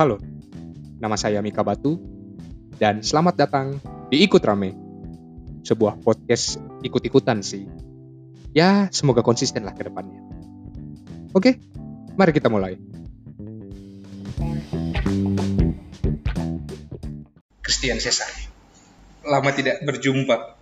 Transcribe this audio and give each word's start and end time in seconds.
Halo, 0.00 0.16
nama 0.96 1.12
saya 1.12 1.44
Mika 1.44 1.60
Batu, 1.60 2.00
dan 2.80 3.04
selamat 3.04 3.36
datang 3.36 3.76
di 4.08 4.24
Ikut 4.24 4.40
Rame, 4.40 4.72
sebuah 5.60 6.00
podcast 6.00 6.56
ikut-ikutan 6.80 7.44
sih. 7.44 7.68
Ya, 8.56 8.88
semoga 8.96 9.20
konsisten 9.20 9.60
lah 9.60 9.76
ke 9.76 9.84
depannya. 9.84 10.24
Oke, 11.36 11.60
mari 12.16 12.32
kita 12.32 12.48
mulai. 12.48 12.80
Christian 17.60 18.00
Cesar, 18.00 18.32
lama 19.28 19.52
tidak 19.52 19.84
berjumpa. 19.84 20.56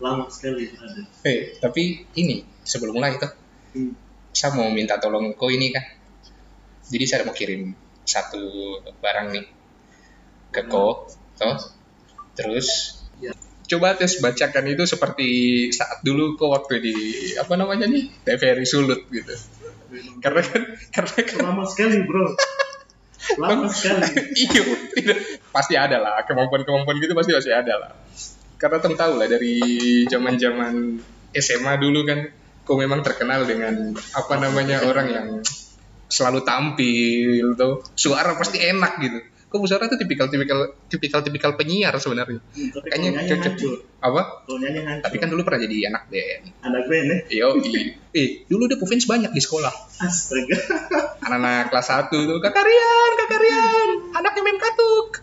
lama 0.00 0.24
sekali 0.32 0.72
ada 0.72 1.04
Eh, 1.20 1.60
tapi 1.60 2.08
ini 2.16 2.40
sebelum 2.64 2.96
mulai 2.96 3.12
itu, 3.12 3.28
Hmm. 3.76 3.92
saya 4.32 4.56
mau 4.56 4.72
minta 4.72 4.96
tolong 4.96 5.36
kau 5.36 5.52
ini 5.52 5.68
kan. 5.68 5.84
Jadi 6.88 7.04
saya 7.04 7.28
mau 7.28 7.36
kirim 7.36 7.83
satu 8.04 8.78
barang 9.00 9.32
nih. 9.34 9.46
Ke 10.54 10.62
kau, 10.70 11.08
toh. 11.36 11.56
Terus 12.38 13.00
Ya. 13.22 13.30
coba 13.70 13.94
tes 13.94 14.18
bacakan 14.18 14.74
itu 14.74 14.84
seperti 14.90 15.28
saat 15.70 16.02
dulu 16.02 16.34
kau 16.34 16.50
waktu 16.50 16.82
di 16.82 16.96
apa 17.38 17.54
namanya 17.54 17.86
nih? 17.86 18.10
TVRI 18.26 18.66
Sulut 18.66 19.06
gitu. 19.08 19.32
Karena 20.18 20.42
kan 20.42 20.62
karena 20.90 21.18
kan 21.22 21.36
lama 21.40 21.64
sekali 21.64 22.02
bro. 22.02 22.26
Lama 23.40 23.70
sekali. 23.72 24.04
Iya 24.36 24.62
tidak. 24.92 25.18
Pasti 25.48 25.74
ada 25.80 25.96
lah. 25.96 26.20
Kemampuan-kemampuan 26.28 27.00
gitu 27.00 27.16
pasti 27.16 27.32
masih 27.32 27.56
ada 27.56 27.74
lah. 27.80 27.90
Karena 28.60 28.78
tem 28.84 28.94
tahu 28.98 29.16
lah 29.16 29.28
dari 29.30 29.56
zaman 30.10 30.36
zaman 30.36 31.00
SMA 31.32 31.72
dulu 31.80 32.04
kan 32.04 32.28
kau 32.64 32.76
memang 32.76 33.00
terkenal 33.04 33.44
dengan 33.44 33.92
apa 34.16 34.34
namanya 34.40 34.84
orang 34.88 35.06
yang 35.08 35.28
selalu 36.14 36.46
tampil 36.46 37.58
tuh. 37.58 37.82
Suara 37.98 38.38
pasti 38.38 38.62
enak 38.62 38.92
gitu. 39.02 39.18
Kau 39.54 39.62
suara 39.70 39.86
tuh 39.86 39.94
tipikal 39.94 40.26
tipikal 40.26 40.74
tipikal 40.90 41.22
tipikal 41.22 41.54
penyiar 41.54 41.94
sebenarnya? 42.02 42.42
Hmm, 42.42 42.74
kayaknya 42.74 43.22
cocok. 43.22 44.02
apa? 44.02 44.42
Tapi 44.98 45.16
kan 45.22 45.30
dulu 45.30 45.46
pernah 45.46 45.62
jadi 45.62 45.94
anak 45.94 46.10
band. 46.10 46.42
Anak 46.66 46.82
band 46.90 47.06
ya 47.30 47.46
Yo, 47.46 47.62
eh 48.18 48.42
dulu 48.50 48.66
dia 48.66 48.74
fans 48.82 49.06
banyak 49.06 49.30
di 49.30 49.38
sekolah. 49.38 49.70
Astaga. 50.02 50.58
Anak-anak 51.30 51.70
kelas 51.70 51.86
1 51.86 52.10
tuh 52.10 52.38
kakarian 52.42 53.10
kakarian 53.14 53.88
anaknya 54.18 54.42
mem 54.42 54.58
katuk. 54.58 55.22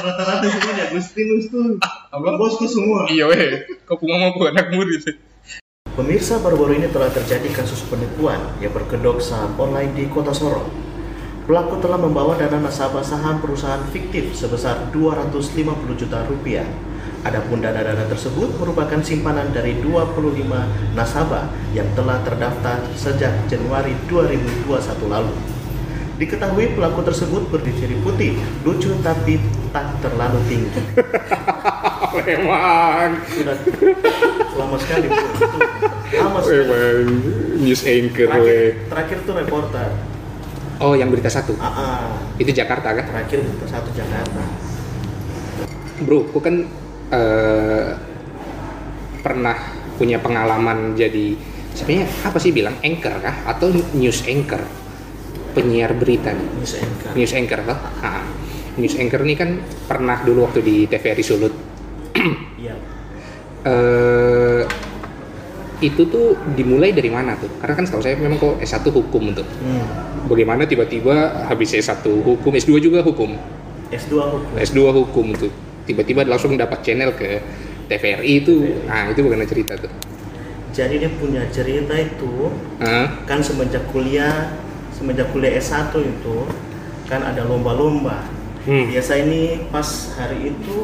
Rata-rata 0.00 0.46
semua 0.48 0.72
di 0.72 0.82
Agustinus 0.88 1.44
tuh 1.52 1.76
apa? 2.08 2.28
Bosku 2.40 2.64
semua. 2.64 3.04
Iya 3.12 3.28
weh. 3.28 3.68
Kau 3.84 4.00
punya 4.00 4.16
mampu 4.16 4.48
anak 4.48 4.72
murid 4.72 5.04
Pemirsa, 6.00 6.40
baru-baru 6.40 6.80
ini 6.80 6.88
telah 6.88 7.12
terjadi 7.12 7.60
kasus 7.60 7.84
penipuan 7.84 8.40
yang 8.56 8.72
berkedok 8.72 9.20
saham 9.20 9.52
online 9.60 9.92
di 9.92 10.08
Kota 10.08 10.32
Sorong. 10.32 10.64
Pelaku 11.44 11.76
telah 11.76 12.00
membawa 12.00 12.40
dana 12.40 12.56
nasabah 12.56 13.04
saham 13.04 13.36
perusahaan 13.36 13.84
fiktif 13.92 14.32
sebesar 14.32 14.88
250 14.96 15.60
juta 16.00 16.24
rupiah. 16.24 16.64
Adapun 17.20 17.60
dana-dana 17.60 18.08
tersebut 18.08 18.48
merupakan 18.56 18.96
simpanan 19.04 19.52
dari 19.52 19.76
25 19.84 20.96
nasabah 20.96 21.52
yang 21.76 21.92
telah 21.92 22.16
terdaftar 22.24 22.80
sejak 22.96 23.36
Januari 23.52 23.92
2021 24.08 25.04
lalu. 25.04 25.36
Diketahui 26.16 26.80
pelaku 26.80 27.04
tersebut 27.04 27.44
berdiri 27.52 28.00
putih, 28.00 28.40
lucu 28.64 28.88
tapi 29.04 29.36
tak 29.68 30.00
terlalu 30.00 30.40
tinggi. 30.48 30.80
memang 32.18 33.08
Sudah. 33.28 33.56
Lama 34.58 34.76
sekali 34.76 35.08
lama 36.18 36.38
sekali. 36.42 36.58
memang 36.66 37.06
news 37.62 37.82
anchor 37.86 38.26
terakhir, 38.26 38.66
terakhir 38.90 39.18
tuh 39.22 39.34
reporter. 39.38 39.88
Oh 40.80 40.96
yang 40.96 41.12
berita 41.12 41.28
satu? 41.28 41.52
Ah, 41.60 41.68
ah. 41.68 42.04
itu 42.40 42.50
Jakarta 42.50 42.96
kan? 42.96 43.04
Terakhir 43.04 43.38
berita 43.44 43.66
satu 43.68 43.88
Jakarta. 43.92 44.42
Bro 46.00 46.32
aku 46.32 46.40
kan 46.40 46.64
eh, 47.12 47.88
pernah 49.20 49.56
punya 50.00 50.16
pengalaman 50.16 50.96
jadi 50.96 51.36
sebenarnya 51.76 52.08
apa 52.24 52.38
sih 52.40 52.50
bilang? 52.50 52.74
Anchor 52.80 53.20
kah? 53.20 53.36
Atau 53.44 53.70
news 53.92 54.24
anchor? 54.24 54.64
Penyiar 55.52 55.92
berita 55.92 56.32
nih. 56.32 56.48
News 56.58 56.74
anchor. 56.80 57.10
News 57.12 57.32
anchor 57.36 57.60
kah 57.68 57.78
Ah, 58.00 58.24
news 58.80 58.96
anchor 58.96 59.20
ini 59.22 59.36
kan 59.36 59.60
pernah 59.84 60.24
dulu 60.24 60.48
waktu 60.48 60.64
di 60.64 60.76
TVRI 60.88 61.24
Sulut 61.24 61.69
iya 62.58 62.74
eh 63.70 64.62
itu 65.80 66.04
tuh 66.12 66.36
dimulai 66.52 66.92
dari 66.92 67.08
mana 67.08 67.32
tuh? 67.40 67.48
Karena 67.56 67.72
kan 67.72 67.84
setahu 67.88 68.04
saya 68.04 68.12
memang 68.20 68.36
kok 68.36 68.60
S1 68.60 68.84
hukum 68.92 69.32
tuh. 69.32 69.48
hmm. 69.48 70.28
Bagaimana 70.28 70.68
tiba-tiba 70.68 71.48
habis 71.48 71.72
S1 71.72 72.04
hukum, 72.04 72.52
S2 72.52 72.76
juga 72.84 73.00
hukum, 73.00 73.32
S2 73.88 74.12
hukum 74.20 74.52
S2 74.60 74.78
hukum 74.92 75.26
tuh. 75.32 75.48
Tiba-tiba 75.88 76.28
langsung 76.28 76.52
dapat 76.60 76.84
channel 76.84 77.16
ke 77.16 77.40
TVRI 77.88 78.44
itu. 78.44 78.84
Nah, 78.84 79.08
itu 79.08 79.24
bagaimana 79.24 79.48
cerita 79.48 79.72
tuh? 79.80 79.88
jadi 80.70 81.02
dia 81.02 81.10
punya 81.18 81.42
cerita 81.50 81.98
itu 81.98 82.46
Hah? 82.78 83.26
kan 83.26 83.42
semenjak 83.42 83.82
kuliah 83.90 84.54
semenjak 84.94 85.26
kuliah 85.34 85.58
S1 85.58 85.90
itu 85.98 86.46
kan 87.10 87.26
ada 87.26 87.42
lomba-lomba 87.42 88.22
Hmm. 88.60 88.92
biasa 88.92 89.24
ini 89.24 89.66
pas 89.72 90.12
hari 90.20 90.52
itu 90.52 90.80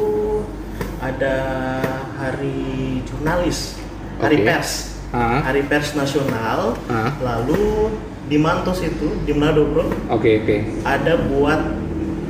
ada 0.98 1.34
hari 2.16 2.58
jurnalis 3.02 3.76
hari 4.16 4.42
pers 4.42 4.96
Ah, 5.10 5.38
hari 5.40 5.62
pers 5.62 5.94
nasional 5.94 6.74
ah. 6.86 7.14
lalu 7.22 7.94
di 8.26 8.36
Mantos 8.36 8.82
itu 8.82 9.14
di 9.22 9.30
Manado 9.30 9.62
bro 9.64 9.86
Oke, 10.10 10.42
oke. 10.42 10.56
ada 10.82 11.14
buat 11.24 11.60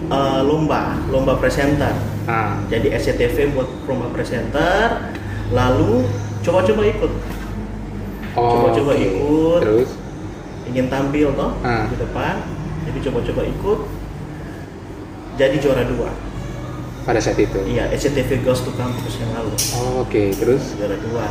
eh, 0.07 0.41
lomba 0.43 0.95
lomba 1.09 1.35
presenter 1.37 1.97
Ah, 2.27 2.61
jadi 2.67 2.93
SCTV 2.93 3.55
buat 3.55 3.67
lomba 3.85 4.13
presenter 4.13 5.09
lalu 5.49 6.05
coba-coba 6.43 6.83
ikut 6.85 7.13
oh, 8.35 8.51
Coba-coba 8.61 8.93
oke. 8.93 9.03
ikut. 9.03 9.61
Terus? 9.63 9.91
ingin 10.67 10.87
tampil 10.87 11.31
toh 11.33 11.55
Ah. 11.63 11.87
di 11.87 11.97
depan 11.97 12.43
jadi 12.85 12.99
coba-coba 13.09 13.43
ikut 13.43 13.79
jadi 15.37 15.57
juara 15.57 15.83
dua 15.83 16.11
Pada 17.07 17.23
saat 17.23 17.39
itu. 17.39 17.55
iya 17.65 17.87
SCTV 17.89 18.43
Ghost 18.43 18.67
to 18.67 18.75
Campus 18.75 19.15
yang 19.17 19.31
lalu. 19.31 19.55
Oh, 19.79 20.03
oke, 20.03 20.23
terus? 20.35 20.75
juara 20.75 20.99
dua. 20.99 21.31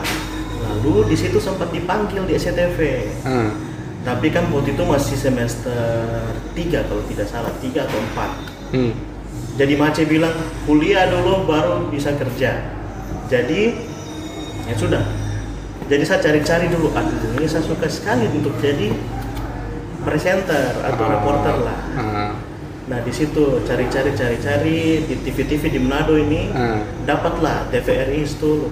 Lalu 0.65 1.11
di 1.11 1.15
situ 1.19 1.37
sempat 1.37 1.69
dipanggil 1.69 2.23
di 2.25 2.33
SCTV 2.33 2.79
Ah, 3.21 3.51
tapi 4.01 4.31
kan 4.31 4.47
waktu 4.49 4.73
itu 4.73 4.81
masih 4.81 5.13
semester 5.13 5.75
3 6.55 6.87
kalau 6.87 7.03
tidak 7.05 7.27
salah 7.27 7.51
3 7.59 7.85
atau 7.85 7.99
4 8.71 8.73
hmm. 8.73 8.93
jadi 9.57 9.73
Mace 9.77 10.03
bilang 10.05 10.33
kuliah 10.65 11.05
dulu 11.05 11.45
baru 11.45 11.91
bisa 11.91 12.15
kerja. 12.15 12.71
Jadi 13.27 13.61
ya 14.65 14.75
sudah. 14.77 15.03
Jadi 15.85 16.01
saya 16.01 16.17
cari-cari 16.23 16.65
dulu 16.71 16.89
aduh 16.93 17.35
ini 17.37 17.45
saya 17.45 17.61
suka 17.61 17.85
sekali 17.85 18.25
untuk 18.31 18.55
jadi 18.57 18.89
presenter 20.01 20.81
atau 20.81 21.03
Ah, 21.05 21.11
reporter 21.19 21.55
lah. 21.61 21.79
Ah, 21.93 22.31
nah 22.85 23.01
di 23.01 23.09
situ 23.09 23.65
cari-cari 23.65 24.13
cari-cari 24.13 25.01
di 25.01 25.15
TV-TV 25.25 25.73
di 25.73 25.79
Manado 25.81 26.13
ini 26.15 26.53
ah. 26.53 26.85
dapatlah 27.01 27.65
TVRI 27.73 28.21
itu 28.21 28.69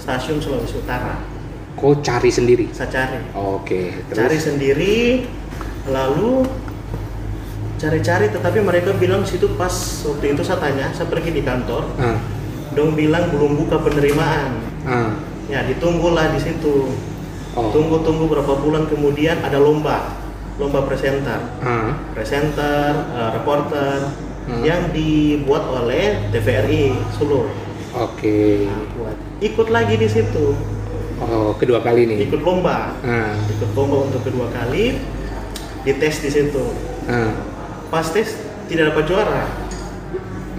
stasiun 0.00 0.40
Sulawesi 0.40 0.80
Utara 0.80 1.20
Kau 1.76 1.92
cari 2.00 2.30
sendiri? 2.30 2.70
saya 2.72 2.88
cari 2.88 3.20
Oke, 3.36 3.92
cari 4.08 4.38
terus? 4.40 4.48
sendiri 4.48 5.28
lalu 5.84 6.40
cari-cari 7.76 8.32
tetapi 8.32 8.64
mereka 8.64 8.96
bilang 8.96 9.28
situ 9.28 9.52
pas 9.60 9.74
waktu 10.08 10.32
itu 10.32 10.40
saya 10.40 10.56
tanya 10.56 10.88
saya 10.96 11.10
pergi 11.12 11.36
di 11.36 11.42
kantor 11.44 11.84
Ah, 12.00 12.16
dong 12.72 12.96
bilang 12.96 13.28
belum 13.28 13.60
buka 13.60 13.76
penerimaan 13.78 14.56
ah. 14.88 15.12
ya 15.46 15.60
ditunggulah 15.64 16.32
di 16.32 16.40
situ 16.40 16.96
Oh. 17.54 17.70
tunggu-tunggu 17.70 18.26
berapa 18.26 18.50
bulan 18.58 18.90
kemudian 18.90 19.38
ada 19.38 19.62
lomba 19.62 20.23
lomba 20.54 20.82
presenter 20.82 21.40
Ah, 21.58 21.98
presenter 22.12 22.90
eh, 23.10 23.30
reporter 23.32 23.96
Hmm. 24.44 24.60
yang 24.60 24.92
dibuat 24.92 25.64
oleh 25.64 26.20
TVRI 26.28 26.92
Solo 27.10 27.48
Oke. 27.96 28.68
Nah, 28.68 28.84
buat 28.92 29.16
ikut 29.40 29.68
lagi 29.68 29.96
di 29.96 30.04
situ 30.04 30.52
Oh, 31.16 31.56
kedua 31.56 31.80
kali 31.80 32.04
nih. 32.04 32.28
ikut 32.28 32.44
lomba 32.44 32.92
Ah, 33.00 33.32
ikut 33.40 33.72
lomba 33.72 34.04
untuk 34.04 34.20
kedua 34.20 34.52
kali 34.52 35.00
dites 35.80 36.20
di 36.20 36.28
situ 36.28 36.60
ah. 37.06 37.32
pas 37.88 38.04
tes 38.04 38.36
tidak 38.66 38.92
dapat 38.92 39.04
juara 39.06 39.48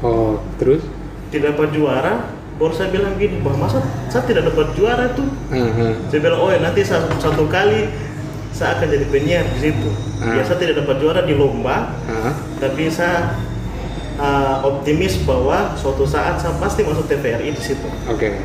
Oh, 0.02 0.42
terus? 0.58 0.82
tidak 1.30 1.54
dapat 1.54 1.70
juara 1.72 2.14
baru 2.56 2.72
saya 2.72 2.90
bilang 2.90 3.14
gini 3.16 3.38
bahwa 3.40 3.68
masa 3.68 3.84
saya 4.08 4.24
tidak 4.24 4.50
dapat 4.50 4.74
juara 4.74 5.14
tuh 5.14 5.30
Ah, 5.50 5.62
ah. 5.62 5.94
saya 6.08 6.20
bilang 6.22 6.40
oh 6.40 6.50
ya 6.50 6.58
nanti 6.60 6.82
satu, 6.82 7.14
satu 7.16 7.46
kali 7.46 7.86
saya 8.56 8.80
akan 8.80 8.88
jadi 8.88 9.06
penyiar 9.12 9.46
di 9.52 9.60
situ. 9.68 9.90
Ah. 10.24 10.40
biasa 10.40 10.56
tidak 10.56 10.80
dapat 10.80 10.96
juara 11.04 11.22
di 11.28 11.36
lomba 11.36 11.92
Ah, 12.08 12.32
tapi 12.56 12.88
saya 12.88 13.36
uh, 14.16 14.64
optimis 14.64 15.20
bahwa 15.28 15.76
suatu 15.76 16.08
saat 16.08 16.40
saya 16.40 16.56
pasti 16.56 16.88
masuk 16.88 17.04
TVRI 17.12 17.52
di 17.52 17.62
situ. 17.62 17.88
Oke. 18.08 18.40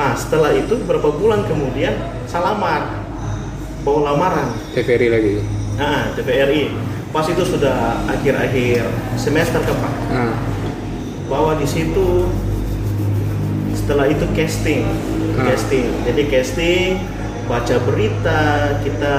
ah 0.00 0.16
setelah 0.16 0.56
itu 0.56 0.80
beberapa 0.86 1.12
bulan 1.12 1.44
kemudian 1.44 1.92
saya 2.24 2.56
lamar 2.56 3.04
bawa 3.84 4.16
lamaran. 4.16 4.48
TVRI 4.72 5.08
lagi. 5.12 5.32
nah 5.76 6.08
TVRI 6.16 6.72
pas 7.12 7.26
itu 7.28 7.42
sudah 7.44 8.00
akhir-akhir 8.08 8.88
semester 9.20 9.60
kan 9.60 9.76
Pak? 9.76 9.94
Ah, 10.16 10.32
bahwa 11.28 11.60
di 11.60 11.68
situ 11.68 12.24
setelah 13.76 14.08
itu 14.08 14.24
casting. 14.32 14.88
Ah. 15.36 15.52
casting. 15.52 15.92
Jadi 16.08 16.22
casting 16.32 17.19
baca 17.50 17.76
berita 17.82 18.40
kita 18.86 19.14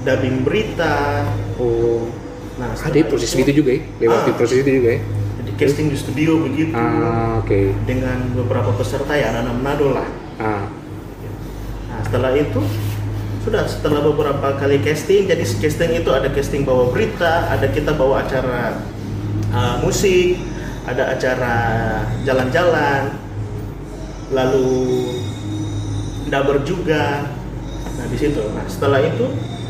dubbing 0.00 0.48
berita. 0.48 1.28
Oh. 1.60 2.08
Nah 2.56 2.72
ada 2.72 2.96
proses 3.04 3.36
itu- 3.36 3.44
itu 3.44 3.60
juga 3.60 3.76
ya? 3.76 3.80
Lewat 4.00 4.24
Ah. 4.24 4.32
proses 4.32 4.64
itu 4.64 4.70
juga 4.80 4.88
ya? 4.96 5.00
Jadi 5.44 5.50
casting 5.60 5.86
di 5.92 5.96
studio 6.00 6.40
begitu. 6.40 6.72
Ah 6.72 7.44
oke. 7.44 7.76
Dengan 7.84 8.32
beberapa 8.32 8.72
peserta 8.72 9.12
ya 9.12 9.28
anak-anak 9.28 9.54
Manado 9.60 9.88
lah. 9.92 10.08
Ah. 10.40 10.64
Nah, 11.92 12.00
setelah 12.00 12.32
itu 12.32 12.64
sudah 13.44 13.64
setelah 13.64 14.00
beberapa 14.04 14.56
kali 14.56 14.80
casting, 14.80 15.28
jadi 15.28 15.44
casting 15.44 15.96
itu 15.96 16.08
ada 16.12 16.28
casting 16.28 16.64
bawa 16.64 16.88
berita, 16.88 17.48
ada 17.48 17.68
kita 17.68 17.92
bawa 17.92 18.24
acara 18.24 18.84
uh, 19.48 19.80
musik, 19.80 20.36
ada 20.84 21.12
acara 21.12 21.56
jalan-jalan, 22.24 23.16
lalu 24.32 24.68
daber 26.28 26.60
juga. 26.64 27.36
Nah 27.94 28.04
di 28.06 28.16
situ. 28.16 28.40
Nah 28.50 28.64
setelah 28.66 28.98
itu 29.00 29.24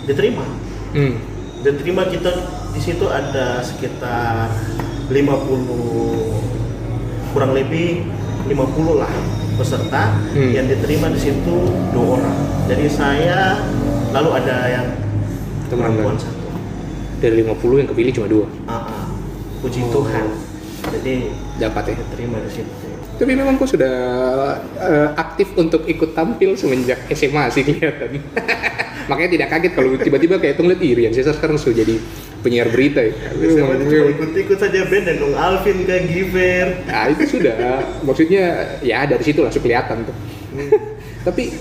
diterima, 0.05 0.45
hmm. 0.93 1.13
diterima 1.61 2.03
kita 2.07 2.31
di 2.71 2.79
situ 2.79 3.05
ada 3.05 3.61
sekitar 3.61 4.49
50 5.09 5.21
kurang 7.31 7.53
lebih 7.53 8.05
50 8.47 8.97
lah 8.97 9.11
peserta 9.55 10.03
Hmm. 10.31 10.51
yang 10.51 10.65
diterima 10.65 11.09
di 11.09 11.21
situ 11.21 11.55
dua 11.91 12.17
orang. 12.17 12.37
Jadi 12.67 12.85
saya 12.87 13.59
lalu 14.11 14.29
ada 14.35 14.57
yang 14.67 14.87
Teman 15.67 15.95
perempuan 15.95 16.17
satu. 16.17 16.49
dari 17.19 17.41
50 17.41 17.77
yang 17.77 17.87
kepilih 17.87 18.11
cuma 18.13 18.27
dua 18.27 18.45
Ah, 18.65 18.89
ah. 18.89 19.05
puji 19.61 19.81
Oh. 19.85 20.01
Tuhan. 20.01 20.25
Jadi 20.91 21.13
dapat 21.59 21.83
ya 21.87 21.95
diterima 21.95 22.37
di 22.41 22.51
situ. 22.51 22.90
Tapi 23.21 23.37
memang 23.37 23.61
kok 23.61 23.69
sudah 23.69 23.95
eh, 24.81 25.09
aktif 25.13 25.53
untuk 25.61 25.85
ikut 25.85 26.17
tampil 26.17 26.57
semenjak 26.57 27.05
SMA 27.13 27.53
sih 27.53 27.61
kelihatan 27.69 28.17
makanya 29.13 29.31
tidak 29.37 29.49
kaget 29.53 29.73
kalau 29.77 29.91
tiba-tiba 30.01 30.41
kayak 30.41 30.57
tuh 30.57 30.65
ngeliat 30.65 30.81
ih 30.81 30.93
Rian 30.97 31.13
Cesar 31.13 31.37
sekarang 31.37 31.61
sudah 31.61 31.85
jadi 31.85 32.01
penyiar 32.41 32.73
berita 32.73 33.05
ya 33.05 33.13
Sama 33.37 33.77
itu 33.77 33.85
cuma 33.93 34.09
ikut-ikut 34.17 34.59
saja 34.59 34.89
band 34.89 35.05
dan 35.05 35.17
Dong 35.21 35.37
Alvin 35.37 35.85
ke 35.85 35.97
Giver. 36.09 36.89
Nah 36.89 37.13
itu 37.13 37.37
sudah, 37.37 37.85
maksudnya 38.01 38.45
ya 38.81 39.05
dari 39.05 39.21
situ 39.21 39.45
langsung 39.45 39.61
kelihatan 39.61 40.09
tuh. 40.09 40.17
Tapi 41.29 41.53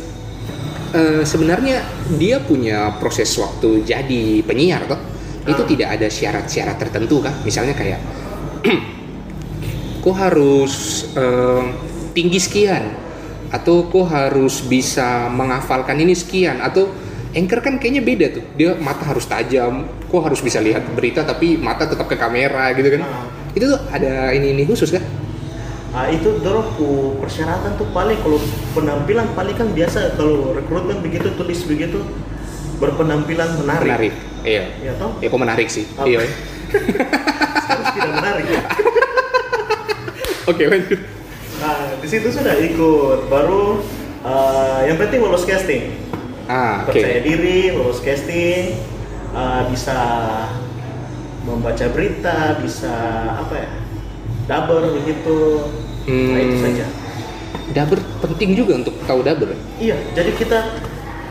eh, 0.95 1.21
sebenarnya 1.27 1.83
dia 2.15 2.39
punya 2.39 2.95
proses 2.95 3.27
waktu 3.35 3.83
jadi 3.83 4.39
penyiar 4.47 4.87
toh, 4.87 4.99
itu 5.43 5.61
Ah. 5.63 5.67
tidak 5.67 5.89
ada 5.99 6.07
syarat-syarat 6.07 6.77
tertentu 6.79 7.19
kah? 7.19 7.33
Misalnya 7.43 7.75
kayak, 7.75 7.99
kok 9.99 10.15
harus 10.15 11.05
eh, 11.13 11.63
tinggi 12.15 12.39
sekian, 12.39 12.83
atau 13.51 13.87
kok 13.87 14.07
harus 14.09 14.63
bisa 14.65 15.27
menghafalkan 15.29 15.99
ini 15.99 16.15
sekian, 16.15 16.63
atau 16.63 16.89
anchor 17.35 17.59
kan 17.61 17.77
kayaknya 17.77 18.01
beda 18.01 18.27
tuh, 18.33 18.43
dia 18.57 18.73
mata 18.79 19.05
harus 19.05 19.25
tajam, 19.29 19.85
kok 20.09 20.21
harus 20.25 20.41
bisa 20.41 20.57
lihat 20.57 20.81
berita 20.97 21.21
tapi 21.21 21.59
mata 21.59 21.85
tetap 21.85 22.09
ke 22.09 22.17
kamera 22.17 22.73
gitu 22.73 22.97
kan? 22.97 23.01
Ah. 23.05 23.25
Itu 23.53 23.65
tuh 23.69 23.79
ada 23.93 24.33
ini 24.33 24.57
ini 24.57 24.63
khusus 24.65 24.89
kan? 24.93 25.03
Ah 25.89 26.05
itu 26.05 26.37
dorong 26.45 26.69
ku 26.77 27.17
persyaratan 27.17 27.73
tuh 27.81 27.89
paling 27.89 28.21
kalau 28.21 28.37
penampilan 28.77 29.25
paling 29.33 29.57
kan 29.57 29.73
biasa 29.73 30.13
kalau 30.13 30.53
rekrutmen 30.53 31.01
begitu 31.01 31.33
tulis 31.33 31.65
begitu 31.65 32.05
berpenampilan 32.77 33.57
menarik. 33.57 33.89
Menarik, 33.89 34.13
iya. 34.45 34.63
Ya 34.85 34.93
toh? 35.01 35.17
Ya 35.17 35.27
kok 35.33 35.41
menarik 35.41 35.67
sih, 35.67 35.89
Apa? 35.97 36.05
iya. 36.05 36.21
Harus 37.69 37.87
tidak 37.97 38.11
menarik. 38.21 38.45
Oke 40.49 40.65
lanjut. 40.65 40.99
Nah, 41.61 41.93
di 42.01 42.07
situ 42.09 42.27
sudah 42.33 42.57
ikut. 42.57 43.29
Baru 43.29 43.85
eh, 44.25 44.79
yang 44.89 44.97
penting 44.97 45.21
lolos 45.21 45.45
casting. 45.45 45.93
Ah 46.49 46.81
oke. 46.83 46.97
Percaya 46.97 47.21
diri, 47.21 47.69
lolos 47.71 48.01
casting, 48.01 48.73
eh, 49.31 49.61
bisa 49.69 49.97
membaca 51.45 51.85
berita, 51.93 52.57
bisa 52.57 52.93
apa 53.37 53.53
ya? 53.53 53.69
Daber 54.49 54.89
begitu. 54.97 55.69
Nah, 56.09 56.39
itu 56.41 56.55
Hmm. 56.57 56.65
saja. 56.65 56.85
Daber 57.69 58.01
penting 58.19 58.57
juga 58.57 58.81
untuk 58.81 58.97
tahu 59.05 59.21
daber. 59.21 59.53
Iya, 59.77 59.93
jadi 60.17 60.33
kita 60.33 60.59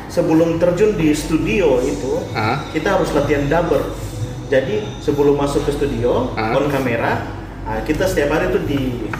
sebelum 0.06 0.62
terjun 0.62 0.94
di 0.94 1.10
studio 1.10 1.82
itu, 1.82 2.22
Ah, 2.30 2.62
kita 2.70 2.94
harus 2.94 3.10
latihan 3.10 3.50
daber. 3.50 3.82
Jadi 4.46 4.86
sebelum 5.02 5.34
masuk 5.34 5.66
ke 5.66 5.74
studio, 5.74 6.30
Ah. 6.38 6.54
on 6.54 6.70
kamera, 6.70 7.37
nah, 7.68 7.84
kita 7.84 8.08
setiap 8.08 8.32
hari 8.32 8.48
tuh 8.48 8.64
di 8.64 9.12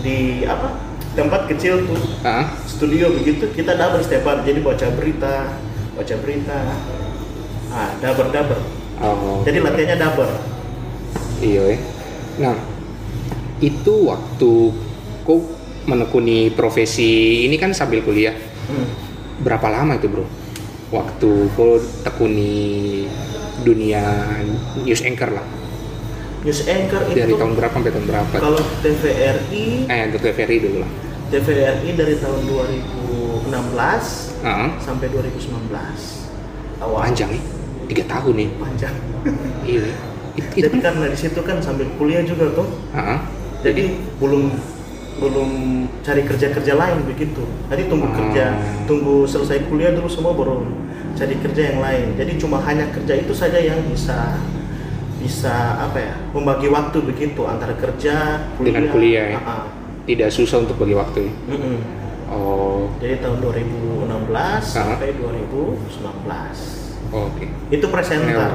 di 0.00 0.46
apa 0.46 0.78
tempat 1.18 1.50
kecil 1.50 1.90
tuh 1.90 1.98
ah, 2.22 2.46
studio 2.62 3.10
begitu 3.10 3.50
kita 3.50 3.74
daber 3.74 3.98
setiap 4.00 4.30
hari. 4.30 4.46
Jadi 4.46 4.60
baca 4.62 4.86
berita, 4.94 5.34
baca 5.98 6.14
berita, 6.22 6.58
ah 7.74 7.90
daber 7.98 8.30
daber. 8.30 8.60
oh, 9.02 9.42
Jadi 9.42 9.58
latihannya 9.58 9.96
daber. 9.98 10.30
iya. 11.42 11.74
ya. 11.74 11.78
Nah, 12.40 12.56
itu 13.60 14.08
waktu 14.08 14.52
kau 15.26 15.44
menekuni 15.84 16.54
profesi 16.54 17.44
ini 17.44 17.58
kan 17.58 17.74
sambil 17.74 18.00
kuliah. 18.06 18.32
Hmm. 18.70 18.86
Berapa 19.42 19.66
lama 19.68 19.98
itu 19.98 20.06
bro? 20.06 20.24
Waktu 20.94 21.30
kau 21.58 21.76
tekuni 22.06 23.04
dunia 23.60 24.04
news 24.86 25.02
anchor 25.04 25.36
lah. 25.36 25.59
News 26.40 26.60
anchor 26.64 27.00
itu 27.06 27.20
Dari 27.20 27.34
tahun 27.34 27.52
berapa 27.52 27.74
sampai 27.74 27.90
tahun 27.90 28.06
berapa? 28.06 28.34
kalau 28.38 28.60
TVRI, 28.80 29.64
Eh, 29.84 30.00
untuk 30.08 30.20
TVRI 30.22 30.56
dulu 30.58 30.76
lah. 30.80 30.90
TVRI 31.28 31.88
dari 31.94 32.14
tahun 32.16 32.40
2016 32.42 34.40
Ah, 34.40 34.72
sampai 34.78 35.06
2019 35.06 36.24
awal 36.78 37.00
panjang 37.04 37.28
nih, 37.28 37.42
tiga 37.86 38.04
tahun 38.08 38.34
nih. 38.34 38.48
panjang 38.56 38.94
Iya. 39.68 39.84
Itu, 40.32 40.46
itu 40.48 40.64
jadi 40.64 40.72
kan. 40.72 40.84
karena 40.86 41.06
di 41.06 41.18
situ 41.18 41.40
kan 41.40 41.56
sambil 41.58 41.84
kuliah 41.94 42.22
juga 42.22 42.48
tuh 42.50 42.66
Ah, 42.90 43.20
jadi 43.60 43.92
belum 44.16 44.48
belum 45.20 45.50
cari 46.00 46.24
kerja 46.24 46.48
kerja 46.50 46.74
lain 46.74 47.04
begitu 47.04 47.44
tadi 47.68 47.84
tunggu 47.84 48.06
Ah. 48.06 48.16
kerja 48.16 48.44
tunggu 48.86 49.22
selesai 49.24 49.68
kuliah 49.68 49.92
dulu 49.92 50.08
semua 50.08 50.32
baru 50.32 50.64
cari 51.12 51.36
kerja 51.36 51.62
yang 51.68 51.78
lain 51.78 52.16
jadi 52.16 52.32
cuma 52.34 52.56
hanya 52.60 52.88
kerja 52.88 53.14
itu 53.18 53.30
saja 53.30 53.60
yang 53.60 53.84
bisa 53.84 54.40
bisa 55.20 55.76
apa 55.78 55.98
ya 56.00 56.14
membagi 56.32 56.66
waktu 56.66 56.98
begitu 57.04 57.44
antara 57.44 57.74
kerja 57.74 58.40
kuliah 58.56 58.66
Dengan 58.66 58.84
kuliah 58.88 59.24
ya? 59.28 59.38
Ah, 59.38 59.46
ah. 59.46 59.64
tidak 60.02 60.28
susah 60.28 60.58
untuk 60.58 60.74
bagi 60.76 60.92
waktu. 60.92 61.18
ya? 61.22 61.32
Mm-mm. 61.50 61.76
Oh, 62.26 62.88
jadi 62.96 63.20
tahun 63.20 63.36
2016 63.42 64.32
Ah. 64.32 64.58
sampai 64.62 65.12
2019 65.12 67.12
oke. 67.12 67.44
itu 67.68 67.84
presenter 67.86 68.48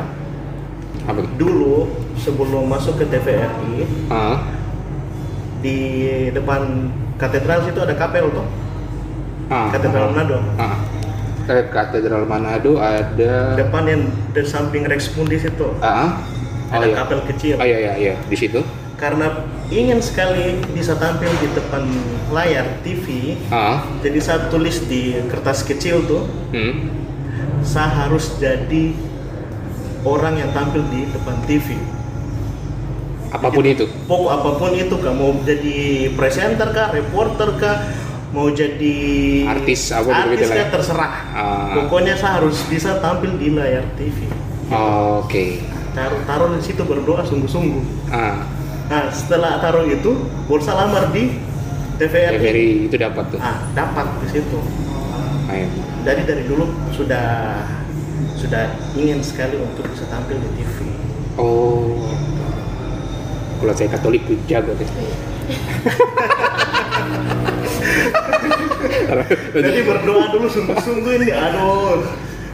Apa 1.05 1.22
dulu 1.36 1.91
sebelum 2.15 2.65
masuk 2.65 2.98
ke 2.98 3.05
TVRI 3.05 3.86
Ah, 4.10 4.41
di 5.62 5.77
depan 6.31 6.89
katedral 7.15 7.62
situ 7.62 7.77
ada 7.77 7.93
kapel 7.93 8.25
tuh 8.31 8.48
ah, 9.48 9.69
katedral 9.69 10.10
Manado. 10.10 10.41
Eh, 11.45 11.62
Katedral 11.69 12.25
Manado 12.25 12.74
ada. 12.75 13.53
depan 13.53 13.86
yang 13.86 14.01
dari 14.34 14.43
samping 14.43 14.81
Rex 14.81 15.13
Mundi 15.13 15.38
situ 15.38 15.77
Ah, 15.77 16.17
oh 16.67 16.75
ada 16.75 16.86
iya. 16.86 16.95
kapel 16.95 17.19
kecil 17.25 17.55
Oh 17.55 17.65
iya 17.65 17.77
iya 17.79 17.93
iya 17.95 18.13
di 18.25 18.36
situ. 18.36 18.62
karena 18.95 19.27
ingin 19.67 20.00
sekali 20.00 20.55
bisa 20.72 20.95
tampil 20.95 21.27
di 21.38 21.51
depan 21.51 21.84
layar 22.31 22.79
TV 22.79 23.36
Ah, 23.50 23.84
jadi 24.00 24.17
saya 24.17 24.39
tulis 24.48 24.86
di 24.86 25.19
kertas 25.27 25.62
kecil 25.62 26.05
tuh 26.05 26.24
hmm. 26.50 26.74
saya 27.62 28.07
harus 28.07 28.39
jadi 28.39 28.95
orang 30.01 30.38
yang 30.38 30.51
tampil 30.51 30.79
di 30.88 31.03
depan 31.10 31.36
TV 31.43 31.75
Apa 33.29 33.51
pun 33.51 33.67
itu. 33.67 33.84
pokok 34.07 34.31
apa 34.31 34.50
pun 34.55 34.72
itu 34.72 34.95
kah 34.95 35.12
mau 35.12 35.36
jadi 35.43 35.75
presenter 36.15 36.72
kah 36.72 36.88
reporter 36.89 37.50
kah 37.60 37.77
mau 38.31 38.48
jadi 38.48 38.95
Artis, 39.50 39.91
apa 39.91 40.07
artis 40.07 40.48
ya. 40.48 40.55
kah 40.55 40.67
terserah 40.72 41.13
Ah. 41.36 41.75
pokoknya 41.75 42.15
saya 42.15 42.39
harus 42.39 42.63
bisa 42.65 42.95
tampil 43.00 43.36
di 43.36 43.51
layar 43.51 43.84
TV 44.00 44.24
Oke. 44.72 45.60
Taruh 45.95 46.21
taruh 46.25 46.49
di 46.51 46.61
situ 46.61 46.83
berdoa 46.83 47.23
sungguh-sungguh 47.23 48.11
Ah, 48.11 48.43
nah 48.85 49.07
setelah 49.09 49.57
taruh 49.57 49.87
itu 49.87 50.11
bolsa 50.45 50.75
lamar 50.75 51.09
di 51.09 51.39
TVRI 51.95 52.35
TVRI 52.35 52.67
itu 52.85 52.95
dapat 52.95 53.23
tuh. 53.31 53.39
ah 53.39 53.63
dapat 53.71 54.03
di 54.19 54.27
situ 54.29 54.59
Ayo. 55.47 55.67
jadi 56.03 56.21
dari 56.21 56.43
dulu 56.43 56.67
sudah 56.91 57.63
sudah 58.35 58.67
ingin 58.93 59.23
sekali 59.23 59.55
untuk 59.55 59.87
bisa 59.87 60.03
tampil 60.05 60.35
di 60.35 60.49
TV 60.59 60.77
Oh. 61.35 61.99
Kalau 63.55 63.73
saya 63.73 63.91
Katolik 63.91 64.23
jago 64.45 64.71
deh. 64.71 64.87
jadi 69.51 69.79
berdoa 69.83 70.25
dulu 70.29 70.47
sungguh-sungguh 70.47 71.11
ini 71.17 71.27
aduh 71.31 72.03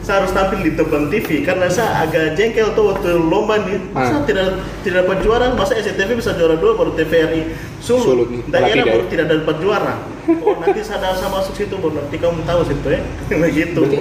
saya 0.02 0.16
harus 0.20 0.34
tampil 0.34 0.60
di 0.60 0.74
depan 0.74 1.08
TV 1.08 1.42
karena 1.42 1.70
saya 1.70 2.02
agak 2.02 2.34
jengkel 2.34 2.74
tuh 2.74 2.90
waktu 2.90 3.16
lomba 3.16 3.62
nih. 3.62 3.78
Masa 3.92 4.18
Ah. 4.18 4.26
tidak 4.26 4.46
tidak 4.82 5.06
dapat 5.06 5.18
juara, 5.22 5.46
masa 5.54 5.74
SCTV 5.76 6.18
bisa 6.18 6.34
juara 6.34 6.58
dua 6.58 6.74
baru 6.74 6.92
TVRI 6.92 7.54
Sulut 7.78 8.04
Sulut, 8.04 8.28
nih, 8.30 8.42
daerah 8.50 8.86
baru 8.88 9.06
tidak. 9.08 9.26
dapat 9.30 9.56
juara. 9.58 9.94
Oh 10.42 10.54
nanti 10.58 10.82
saya 10.82 11.14
saya 11.14 11.30
masuk 11.30 11.54
situ 11.54 11.74
baru 11.76 11.98
nanti 11.98 12.18
kamu 12.18 12.42
tahu 12.44 12.62
situ 12.64 12.88
ya, 12.88 13.02
begitu. 13.42 13.82
Berarti 13.82 14.00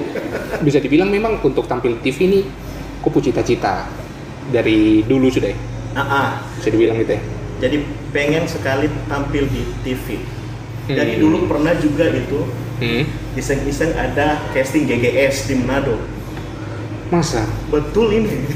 bisa 0.60 0.78
dibilang 0.78 1.08
memang 1.08 1.36
untuk 1.38 1.64
tampil 1.64 1.96
TV 2.00 2.16
ini 2.26 2.40
punya 3.00 3.32
cita-cita 3.32 3.88
dari 4.48 5.00
dulu 5.02 5.28
sudah 5.28 5.48
ya? 5.48 5.58
Ah, 5.90 6.00
ah. 6.00 6.28
Bisa 6.56 6.68
dibilang 6.70 6.96
gitu 6.96 7.12
ya? 7.12 7.22
jadi 7.60 7.76
pengen 8.08 8.48
sekali 8.48 8.88
tampil 9.04 9.44
di 9.46 9.62
TV. 9.82 10.16
Dari 10.88 11.12
Hmm. 11.14 11.22
dulu 11.22 11.36
pernah 11.44 11.76
juga 11.76 12.08
itu 12.08 12.48
Hmm. 12.80 13.04
iseng-iseng 13.32 13.92
ada 13.92 14.40
casting 14.50 14.88
GGS 14.88 15.46
di 15.46 15.60
Manado. 15.60 16.00
Masa? 17.08 17.44
Betul 17.68 18.16
ini. 18.16 18.48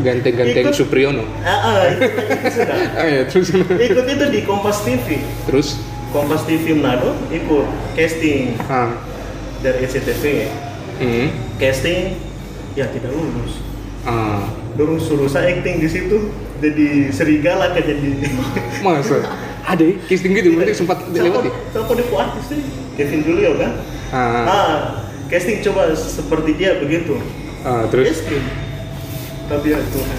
Ganteng-ganteng 0.00 0.68
Ikut. 0.68 0.76
Supriyono? 0.76 1.24
Ah, 1.40 1.88
itu, 1.88 2.04
itu 2.04 2.48
sudah. 2.52 2.76
Ah 3.00 3.06
ya, 3.08 3.22
terus 3.24 3.48
Ikut 3.56 4.04
itu 4.06 4.24
di 4.28 4.40
Kompas 4.44 4.84
TV. 4.84 5.24
terus 5.48 5.80
Kompas 6.12 6.44
TV 6.44 6.76
Manado 6.76 7.16
ikut 7.30 7.64
casting 7.94 8.58
ah 8.66 8.92
dari 9.60 9.86
SCTV. 9.86 10.24
hmm. 10.98 11.26
Casting 11.56 12.20
ya 12.74 12.84
tidak 12.86 13.12
lulus. 13.12 13.64
ah 14.04 14.44
Terus 14.76 15.00
suruh 15.04 15.28
saya 15.28 15.52
acting 15.52 15.80
di 15.80 15.88
situ 15.88 16.30
jadi 16.58 17.08
serigala 17.08 17.72
kan 17.72 17.80
jadi. 17.80 18.10
masa 18.80 19.24
ada 19.70 19.82
ya 19.82 19.94
casting 20.04 20.32
gitu 20.32 20.48
berarti 20.52 20.74
sempat 20.74 20.98
lewat 21.06 21.46
ya 21.46 21.52
Siapa 21.70 21.92
di 21.92 22.04
artis 22.10 22.44
sih? 22.46 22.60
Kevin 22.94 23.20
Julio 23.22 23.50
kan? 23.54 23.72
ah, 24.10 24.42
Ah, 24.44 24.74
casting 25.26 25.62
coba 25.62 25.88
seperti 25.92 26.50
dia 26.54 26.76
begitu. 26.76 27.14
ah, 27.62 27.86
terus 27.86 28.10
Casting. 28.10 28.42
Tapi 29.46 29.66
ya 29.68 29.78
Tuhan, 29.80 30.18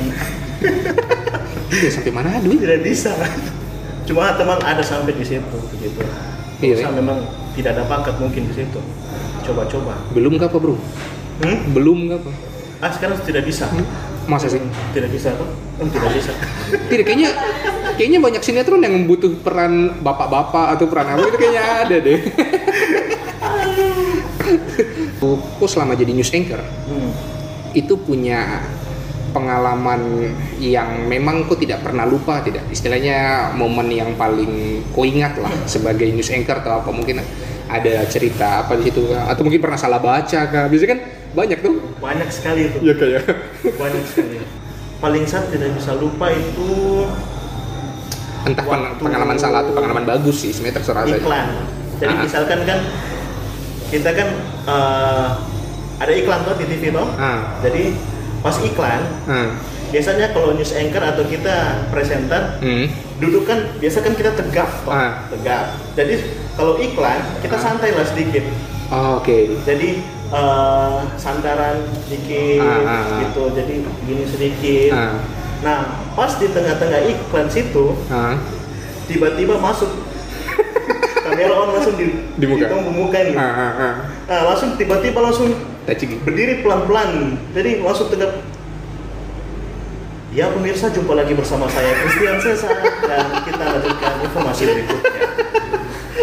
iya 1.71 1.87
sampai 1.89 2.11
mana 2.11 2.35
aduh 2.35 2.51
tidak 2.51 2.83
bisa. 2.83 3.11
Cuma 4.03 4.35
teman 4.35 4.59
ada 4.59 4.83
sampai 4.83 5.13
di 5.13 5.23
situ 5.23 5.57
begitu. 5.71 5.99
Iya, 6.59 6.83
ya? 6.83 6.91
memang 6.91 7.23
tidak 7.55 7.79
ada 7.79 7.83
bakat 7.87 8.15
mungkin 8.17 8.47
di 8.47 8.53
situ. 8.53 8.79
Coba-coba. 9.41 9.95
belum 10.11 10.35
nggak 10.35 10.51
apa 10.51 10.57
bro 10.59 10.75
Hmm? 11.41 11.73
belum 11.73 12.11
apa 12.13 12.29
Ah 12.77 12.91
sekarang 12.93 13.17
tidak 13.23 13.47
bisa. 13.47 13.65
Masa 14.25 14.47
sih 14.47 14.61
Tidak 14.91 15.09
bisa 15.09 15.33
kok? 15.33 15.49
Oh, 15.81 15.87
tidak 15.89 16.13
bisa. 16.13 16.31
tidak 16.93 17.05
kayaknya 17.09 17.29
kayaknya 17.97 18.19
banyak 18.21 18.41
sinetron 18.41 18.85
yang 18.85 19.09
butuh 19.09 19.33
peran 19.41 19.97
bapak-bapak 19.99 20.77
atau 20.77 20.85
peran 20.85 21.09
apa 21.09 21.25
itu 21.25 21.37
kayaknya 21.37 21.63
ada 21.85 21.97
deh 21.97 22.19
Kok 25.21 25.69
selama 25.69 25.93
jadi 25.93 26.11
news 26.11 26.33
anchor 26.33 26.61
Hmm. 26.91 27.11
itu 27.71 27.95
punya 27.95 28.59
pengalaman 29.31 30.27
yang 30.59 31.07
memang 31.07 31.47
kok 31.47 31.55
tidak 31.55 31.79
pernah 31.79 32.03
lupa 32.03 32.43
tidak 32.43 32.67
istilahnya 32.67 33.47
momen 33.55 33.87
yang 33.87 34.11
paling 34.19 34.83
kau 34.91 35.07
ingat 35.07 35.39
lah 35.39 35.47
sebagai 35.63 36.03
news 36.11 36.27
anchor 36.35 36.59
atau 36.59 36.83
apa 36.83 36.91
mungkin 36.91 37.23
ada 37.71 38.03
cerita 38.11 38.67
apa 38.67 38.75
di 38.75 38.91
situ 38.91 39.15
atau 39.15 39.41
mungkin 39.47 39.63
pernah 39.63 39.79
salah 39.79 40.03
baca 40.03 40.39
kah 40.51 40.67
biasanya 40.67 40.89
kan 40.91 40.99
banyak 41.31 41.59
tuh 41.59 41.73
Banyak 41.97 42.27
sekali 42.27 42.67
itu. 42.67 42.77
ya 42.81 42.93
kayak 42.93 43.23
Banyak 43.73 44.03
sekali. 44.05 44.37
Paling 44.97 45.23
saya 45.23 45.47
tidak 45.47 45.73
bisa 45.73 45.95
lupa 45.95 46.29
itu 46.29 46.71
entah 48.41 48.65
Waktu- 48.65 48.99
pengalaman 48.99 49.37
salah 49.37 49.61
atau 49.61 49.71
pengalaman 49.71 50.03
bagus 50.03 50.37
sih 50.39 50.49
sebenarnya 50.49 50.75
terserah 50.77 51.03
saja 51.03 51.15
iklan. 51.15 51.47
Jadi 51.97 52.09
Ah. 52.11 52.21
misalkan 52.21 52.59
kan 52.63 52.79
kita 53.87 54.09
kan 54.09 54.27
eh, 54.63 55.29
ada 55.97 56.11
iklan 56.11 56.41
tuh 56.41 56.55
di 56.55 56.65
TV 56.65 56.89
tuh. 56.89 57.05
ah 57.15 57.61
Jadi 57.61 57.93
pas 58.41 58.57
iklan 58.57 59.01
ah 59.27 59.49
biasanya 59.87 60.31
kalau 60.31 60.55
news 60.55 60.71
anchor 60.71 61.03
atau 61.03 61.21
kita 61.21 61.55
presenter 61.91 62.55
hmm. 62.59 62.87
duduk 63.19 63.43
kan 63.43 63.59
biasa 63.75 63.99
kan 63.99 64.13
kita 64.13 64.31
tegak 64.33 64.69
toh. 64.81 64.89
Ah. 64.89 65.27
tegak. 65.29 65.63
Jadi 65.93 66.15
kalau 66.55 66.77
iklan 66.77 67.21
kita 67.39 67.55
Ah. 67.55 67.61
santai 67.61 67.91
lah 67.91 68.03
sedikit. 68.03 68.41
Oh, 68.89 69.17
oke 69.17 69.61
Jadi 69.61 70.01
eh, 70.31 70.97
sandaran 71.15 71.75
sedikit 72.01 72.59
Ah, 72.59 72.79
ah, 72.79 73.01
ah. 73.05 73.19
gitu. 73.21 73.43
Jadi 73.51 73.75
gini 74.01 74.23
sedikit. 74.25 74.89
ah 74.91 75.13
Nah 75.61 75.79
pas 76.11 76.31
di 76.33 76.47
tengah-tengah 76.47 77.01
iklan 77.05 77.45
situ 77.45 77.93
ah 78.07 78.33
tiba-tiba 79.05 79.55
masuk 79.55 79.91
kamera 81.23 81.53
on 81.53 81.69
langsung 81.71 81.95
di 81.95 82.07
Di 82.33 82.45
muka? 82.45 82.65
di 82.65 82.91
muka 82.91 83.19
nih. 83.21 83.35
ah 83.35 83.51
ah 83.51 83.73
ah 83.77 83.93
Nah, 84.23 84.47
langsung 84.47 84.73
tiba-tiba 84.73 85.19
langsung 85.19 85.51
Touching. 85.83 86.23
berdiri 86.23 86.61
pelan-pelan. 86.61 87.35
Jadi 87.51 87.79
langsung 87.79 88.07
tegak. 88.07 88.39
Ya 90.31 90.47
pemirsa 90.47 90.87
jumpa 90.87 91.11
lagi 91.11 91.35
bersama 91.35 91.67
saya 91.67 91.91
Christian 91.93 92.39
Sesa 92.39 92.71
dan 93.01 93.43
kita 93.43 93.59
lanjutkan 93.69 94.13
informasi 94.23 94.63
berikutnya. 94.63 95.27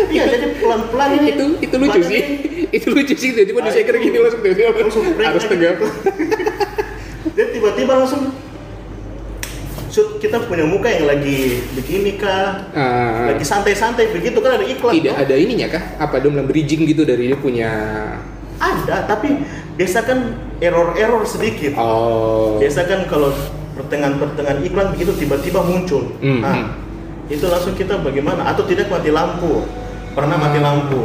Iya 0.06 0.24
jadi 0.28 0.46
pelan-pelan 0.56 1.10
ini. 1.16 1.28
itu 1.28 1.44
itu 1.60 1.74
lucu 1.76 2.00
sih 2.02 2.22
itu 2.68 2.86
lucu 2.88 3.14
sih 3.14 3.30
tiba-tiba 3.32 3.60
di 3.60 3.70
shaker 3.72 3.94
gini 3.96 4.16
langsung 4.16 4.40
tiba-tiba 4.40 4.70
langsung 4.76 5.04
harus 5.14 5.44
tegak 5.44 5.72
gitu. 5.74 5.86
Dia 7.34 7.46
tiba-tiba 7.50 7.92
langsung 7.96 8.22
shoot 9.88 10.18
kita 10.18 10.44
punya 10.44 10.62
muka 10.62 10.86
yang 10.86 11.06
lagi 11.06 11.64
begini 11.72 12.14
kah? 12.14 12.68
Ah, 12.70 13.32
Lagi 13.32 13.40
santai-santai 13.42 14.12
begitu 14.12 14.36
kan 14.38 14.54
ada 14.54 14.64
iklan. 14.64 14.92
tidak 14.92 15.14
ada 15.16 15.34
ininya 15.34 15.66
kah 15.68 15.82
apa 15.98 16.20
dong 16.20 16.36
bilang 16.36 16.44
bridging 16.44 16.84
gitu 16.84 17.02
dari 17.02 17.26
dia 17.26 17.38
punya 17.38 17.70
Ada, 18.58 19.06
tapi 19.06 19.38
biasa 19.78 20.02
kan 20.02 20.18
error-error 20.58 21.22
sedikit. 21.24 21.78
oh 21.78 22.58
Biasa 22.58 22.84
kan 22.84 23.06
kalau 23.06 23.30
pertengahan-pertengahan 23.78 24.60
iklan 24.60 24.90
begitu 24.92 25.14
tiba-tiba 25.16 25.62
muncul. 25.62 26.10
Hmm, 26.18 26.42
Nah, 26.42 26.74
itu 27.30 27.46
langsung 27.46 27.72
kita 27.72 28.02
bagaimana? 28.02 28.42
Atau 28.44 28.66
tidak 28.66 28.90
mati 28.90 29.08
lampu? 29.08 29.62
Pernah 30.18 30.36
mati 30.36 30.58
Ah. 30.58 30.64
lampu? 30.66 31.02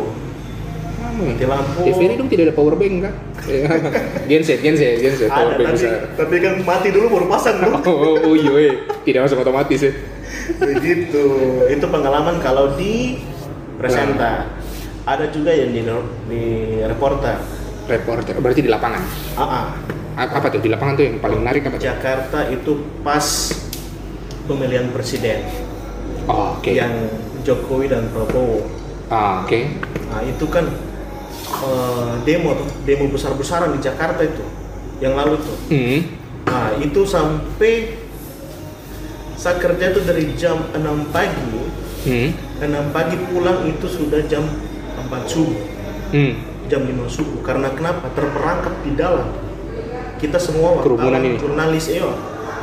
Mati 1.13 1.45
lampu. 1.45 1.79
TVRI 1.85 2.17
dong 2.17 2.25
tidak 2.25 2.43
ada 2.49 2.55
power 2.57 2.73
bank 2.73 2.93
kah? 3.05 3.13
Ya. 3.45 3.69
genset, 4.31 4.59
genset, 4.65 4.97
genset, 4.97 5.29
power 5.29 5.53
Ada, 5.53 5.57
bank 5.61 5.67
tapi, 5.69 5.77
besar. 5.77 5.99
tapi 6.17 6.35
kan 6.41 6.53
mati 6.65 6.87
dulu 6.89 7.05
baru 7.11 7.25
pasang 7.29 7.55
dulu. 7.61 7.75
Oh, 7.85 7.93
oh, 7.93 8.15
oh 8.25 8.33
iya, 8.33 8.53
eh. 8.57 8.73
tidak 9.05 9.29
masuk 9.29 9.45
otomatis 9.45 9.79
ya. 9.79 9.91
Begitu. 10.57 11.23
Itu 11.69 11.85
pengalaman 11.87 12.41
kalau 12.41 12.73
di 12.73 13.21
presenta. 13.77 14.49
Ada 15.03 15.29
juga 15.29 15.51
yang 15.51 15.69
di, 15.69 15.83
di 16.31 16.43
reporter. 16.81 17.37
Reporter, 17.85 18.33
berarti 18.39 18.63
di 18.63 18.71
lapangan. 18.71 19.03
Ah, 19.35 19.75
Apa 20.15 20.47
tuh 20.47 20.63
di 20.63 20.71
lapangan 20.71 20.93
tuh 20.95 21.05
yang 21.05 21.17
paling 21.19 21.43
menarik 21.43 21.67
apa? 21.67 21.75
tuh? 21.77 21.83
Jakarta 21.83 22.47
itu 22.47 22.71
pas 23.03 23.25
pemilihan 24.45 24.87
presiden 24.89 25.43
Oh, 26.25 26.55
oke. 26.55 26.71
yang 26.71 27.11
Jokowi 27.43 27.91
dan 27.91 28.07
Prabowo. 28.09 28.63
Ah, 29.07 29.43
oke. 29.43 29.59
Nah 30.09 30.21
itu 30.23 30.45
kan 30.47 30.65
eh, 31.63 32.11
demo 32.23 32.55
tuh, 32.55 32.69
demo 32.83 33.07
besar-besaran 33.07 33.75
di 33.75 33.79
Jakarta 33.79 34.21
itu 34.21 34.43
yang 34.99 35.15
lalu 35.15 35.39
tuh. 35.39 35.57
Hmm. 35.69 35.99
Nah 36.45 36.75
itu 36.77 37.01
sampai 37.03 38.03
saya 39.33 39.59
kerja 39.59 39.91
tuh 39.91 40.03
dari 40.03 40.31
jam 40.35 40.59
6 40.71 41.11
pagi, 41.11 41.43
Hmm. 42.03 42.29
6 42.59 42.91
pagi 42.91 43.15
pulang 43.27 43.63
itu 43.63 43.87
sudah 43.87 44.23
jam 44.27 44.43
4 44.97 45.23
subuh, 45.25 45.59
Hmm. 46.11 46.35
jam 46.67 46.83
5 46.83 47.07
subuh. 47.07 47.39
Karena 47.41 47.71
kenapa? 47.71 48.07
Terperangkap 48.11 48.75
di 48.83 48.91
dalam. 48.93 49.27
Kita 50.15 50.39
semua 50.39 50.79
Kerumunan 50.79 51.19
wartawan, 51.19 51.27
ini? 51.27 51.39
jurnalis 51.39 51.85
ya. 51.91 52.07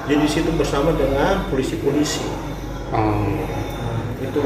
Jadi 0.08 0.16
di 0.16 0.28
situ 0.28 0.48
bersama 0.56 0.96
dengan 0.96 1.44
polisi-polisi. 1.48 2.24
Oh, 2.90 3.28
Nah, 3.80 4.00
itu 4.18 4.40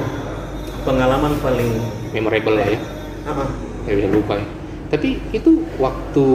pengalaman 0.84 1.40
paling 1.40 1.70
memorable 2.12 2.54
lah 2.54 2.68
ya. 2.68 2.78
apa? 3.24 3.44
Nggak 3.84 3.94
bisa 3.96 4.08
lupa 4.08 4.34
ya. 4.36 4.46
Tapi 4.88 5.08
itu 5.32 5.50
waktu 5.76 6.26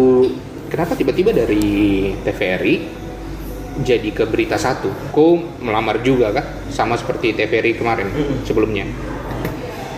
kenapa 0.68 0.94
tiba-tiba 0.94 1.32
dari 1.32 1.64
TVRI 2.20 2.76
jadi 3.80 4.10
ke 4.12 4.26
berita 4.26 4.58
satu? 4.58 4.90
Kok 5.10 5.62
melamar 5.62 6.02
juga 6.02 6.34
kah? 6.34 6.46
Sama 6.68 6.94
seperti 6.94 7.32
TVRI 7.32 7.74
kemarin 7.74 8.10
Mm-mm. 8.10 8.44
sebelumnya. 8.44 8.84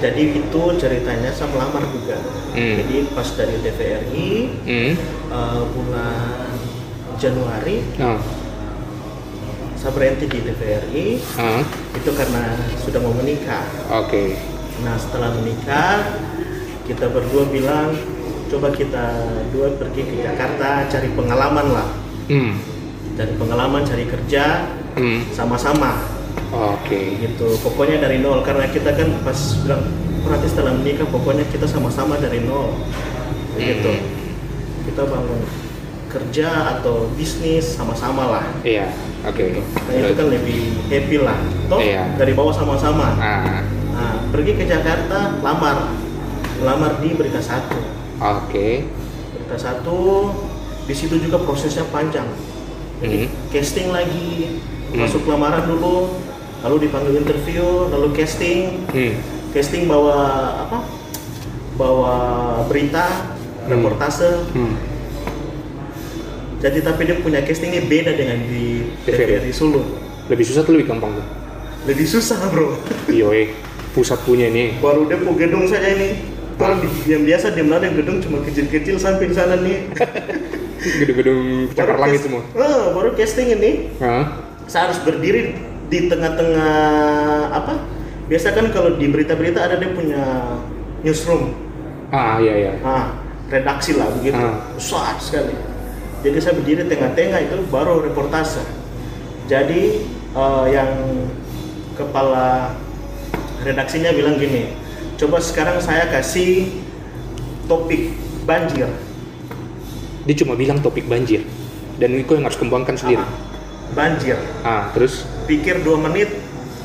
Jadi 0.01 0.33
itu 0.35 0.61
ceritanya 0.75 1.29
saya 1.29 1.49
melamar 1.49 1.85
juga. 1.87 2.17
Hmm. 2.51 2.75
Jadi 2.75 2.95
pas 3.13 3.27
dari 3.31 3.55
TVRI 3.55 4.29
Hmm. 4.65 4.91
eh, 5.29 5.61
bulan 5.71 6.49
Januari 7.15 7.85
Oh. 7.97 8.17
Saya 9.81 9.91
berhenti 9.91 10.29
di 10.29 10.39
TVRI 10.39 11.07
Ah, 11.35 11.65
itu 11.91 12.09
karena 12.13 12.53
sudah 12.77 13.01
mau 13.01 13.09
menikah. 13.11 13.65
Oke. 13.89 14.37
Nah 14.85 14.93
setelah 14.95 15.33
menikah 15.33 16.21
kita 16.85 17.09
berdua 17.09 17.49
bilang 17.49 17.97
coba 18.45 18.69
kita 18.69 19.05
dua 19.49 19.73
pergi 19.73 20.01
ke 20.03 20.15
Jakarta 20.21 20.85
cari 20.85 21.09
pengalaman 21.11 21.67
lah, 21.71 21.89
Hmm. 22.29 22.61
cari 23.15 23.33
pengalaman, 23.35 23.81
cari 23.81 24.05
kerja 24.05 24.69
Hmm. 24.93 25.25
sama-sama 25.31 25.97
Oke. 26.51 27.17
gitu. 27.17 27.57
Pokoknya 27.59 27.97
dari 27.99 28.19
nol 28.19 28.45
karena 28.45 28.67
kita 28.67 28.93
kan 28.93 29.09
pas 29.23 29.39
bilang 29.63 29.81
nanti 30.21 30.45
setelah 30.45 30.77
menikah 30.77 31.09
pokoknya 31.09 31.47
kita 31.49 31.65
sama-sama 31.65 32.21
dari 32.21 32.45
nol 32.45 32.77
begitu. 33.51 33.89
Hmm. 33.89 34.05
kita 34.81 35.01
bangun 35.05 35.41
kerja 36.11 36.49
atau 36.77 37.07
bisnis 37.15 37.63
sama-sama 37.71 38.27
lah 38.29 38.45
Iya, 38.61 38.91
oke. 39.23 39.45
nah 39.87 39.93
itu 39.95 40.13
kan 40.13 40.27
lebih 40.27 40.59
happy 40.85 41.17
lah 41.17 41.39
toh 41.65 41.79
Iya. 41.79 42.03
dari 42.15 42.35
bawah 42.35 42.51
sama-sama 42.51 43.15
Ah, 43.15 43.63
nah 43.89 44.13
pergi 44.29 44.53
ke 44.53 44.65
Jakarta 44.65 45.39
lamar 45.39 45.95
lamar 46.59 46.99
di 46.99 47.15
berita 47.15 47.39
satu 47.39 47.79
oke. 48.17 48.69
berita 49.33 49.55
satu 49.57 49.97
di 50.83 50.93
situ 50.93 51.15
juga 51.17 51.39
prosesnya 51.39 51.87
panjang 51.87 52.27
jadi 52.99 53.25
Hmm. 53.25 53.33
casting 53.49 53.89
lagi 53.89 54.59
Hmm. 54.91 55.01
masuk 55.01 55.23
lamaran 55.25 55.63
dulu 55.65 56.19
lalu 56.61 56.85
dipanggil 56.85 57.15
interview 57.17 57.63
lalu 57.87 58.11
casting 58.13 58.83
Hmm. 58.87 59.15
casting 59.49 59.87
bawa 59.87 60.19
apa 60.61 60.83
bawa 61.73 62.15
berita 62.67 63.07
Hmm. 63.61 63.69
reportase 63.71 64.43
Hmm. 64.51 64.75
Jadi 66.61 66.79
tapi 66.79 67.01
dia 67.03 67.17
punya 67.17 67.41
castingnya 67.41 67.81
beda 67.83 68.13
dengan 68.13 68.37
di 68.43 68.85
TVRI. 69.03 69.49
Solo 69.49 69.81
Lebih 70.27 70.45
susah 70.45 70.61
tuh 70.61 70.73
lebih 70.73 70.87
gampang 70.87 71.11
tuh. 71.11 71.25
lebih 71.83 72.05
susah 72.05 72.37
bro 72.47 72.77
Iya, 73.07 73.27
eh. 73.35 73.47
pusat 73.91 74.21
punya 74.21 74.47
nih. 74.47 74.77
baru 74.77 75.03
depo 75.03 75.33
gedung 75.33 75.65
saja 75.65 75.89
ini 75.89 76.21
di- 76.77 77.09
yang 77.09 77.25
biasa 77.25 77.51
di 77.51 77.61
mana 77.61 77.89
gedung 77.89 78.21
cuma 78.21 78.39
kecil-kecil 78.39 78.95
sampai 78.95 79.25
di 79.25 79.33
sana 79.33 79.57
nih 79.57 79.89
Gedung-gedung 81.01 81.41
cakar 81.71 81.97
langit 81.99 82.21
semua. 82.21 82.41
Ah, 82.53 82.89
baru 82.91 83.13
casting 83.13 83.51
ini 83.51 83.89
Hah? 83.97 84.45
saya 84.65 84.87
harus 84.87 84.97
berdiri 84.99 85.57
di 85.87 86.07
tengah-tengah 86.07 86.73
apa 87.51 87.73
biasa 88.25 88.47
kan 88.51 88.69
kalau 88.69 88.95
di 88.95 89.05
berita-berita 89.05 89.59
ada 89.59 89.75
dia 89.75 89.89
punya 89.89 90.21
newsroom 91.01 91.51
Ah, 92.07 92.37
iya 92.37 92.53
iya. 92.61 92.71
ah 92.81 93.11
redaksi 93.47 93.93
lah 93.93 94.07
begitu 94.13 94.37
Ah. 94.37 94.55
besar 94.71 95.17
sekali 95.17 95.51
jadi 96.21 96.37
saya 96.37 96.53
berdiri 96.57 96.85
tengah-tengah 96.85 97.39
itu 97.41 97.55
baru 97.73 98.05
reportase. 98.05 98.61
Jadi 99.49 100.05
eh, 100.37 100.65
yang 100.69 100.91
kepala 101.97 102.77
redaksinya 103.61 104.09
bilang 104.15 104.41
gini 104.41 104.73
coba 105.21 105.37
sekarang 105.37 105.77
saya 105.77 106.09
kasih 106.09 106.81
topik 107.69 108.13
banjir. 108.45 108.89
Dia 110.25 110.35
cuma 110.41 110.57
bilang 110.57 110.81
topik 110.81 111.05
banjir. 111.05 111.45
Dan 112.01 112.17
itu 112.17 112.33
yang 112.33 112.45
harus 112.49 112.57
kembangkan 112.57 112.97
sendiri. 112.97 113.21
Ah, 113.21 113.29
banjir. 113.93 114.37
Ah, 114.65 114.89
terus? 114.97 115.29
Pikir 115.45 115.85
dua 115.85 116.01
menit 116.01 116.29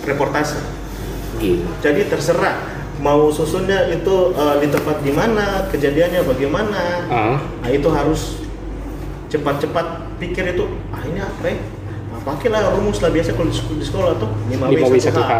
reportase. 0.05 0.61
Gila. 1.37 1.69
jadi 1.85 2.09
terserah 2.09 2.64
mau 2.97 3.28
susunnya 3.28 3.93
itu 3.93 4.33
eh, 4.33 4.57
di 4.64 4.69
tempat 4.73 5.05
di 5.05 5.12
mana 5.12 5.69
kejadiannya 5.69 6.25
bagaimana. 6.25 6.81
Ah, 7.09 7.37
nah 7.61 7.71
itu 7.73 7.88
harus 7.93 8.45
cepat-cepat 9.28 9.87
pikir 10.16 10.45
itu 10.49 10.64
ah 10.88 11.02
ini 11.02 11.18
apa 11.18 11.45
ya 11.45 11.56
nah, 12.06 12.21
pakailah 12.25 12.73
rumus 12.73 12.99
lah 12.99 13.11
biasa 13.11 13.33
kalau 13.33 13.47
di 13.47 13.54
sek- 13.54 13.73
di 13.73 13.85
sekolah 13.85 14.12
tuh 14.16 14.30
5W 14.47 14.71
5W 14.73 14.95
1H 14.95 15.09
1H. 15.09 15.35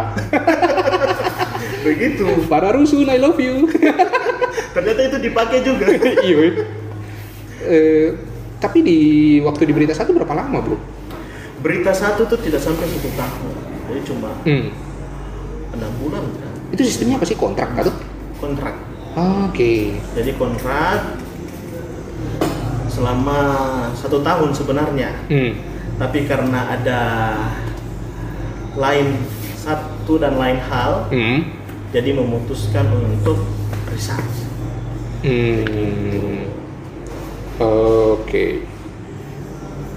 begitu 1.79 2.25
Para 2.45 2.71
rusun, 2.71 3.05
I 3.05 3.15
love 3.15 3.37
you. 3.37 3.63
ternyata 4.75 5.01
itu 5.03 5.17
dipakai 5.21 5.59
juga 5.61 5.87
iya. 6.21 6.51
Eh, 7.59 8.07
tapi 8.57 8.79
di 8.79 8.97
waktu 9.39 9.63
di 9.63 9.73
berita 9.73 9.91
satu 9.91 10.11
berapa 10.11 10.31
lama, 10.31 10.59
Bro? 10.59 10.77
berita 11.57 11.89
satu 11.89 12.21
tuh 12.23 12.37
tidak 12.37 12.59
sampai 12.59 12.85
satu 12.85 13.09
tahun 13.11 13.53
jadi 13.87 14.01
cuma 14.03 14.29
Hmm. 14.43 14.69
enam 15.73 15.91
bulan 15.97 16.21
kan 16.21 16.53
Itu 16.69 16.83
sistemnya 16.83 17.17
apa 17.17 17.25
sih 17.25 17.33
kontrak 17.33 17.73
atau? 17.73 17.89
kontrak 18.37 18.77
Oke. 19.15 19.97
jadi 20.13 20.31
kontrak 20.35 21.17
selama 22.97 23.39
satu 23.93 24.25
tahun 24.25 24.49
sebenarnya 24.49 25.13
Hmm. 25.29 25.53
tapi 26.01 26.25
karena 26.25 26.73
ada 26.73 27.01
lain 28.73 29.21
satu 29.53 30.17
dan 30.17 30.41
lain 30.41 30.57
hal 30.57 31.05
Hmm. 31.13 31.45
jadi 31.93 32.17
memutuskan 32.17 32.89
untuk 32.89 33.37
resign 33.93 34.25
Hmm. 35.21 36.45
Oke. 37.57 38.61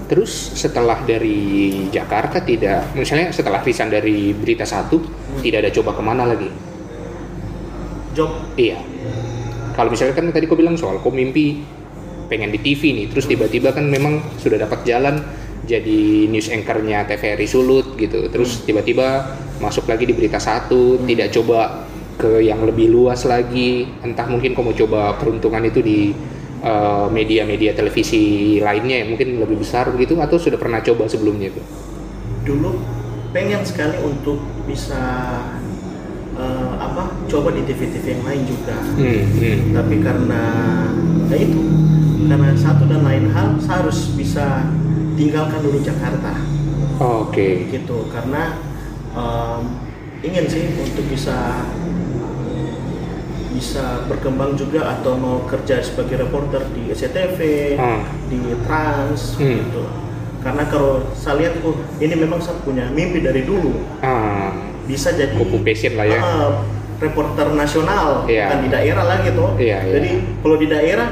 Terus 0.09 0.57
setelah 0.57 0.97
dari 1.05 1.87
Jakarta 1.87 2.41
tidak, 2.41 2.91
misalnya 2.97 3.29
setelah 3.31 3.61
resign 3.61 3.87
dari 3.87 4.33
berita 4.33 4.65
satu, 4.65 4.97
tidak 5.39 5.63
ada 5.63 5.71
coba 5.71 5.93
ke 5.93 6.01
mana 6.03 6.25
lagi? 6.25 6.49
job 8.11 8.27
Iya. 8.59 8.75
Kalau 9.71 9.87
misalnya 9.87 10.11
kan 10.11 10.27
tadi 10.35 10.43
kau 10.43 10.59
bilang 10.59 10.75
soal 10.75 10.99
kau 10.99 11.15
mimpi 11.15 11.63
pengen 12.31 12.47
di 12.55 12.63
TV 12.63 12.95
nih, 12.95 13.05
terus 13.11 13.27
tiba-tiba 13.27 13.75
kan 13.75 13.83
memang 13.91 14.23
sudah 14.39 14.55
dapat 14.55 14.87
jalan 14.87 15.19
jadi 15.67 16.31
news 16.31 16.47
anchornya 16.47 17.03
TVRI 17.03 17.47
Sulut 17.51 17.99
gitu, 17.99 18.31
terus 18.31 18.63
tiba-tiba 18.63 19.35
masuk 19.59 19.91
lagi 19.91 20.07
di 20.07 20.15
berita 20.15 20.39
satu, 20.39 21.03
tidak 21.03 21.35
coba 21.35 21.83
ke 22.15 22.39
yang 22.39 22.63
lebih 22.63 22.87
luas 22.87 23.27
lagi, 23.27 23.91
entah 23.99 24.31
mungkin 24.31 24.55
kau 24.55 24.63
mau 24.63 24.71
coba 24.71 25.19
peruntungan 25.19 25.67
itu 25.67 25.83
di 25.83 26.15
eh, 26.63 27.07
media-media 27.11 27.75
televisi 27.75 28.57
lainnya 28.63 29.03
yang 29.03 29.11
mungkin 29.11 29.35
lebih 29.43 29.59
besar 29.59 29.91
begitu, 29.91 30.15
atau 30.23 30.39
sudah 30.39 30.55
pernah 30.55 30.79
coba 30.79 31.11
sebelumnya 31.11 31.51
itu? 31.51 31.61
dulu 32.41 32.81
pengen 33.31 33.61
sekali 33.63 33.95
untuk 34.01 34.41
bisa 34.65 35.01
eh, 36.35 36.73
apa 36.81 37.15
coba 37.29 37.53
di 37.53 37.61
TV-TV 37.63 38.05
yang 38.17 38.23
lain 38.25 38.43
juga. 38.49 38.77
Hmm, 38.97 39.21
hmm. 39.37 39.57
tapi 39.77 39.95
karena 40.01 40.43
ya 41.31 41.37
itu 41.37 41.61
karena 42.21 42.53
satu 42.53 42.83
dan 42.85 43.01
lain 43.01 43.29
hal 43.29 43.57
saya 43.57 43.81
harus 43.81 44.13
bisa 44.13 44.65
tinggalkan 45.15 45.59
dulu 45.59 45.79
Jakarta 45.79 46.33
Oke. 46.97 47.67
gitu 47.67 48.05
karena 48.09 48.57
em, 49.11 49.61
ingin 50.21 50.45
sih 50.45 50.63
untuk 50.75 51.05
bisa 51.07 51.65
bisa 53.51 54.07
berkembang 54.07 54.55
juga 54.55 54.89
atau 54.89 55.13
mau 55.13 55.43
kerja 55.45 55.83
sebagai 55.83 56.17
reporter 56.19 56.65
di 56.71 56.89
SCTV, 56.89 57.39
Ah. 57.77 58.01
di 58.25 58.39
Trans 58.65 59.37
Hmm. 59.37 59.59
gitu. 59.59 59.83
Karena 60.41 60.65
kalau 60.65 61.05
saya 61.13 61.37
lihat 61.37 61.61
oh 61.61 61.77
ini 61.99 62.15
memang 62.17 62.41
saya 62.41 62.57
punya 62.65 62.89
mimpi 62.89 63.21
dari 63.21 63.45
dulu 63.45 63.77
Ah, 64.01 64.49
bisa 64.89 65.13
jadi 65.13 65.37
Kupu 65.37 65.61
passion 65.61 65.93
lah 65.93 66.09
ya. 66.09 66.17
Ah, 66.17 66.49
reporter 66.97 67.53
nasional 67.53 68.25
Iya. 68.25 68.49
bukan 68.49 68.59
di 68.65 68.69
daerah 68.71 69.05
lagi 69.05 69.29
tuh. 69.29 69.49
Iya, 69.59 69.77
iya. 69.85 69.93
Jadi 69.93 70.09
kalau 70.41 70.57
di 70.57 70.67
daerah 70.67 71.07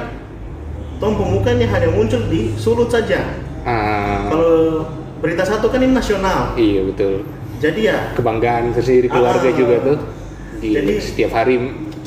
Tom 0.99 1.15
pemukanya 1.15 1.63
hanya 1.69 1.89
muncul 1.89 2.19
di 2.27 2.51
Sulut 2.53 2.87
saja. 2.87 3.23
ah, 3.63 4.27
Kalau 4.27 4.83
berita 5.17 5.41
satu 5.41 5.67
kan 5.67 5.79
ini 5.79 5.91
nasional. 5.91 6.51
iya 6.53 6.83
betul. 6.83 7.23
Jadi 7.57 7.87
ya. 7.87 8.11
Kebanggaan 8.13 8.71
sendiri 8.73 9.07
keluarga 9.07 9.43
Ah. 9.43 9.51
juga 9.51 9.75
tuh. 9.81 9.97
Di 10.59 10.75
Jadi- 10.75 10.99
setiap 10.99 11.31
hari 11.33 11.55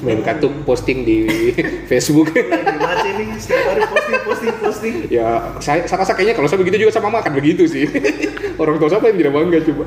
main 0.03 0.21
kartu 0.21 0.53
posting 0.63 1.05
di 1.05 1.25
Facebook. 1.91 2.33
Lagi 2.33 2.53
baca 2.75 3.07
ini 3.07 3.33
setiap 3.37 3.65
hari 3.67 3.81
posting 3.87 4.19
posting 4.23 4.53
posting. 4.59 4.95
Ya 5.09 5.29
saya 5.59 5.85
saya 5.85 5.99
rasa 5.99 6.13
kayaknya 6.13 6.35
kalau 6.35 6.49
saya 6.49 6.59
begitu 6.59 6.85
juga 6.85 6.93
sama 6.93 7.09
makan 7.11 7.33
begitu 7.33 7.65
sih. 7.65 7.89
Orang 8.61 8.77
tua 8.77 8.89
siapa 8.89 9.09
yang 9.09 9.17
tidak 9.19 9.33
bangga 9.33 9.59
coba. 9.63 9.85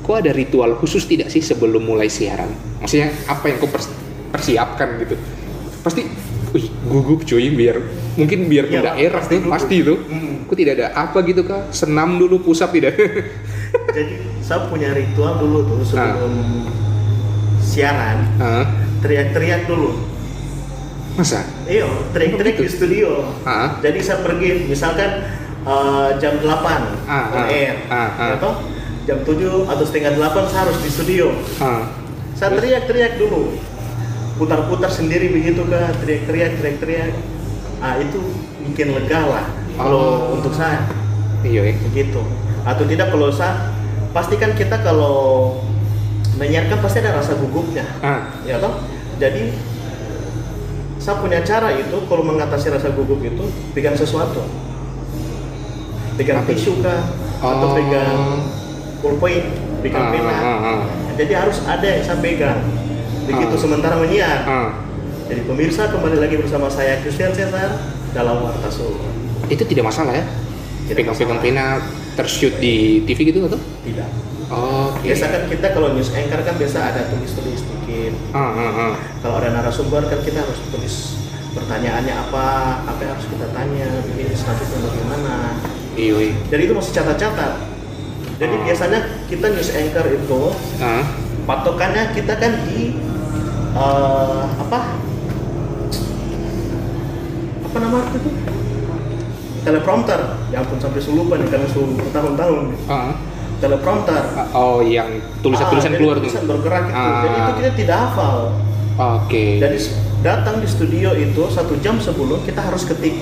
Kok 0.00 0.16
ada 0.16 0.30
ritual 0.30 0.70
khusus 0.76 1.04
tidak 1.04 1.28
sih 1.28 1.42
sebelum 1.42 1.82
mulai 1.82 2.06
siaran? 2.06 2.48
Maksudnya 2.78 3.10
apa 3.26 3.44
yang 3.46 3.58
kau 3.58 3.66
pers- 3.66 3.90
persiapkan 4.30 5.02
gitu? 5.02 5.16
Pasti 5.82 6.06
wih 6.56 6.64
gugup 6.84 7.20
cuy 7.22 7.46
biar 7.50 7.76
mungkin 8.16 8.48
biar 8.48 8.64
Iya, 8.66 8.80
daerah. 8.82 9.20
pasti 9.20 9.34
tuh 9.38 9.50
pasti 9.52 9.76
tuh 9.80 9.98
Mm. 10.02 10.48
kok 10.48 10.56
tidak 10.56 10.72
ada 10.74 10.86
apa 10.96 11.18
gitu 11.22 11.42
kah 11.42 11.68
senam 11.70 12.16
dulu 12.16 12.40
pusat 12.40 12.72
tidak. 12.72 12.96
Jadi 13.96 14.14
saya 14.40 14.64
punya 14.66 14.90
ritual 14.90 15.36
dulu 15.36 15.58
tuh 15.62 15.78
sebelum 15.84 16.32
siaran. 17.58 18.18
Hah? 18.38 18.64
teriak-teriak 18.96 19.68
dulu. 19.68 19.92
Masa? 21.14 21.44
Iya 21.64 21.84
teriak-teriak 22.10 22.56
di 22.56 22.64
gitu? 22.64 22.74
studio. 22.74 23.10
Hah? 23.42 23.76
jadi 23.78 23.98
saya 23.98 24.18
pergi 24.20 24.66
misalkan 24.66 25.10
eh, 25.62 26.08
jam 26.16 26.34
8 26.38 26.46
Ah, 27.06 27.26
on 27.30 27.42
ah, 27.42 27.46
air. 27.48 27.74
Ah, 27.86 28.08
ah. 28.08 28.30
atau 28.36 28.50
jam 29.02 29.18
7 29.20 29.36
atau 29.66 29.84
setengah 29.84 30.12
8 30.14 30.46
saya 30.46 30.60
harus 30.64 30.78
di 30.78 30.90
studio. 30.90 31.26
Ah. 31.58 31.88
saya 32.32 32.52
teriak-teriak 32.54 33.16
dulu 33.16 33.56
putar-putar 34.36 34.92
sendiri 34.92 35.32
begitu 35.32 35.64
kah 35.66 35.92
teriak-teriak 36.00 36.60
teriak-teriak. 36.60 37.12
Ah 37.80 37.96
itu 37.96 38.20
bikin 38.68 38.92
lega 38.92 39.20
lah 39.24 39.46
kalau 39.76 40.32
Oh. 40.32 40.36
untuk 40.36 40.52
saya. 40.52 40.84
Iya 41.44 41.72
ya. 41.72 41.74
begitu. 41.88 42.20
Atau 42.64 42.84
tidak 42.88 43.12
kalau 43.12 43.28
saya 43.30 43.72
pastikan 44.10 44.56
kita 44.56 44.80
kalau 44.80 45.56
menyiarkan 46.36 46.78
pasti 46.80 47.00
ada 47.00 47.20
rasa 47.20 47.36
gugupnya. 47.36 47.84
Ah. 48.00 48.32
Ya 48.44 48.60
toh? 48.60 48.80
Jadi 49.16 49.56
saya 50.98 51.22
punya 51.22 51.40
cara 51.40 51.70
itu 51.72 51.96
kalau 52.08 52.24
mengatasi 52.24 52.72
rasa 52.72 52.90
gugup 52.92 53.20
itu 53.22 53.44
pegang 53.72 53.94
sesuatu. 53.94 54.42
Pegang 56.16 56.42
Apa 56.42 56.48
tisu 56.52 56.80
kah 56.80 57.04
atau 57.36 57.68
Oh. 57.68 57.74
pegang 57.76 58.20
pulpen 59.04 59.44
pegang 59.84 60.08
Ah, 60.08 60.10
pena 60.10 60.32
ah, 60.32 60.56
ah. 60.56 60.78
jadi 61.14 61.32
harus 61.36 61.60
ada 61.68 61.84
yang 61.84 62.00
saya 62.00 62.18
pegang 62.24 62.64
begitu 63.26 63.54
Ah. 63.54 63.60
sementara 63.60 63.94
menyiar 63.98 64.40
ah 64.46 64.70
jadi 65.26 65.42
pemirsa 65.42 65.90
kembali 65.90 66.22
lagi 66.22 66.38
bersama 66.38 66.70
saya 66.70 67.02
Christian 67.02 67.34
Cesar 67.34 67.82
dalam 68.14 68.46
warta 68.46 68.70
Solo. 68.70 69.02
Itu 69.50 69.66
tidak 69.66 69.90
masalah 69.90 70.14
ya? 70.14 70.22
Pegang-pegang 70.86 71.42
pena 71.42 71.82
tershoot 72.14 72.62
di 72.62 73.02
TV 73.02 73.34
gitu 73.34 73.42
atau? 73.44 73.58
Tidak. 73.58 74.06
Oke. 74.46 75.10
Biasa 75.10 75.26
kan 75.26 75.42
kita 75.50 75.74
kalau 75.74 75.98
news 75.98 76.14
anchor 76.14 76.46
kan 76.46 76.54
biasa 76.54 76.78
ada 76.78 77.10
tulis-tulis 77.10 77.58
dikit. 77.58 78.14
Ah, 78.30 78.54
ah, 78.54 78.70
ah. 78.70 78.92
Kalau 79.18 79.42
ada 79.42 79.50
narasumber 79.50 80.06
kan 80.06 80.22
kita 80.22 80.46
harus 80.46 80.62
tulis 80.70 81.18
pertanyaannya 81.58 82.14
apa, 82.14 82.46
apa 82.86 83.00
yang 83.02 83.12
harus 83.18 83.26
kita 83.26 83.46
tanya, 83.50 83.88
ini 84.06 84.30
selanjutnya 84.30 84.78
bagaimana. 84.78 85.34
Iya, 85.98 86.14
iya. 86.22 86.32
Jadi 86.54 86.62
itu 86.70 86.74
mesti 86.78 86.90
catat-catat. 86.94 87.52
Jadi 88.38 88.54
Oh. 88.54 88.62
biasanya 88.62 88.98
kita 89.26 89.46
news 89.50 89.70
anchor 89.74 90.06
itu 90.06 90.40
Ah, 90.78 91.02
patokannya 91.44 92.14
kita 92.14 92.38
kan 92.38 92.62
di 92.70 92.94
eh, 93.76 94.42
apa? 94.58 94.80
Apa 97.62 97.76
nama 97.78 97.98
itu? 98.10 98.30
Teleprompter. 99.62 100.20
Ya 100.48 100.62
ampun 100.62 100.78
sampai 100.78 101.00
selupa 101.00 101.34
nih 101.34 101.48
karena 101.48 101.66
sudah 101.66 101.94
bertahun-tahun. 101.96 102.62
ah. 102.86 103.12
Teleprompter. 103.56 104.20
Ah, 104.36 104.46
Oh, 104.52 104.78
yang 104.80 105.08
tulisan-tulisan 105.40 105.90
Ah, 105.90 105.96
keluar 105.96 106.14
tuh. 106.16 106.22
tulisan 106.22 106.44
bergerak 106.46 106.84
itu. 106.86 106.94
Ah. 106.94 107.18
Jadi 107.18 107.34
itu 107.34 107.52
kita 107.56 107.70
tidak 107.74 107.96
hafal. 107.98 108.36
Oke. 108.96 109.46
Jadi 109.58 109.76
s- 109.76 109.92
datang 110.20 110.60
di 110.60 110.68
studio 110.68 111.12
itu 111.12 111.42
satu 111.48 111.76
jam 111.78 111.96
sebelum 111.96 112.40
kita 112.42 112.60
harus 112.60 112.84
ketik. 112.84 113.16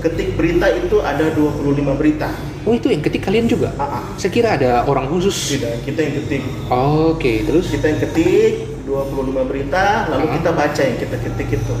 Ketik 0.00 0.34
berita 0.34 0.68
itu 0.70 0.96
ada 0.98 1.28
25 1.30 1.60
berita. 1.94 2.28
Oh, 2.64 2.72
itu 2.72 2.88
yang 2.88 3.00
ketik 3.00 3.20
kalian 3.22 3.44
juga? 3.44 3.72
Ah, 3.76 4.00
ah. 4.00 4.04
Saya 4.16 4.32
kira 4.32 4.56
ada 4.56 4.82
orang 4.82 5.06
khusus. 5.06 5.36
Tidak, 5.54 5.84
kita 5.84 6.00
yang 6.02 6.14
ketik. 6.18 6.42
Oke, 6.66 7.44
terus? 7.44 7.68
Kita 7.68 7.84
yang 7.86 8.00
ketik 8.00 8.52
25 8.84 9.50
berita, 9.50 10.06
lalu 10.12 10.26
kita 10.38 10.50
baca 10.52 10.80
yang 10.84 10.98
kita 11.00 11.16
ketik 11.20 11.48
itu. 11.56 11.76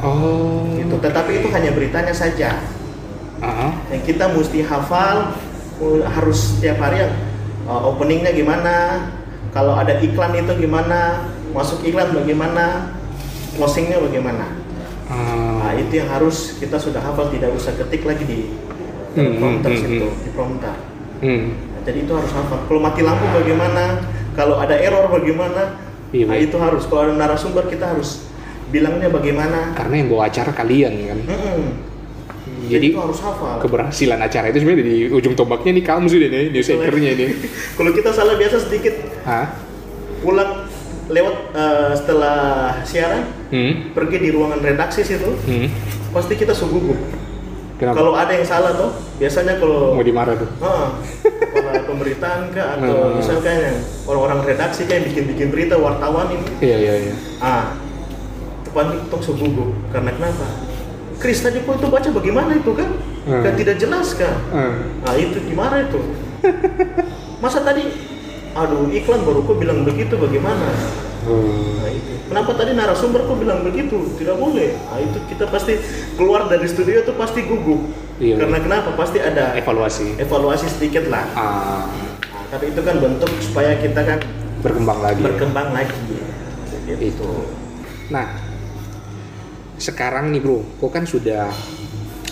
Oh. 0.00 0.66
Gitu. 0.78 0.94
Tetapi 1.00 1.30
itu 1.42 1.48
hanya 1.50 1.70
beritanya 1.74 2.14
saja. 2.14 2.60
Ah, 3.42 3.74
Yang 3.92 4.14
kita 4.14 4.30
mesti 4.30 4.64
hafal 4.64 5.34
uh, 5.82 6.00
harus 6.06 6.56
setiap 6.56 6.80
hari 6.80 7.04
yang 7.04 7.12
uh, 7.66 7.90
openingnya 7.92 8.32
gimana, 8.32 9.04
kalau 9.50 9.74
ada 9.76 9.98
iklan 10.00 10.32
itu 10.38 10.54
gimana, 10.56 11.28
masuk 11.52 11.82
iklan 11.84 12.14
bagaimana, 12.14 12.94
closingnya 13.58 14.00
bagaimana. 14.00 14.46
ah. 15.10 15.60
Nah, 15.64 15.72
itu 15.76 16.00
yang 16.00 16.08
harus 16.08 16.56
kita 16.60 16.78
sudah 16.78 17.02
hafal, 17.02 17.28
tidak 17.34 17.50
usah 17.52 17.74
ketik 17.74 18.06
lagi 18.06 18.24
di 18.24 18.40
Hmm, 19.14 19.38
prompter 19.38 19.70
hmm, 19.70 19.78
situ, 19.78 20.06
hmm. 20.10 20.20
di 20.26 20.30
prompter. 20.34 20.74
Hmm. 21.22 21.54
Nah, 21.54 21.80
jadi 21.86 21.98
itu 22.02 22.12
harus 22.18 22.32
hafal. 22.34 22.58
Kalau 22.66 22.80
mati 22.82 23.00
lampu 23.06 23.22
bagaimana? 23.30 24.02
Kalau 24.34 24.58
ada 24.58 24.74
error 24.74 25.06
bagaimana? 25.06 25.78
Iya, 26.14 26.24
nah, 26.24 26.32
baik. 26.32 26.46
itu 26.46 26.56
harus. 26.56 26.82
Kalau 26.86 27.02
ada 27.04 27.14
narasumber 27.18 27.66
kita 27.66 27.90
harus 27.90 28.30
bilangnya 28.70 29.10
bagaimana. 29.10 29.74
Karena 29.74 29.94
yang 29.98 30.08
bawa 30.08 30.30
acara 30.30 30.50
kalian 30.50 30.92
kan. 31.04 31.18
Mm-mm. 31.26 31.62
Jadi, 32.64 32.70
Jadi 32.70 32.86
itu 32.94 32.98
harus 32.98 33.18
hafal. 33.20 33.60
keberhasilan 33.60 34.16
acara 34.16 34.48
itu 34.48 34.62
sebenarnya 34.62 34.86
di 34.86 34.96
ujung 35.10 35.34
tombaknya 35.34 35.76
nih 35.76 35.84
kamu 35.84 36.06
sudah 36.08 36.28
nih, 36.30 36.44
news 36.48 36.70
anchor-nya 36.70 37.12
nih. 37.12 37.28
Kalau 37.76 37.90
kita 37.92 38.08
salah 38.08 38.40
biasa 38.40 38.56
sedikit 38.56 38.94
Hah? 39.20 39.52
pulang 40.24 40.64
lewat 41.12 41.36
eh, 41.52 41.92
setelah 41.92 42.38
siaran 42.80 43.28
Hmm? 43.52 43.92
pergi 43.92 44.16
di 44.18 44.28
ruangan 44.32 44.64
redaksi 44.64 45.04
situ 45.04 45.28
Hmm? 45.44 45.68
pasti 46.10 46.34
kita. 46.34 46.56
Kenapa? 47.76 48.00
Kalau 48.00 48.12
ada 48.16 48.32
yang 48.32 48.46
salah 48.48 48.72
tuh 48.72 48.90
biasanya 49.18 49.60
kalau 49.60 49.92
Mau 49.92 50.02
dimarah 50.02 50.32
tuh? 50.32 50.48
Ah, 50.58 50.94
pemberitaan 51.80 52.40
kah? 52.50 52.78
Atau 52.78 52.94
Hmm. 52.94 53.14
misalkan 53.18 53.58
orang-orang 54.04 54.40
redaksi 54.44 54.86
kayak 54.86 55.10
bikin-bikin 55.10 55.50
berita 55.50 55.74
wartawan 55.74 56.30
ini? 56.30 56.46
Iya, 56.60 56.76
iya, 56.78 56.94
iya. 57.02 57.14
ah 57.38 57.74
depan 58.62 58.94
itu 58.96 59.16
sebugu 59.20 59.74
karena 59.90 60.10
kenapa? 60.12 60.46
Chris 61.16 61.40
tadi 61.40 61.58
kok 61.58 61.74
itu 61.74 61.86
baca 61.86 62.08
bagaimana 62.12 62.50
itu 62.54 62.70
kan 62.70 62.90
Hmm. 63.24 63.40
kan 63.40 63.54
tidak 63.54 63.76
jelas 63.78 64.12
kan 64.12 64.34
Ah. 64.50 64.74
ah 65.04 65.14
itu 65.14 65.38
gimana 65.42 65.82
itu? 65.82 65.98
Masa 67.42 67.60
tadi 67.60 67.88
aduh 68.52 68.86
iklan 68.88 69.22
baru 69.22 69.42
kok 69.42 69.56
bilang 69.56 69.82
begitu 69.82 70.14
bagaimana? 70.14 70.70
Hmm. 71.24 71.80
nah 71.80 71.88
itu. 71.88 72.12
Kenapa 72.24 72.50
tadi 72.52 72.70
narasumber 72.72 73.24
kok 73.24 73.36
bilang 73.36 73.62
begitu? 73.62 73.96
Tidak 74.14 74.36
boleh. 74.36 74.76
Nah 74.76 74.98
itu 74.98 75.18
kita 75.26 75.48
pasti 75.48 75.78
keluar 76.14 76.46
dari 76.46 76.66
studio 76.66 77.00
itu 77.00 77.12
pasti 77.14 77.40
gugup 77.42 77.80
Iya. 78.14 78.38
karena 78.38 78.58
kenapa 78.58 78.94
pasti 78.94 79.18
ada 79.18 79.52
Evaluasi. 79.54 80.14
evaluasi 80.16 80.66
sedikit 80.68 81.08
lah 81.08 81.24
Ah, 81.34 81.84
Nah, 82.44 82.46
tapi 82.52 82.70
itu 82.70 82.80
kan 82.80 82.96
bentuk 82.96 83.26
supaya 83.40 83.74
kita 83.74 84.00
kan 84.00 84.18
berkembang 84.60 85.00
lagi. 85.00 85.20
berkembang 85.20 85.68
lagi. 85.70 85.98
Itu. 86.86 87.50
Nah, 88.06 88.38
sekarang 89.74 90.30
nih 90.30 90.38
bro, 90.38 90.62
kau 90.78 90.86
kan 90.86 91.02
sudah 91.02 91.50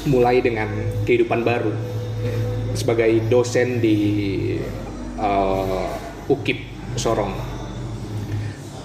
mulai 0.04 0.38
dengan 0.38 0.70
kehidupan 1.02 1.42
baru 1.42 1.74
sebagai 2.72 3.10
dosen 3.26 3.78
di 3.78 3.98
eh, 5.14 5.86
UKIP 6.24 6.60
Sorong, 6.94 7.32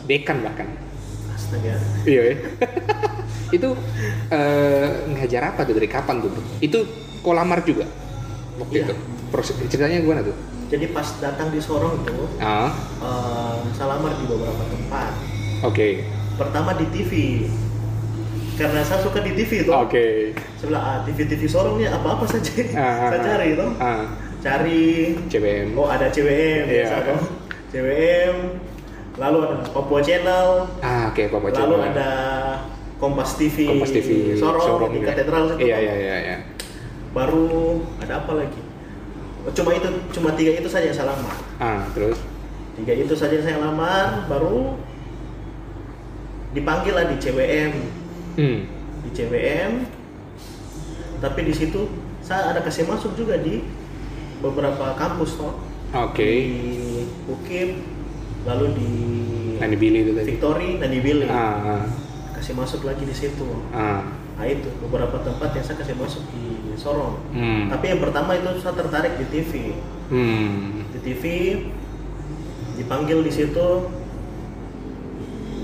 dekan 0.06 0.42
bahkan. 0.42 0.68
Astaga. 1.30 1.76
Iya 2.04 2.22
ya. 2.24 2.36
itu 3.50 3.70
eh, 4.28 4.88
ngajar 5.10 5.52
apa 5.52 5.64
tuh 5.64 5.74
dari 5.74 5.88
kapan 5.88 6.20
tuh? 6.20 6.32
Itu 6.60 6.84
kau 7.20 7.32
lamar 7.32 7.62
juga 7.62 7.88
waktu 8.58 8.76
Iya. 8.76 8.86
itu. 8.88 8.94
Proses 9.28 9.56
ceritanya 9.62 10.00
gimana 10.00 10.24
tuh? 10.24 10.36
Jadi 10.68 10.92
pas 10.92 11.08
datang 11.18 11.48
di 11.48 11.60
Sorong 11.60 12.00
itu, 12.00 12.16
Ah, 12.38 12.72
eh, 13.00 13.56
saya 13.72 13.96
lamar 13.96 14.16
di 14.16 14.26
beberapa 14.26 14.64
tempat. 14.64 15.12
oke. 15.64 15.90
Pertama 16.38 16.72
di 16.74 16.86
TV. 16.92 17.12
Karena 18.58 18.82
saya 18.82 19.00
suka 19.00 19.22
di 19.22 19.32
TV 19.32 19.62
itu. 19.62 19.72
Oke. 19.72 20.34
Sebelah 20.58 20.82
ah, 20.82 20.98
TV-TV 21.06 21.46
Sorongnya 21.46 21.94
apa-apa 21.94 22.26
saja. 22.26 22.58
Ah, 22.74 23.10
saya 23.10 23.16
ah, 23.16 23.26
cari 23.28 23.48
itu. 23.54 23.68
Ah, 23.78 24.04
Cari 24.38 24.82
CBM. 25.28 25.74
oh 25.74 25.86
ada 25.86 26.08
Iya. 26.10 26.64
biasa 26.66 26.96
toh. 27.06 27.22
CWM. 27.68 28.38
Lalu 29.18 29.38
ada 29.44 29.56
Papua 29.68 30.00
Channel. 30.00 30.48
Ah, 30.80 31.10
oke, 31.10 31.24
Papa 31.28 31.48
Lalu 31.48 31.54
Channel. 31.54 31.82
ada 31.90 32.12
Kompas 32.98 33.38
TV, 33.38 33.70
Kompas 33.70 33.94
TV 33.94 34.34
Sorong, 34.42 34.90
di 34.90 35.00
juga. 35.02 35.14
Katedral 35.14 35.44
situ. 35.54 35.60
Iya, 35.62 35.78
iya, 35.78 35.94
iya, 35.96 36.16
iya. 36.18 36.38
Baru 37.14 37.82
ada 38.02 38.26
apa 38.26 38.34
lagi? 38.34 38.62
Cuma 39.54 39.72
itu, 39.72 39.88
cuma 40.12 40.34
tiga 40.34 40.52
itu 40.58 40.66
saja 40.68 40.90
yang 40.90 40.98
saya 40.98 41.14
lamar. 41.14 41.36
Ah, 41.62 41.86
terus? 41.94 42.18
Tiga 42.74 42.94
itu 42.94 43.14
saja 43.14 43.38
yang 43.38 43.46
saya 43.46 43.60
lamar, 43.62 44.26
baru 44.26 44.76
dipanggil 46.52 46.94
lah 46.98 47.06
di 47.06 47.16
CWM, 47.18 47.74
Hmm. 48.36 48.60
di 49.06 49.10
CWM. 49.14 49.72
Tapi 51.18 51.40
di 51.46 51.54
situ 51.54 51.90
saya 52.22 52.54
ada 52.54 52.62
kasih 52.62 52.86
masuk 52.86 53.14
juga 53.14 53.38
di 53.38 53.62
beberapa 54.42 54.94
kampus 54.98 55.38
toh. 55.38 55.54
Oke. 55.94 56.26
Di 56.26 56.60
UKIP, 57.26 57.70
lalu 58.46 58.66
di 58.74 58.90
Nani 59.58 59.78
Billy 59.78 60.00
itu 60.04 60.12
tadi. 60.14 60.26
Victory, 60.28 60.70
Nani 60.78 61.00
Billy. 61.00 61.26
Ah, 61.26 61.86
Kasih 62.38 62.54
masuk 62.54 62.86
lagi 62.86 63.04
di 63.04 63.16
situ. 63.16 63.50
ah. 63.74 64.06
Nah 64.38 64.46
itu 64.46 64.70
beberapa 64.86 65.18
tempat 65.26 65.50
yang 65.58 65.66
saya 65.66 65.82
kasih 65.82 65.98
masuk 65.98 66.22
di 66.30 66.78
Sorong. 66.78 67.18
Hmm. 67.34 67.74
Tapi 67.74 67.86
yang 67.90 68.02
pertama 68.06 68.38
itu 68.38 68.62
saya 68.62 68.78
tertarik 68.78 69.18
di 69.18 69.26
TV. 69.34 69.74
Hmm. 70.14 70.86
Di 70.94 71.00
TV 71.02 71.24
dipanggil 72.78 73.26
di 73.26 73.34
situ. 73.34 73.70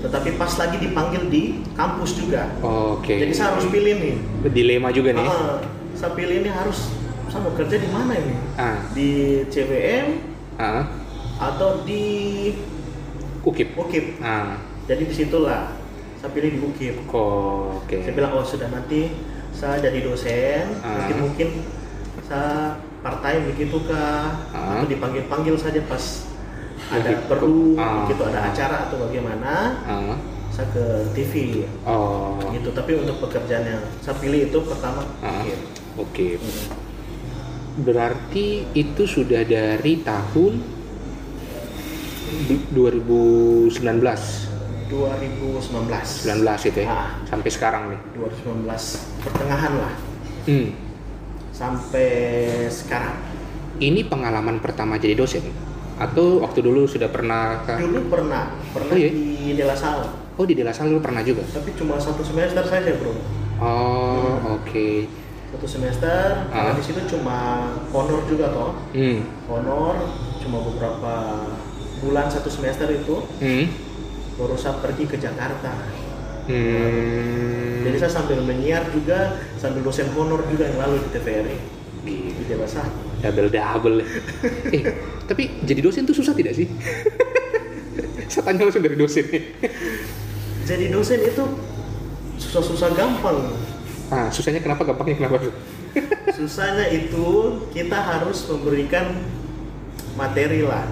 Tetapi 0.02 0.36
pas 0.36 0.52
lagi 0.58 0.76
dipanggil 0.82 1.22
di 1.30 1.42
kampus 1.78 2.18
juga. 2.18 2.50
Oke. 2.60 3.14
Jadi 3.14 3.32
saya 3.32 3.54
harus 3.54 3.70
pilih 3.70 3.94
nih. 3.94 4.14
dilema 4.50 4.90
juga 4.90 5.14
nih. 5.14 5.22
Ah, 5.22 5.62
saya 5.94 6.12
pilih 6.18 6.42
ini 6.42 6.50
harus 6.50 6.90
saya 7.30 7.40
mau 7.46 7.54
kerja 7.54 7.78
di 7.78 7.88
mana 7.88 8.12
ini? 8.18 8.34
Ah, 8.58 8.82
Di 8.90 9.42
CWM 9.48 10.06
ah. 10.58 10.82
atau 11.38 11.86
di 11.86 12.02
Ukip. 13.46 13.76
UKIP. 13.78 14.18
Ah, 14.18 14.58
Jadi 14.90 15.08
di 15.08 15.14
situlah 15.14 15.83
saya 16.24 16.32
pilih 16.32 16.50
di 16.50 16.60
UKIP. 16.62 16.96
kok 17.04 17.84
oke. 17.84 17.96
Saya 18.00 18.16
bilang 18.16 18.32
oh 18.32 18.40
sudah 18.40 18.64
nanti 18.66 19.12
saya 19.52 19.76
jadi 19.76 20.00
dosen, 20.00 20.72
Ah. 20.80 21.04
mungkin 21.04 21.16
mungkin 21.22 21.48
saya 22.24 22.72
part 22.98 23.20
time 23.20 23.44
begitu 23.46 23.76
kah 23.84 24.32
Ah. 24.48 24.80
atau 24.80 24.88
dipanggil 24.88 25.28
panggil 25.28 25.52
saja 25.54 25.84
pas 25.84 26.24
ada 26.86 27.12
Lagi- 27.12 27.28
perlu 27.28 27.76
ah. 27.76 28.08
begitu 28.08 28.24
ada 28.24 28.40
acara 28.42 28.88
atau 28.88 29.04
bagaimana 29.04 29.52
Ah, 29.84 30.16
saya 30.48 30.64
ke 30.72 30.84
TV 31.12 31.60
oh. 31.84 32.40
gitu 32.50 32.72
tapi 32.72 32.96
untuk 32.96 33.20
pekerjaan 33.20 33.68
yang 33.68 33.84
saya 34.00 34.16
pilih 34.16 34.48
itu 34.48 34.58
pertama 34.64 35.04
Ah. 35.20 35.44
UKIP. 35.44 35.60
Oke. 35.94 36.28
Hmm. 36.40 36.72
Berarti 37.76 38.46
itu 38.72 39.02
sudah 39.04 39.44
dari 39.44 40.00
tahun 40.00 40.56
du- 42.48 42.64
2019. 42.72 44.53
2019 44.94 45.90
19 45.90 46.70
itu 46.70 46.78
ya. 46.80 46.88
Ah. 46.88 47.08
Sampai 47.24 47.50
sekarang 47.50 47.82
nih. 47.90 48.00
2019 48.14 48.70
pertengahan 49.20 49.72
lah 49.76 49.92
Hmm. 50.44 50.68
sampai 51.50 52.10
sekarang 52.68 53.16
Ini 53.74 54.06
pengalaman 54.06 54.60
pertama 54.60 54.94
jadi 54.94 55.14
dosen 55.14 55.42
atau 55.94 56.38
waktu 56.40 56.60
dulu 56.60 56.84
sudah 56.84 57.08
pernah 57.08 57.62
kah? 57.62 57.74
dulu 57.76 58.06
pernah 58.08 58.50
pernah 58.68 58.92
Oh, 58.92 58.98
iya? 58.98 59.10
di 59.10 59.54
Dela 59.54 59.72
Sal 59.72 60.04
Oh 60.32 60.42
di 60.42 60.52
Dela 60.52 60.70
Sal 60.70 60.86
dulu 60.88 61.00
pernah 61.00 61.22
juga. 61.22 61.42
tapi 61.44 61.70
cuma 61.72 61.94
satu 61.96 62.20
semester 62.20 62.62
saja 62.62 62.90
bro 62.94 63.14
Oh, 63.56 64.34
oke. 64.52 65.06
Satu 65.48 65.62
semester, 65.64 66.22
karena 66.44 66.70
Ah. 66.70 66.74
di 66.74 66.82
situ 66.82 66.98
cuma 67.08 67.38
honor 67.88 68.26
juga 68.26 68.50
toh. 68.50 68.74
Hmm. 68.90 69.22
Honor 69.46 69.94
cuma 70.36 70.58
beberapa 70.60 71.14
bulan 72.00 72.26
satu 72.26 72.50
semester 72.50 72.90
itu 72.90 73.14
Hmm. 73.38 73.70
Baru 74.34 74.56
saya 74.58 74.78
pergi 74.82 75.04
ke 75.06 75.16
Jakarta. 75.18 75.72
Hmm. 76.44 77.82
Jadi 77.88 77.96
saya 77.96 78.12
sambil 78.12 78.44
menyiar 78.44 78.84
juga, 78.92 79.40
sambil 79.56 79.80
dosen 79.80 80.12
honor 80.12 80.44
juga 80.50 80.68
yang 80.68 80.78
lalu 80.80 81.00
di 81.04 81.08
TVRI 81.16 81.56
Gila. 82.04 82.36
di 82.36 82.44
Jawa 82.44 82.68
double 83.24 83.48
double. 83.48 83.96
eh, 84.76 84.84
tapi 85.24 85.42
jadi 85.64 85.80
dosen 85.80 86.04
tuh 86.04 86.12
susah 86.12 86.36
tidak 86.36 86.52
sih? 86.52 86.68
Saya 88.28 88.52
tanya 88.52 88.68
langsung 88.68 88.84
dari 88.84 88.96
dosen. 88.96 89.24
Jadi 90.68 90.84
dosen 90.92 91.20
itu 91.24 91.44
susah-susah 92.40 92.92
gampang. 92.92 93.52
Ah, 94.12 94.28
susahnya 94.28 94.60
kenapa? 94.60 94.84
Gampangnya 94.84 95.16
kenapa? 95.16 95.36
Susahnya 96.36 96.92
itu 96.92 97.26
kita 97.72 97.96
harus 97.96 98.44
memberikan 98.50 99.16
materi 100.18 100.60
lah, 100.66 100.84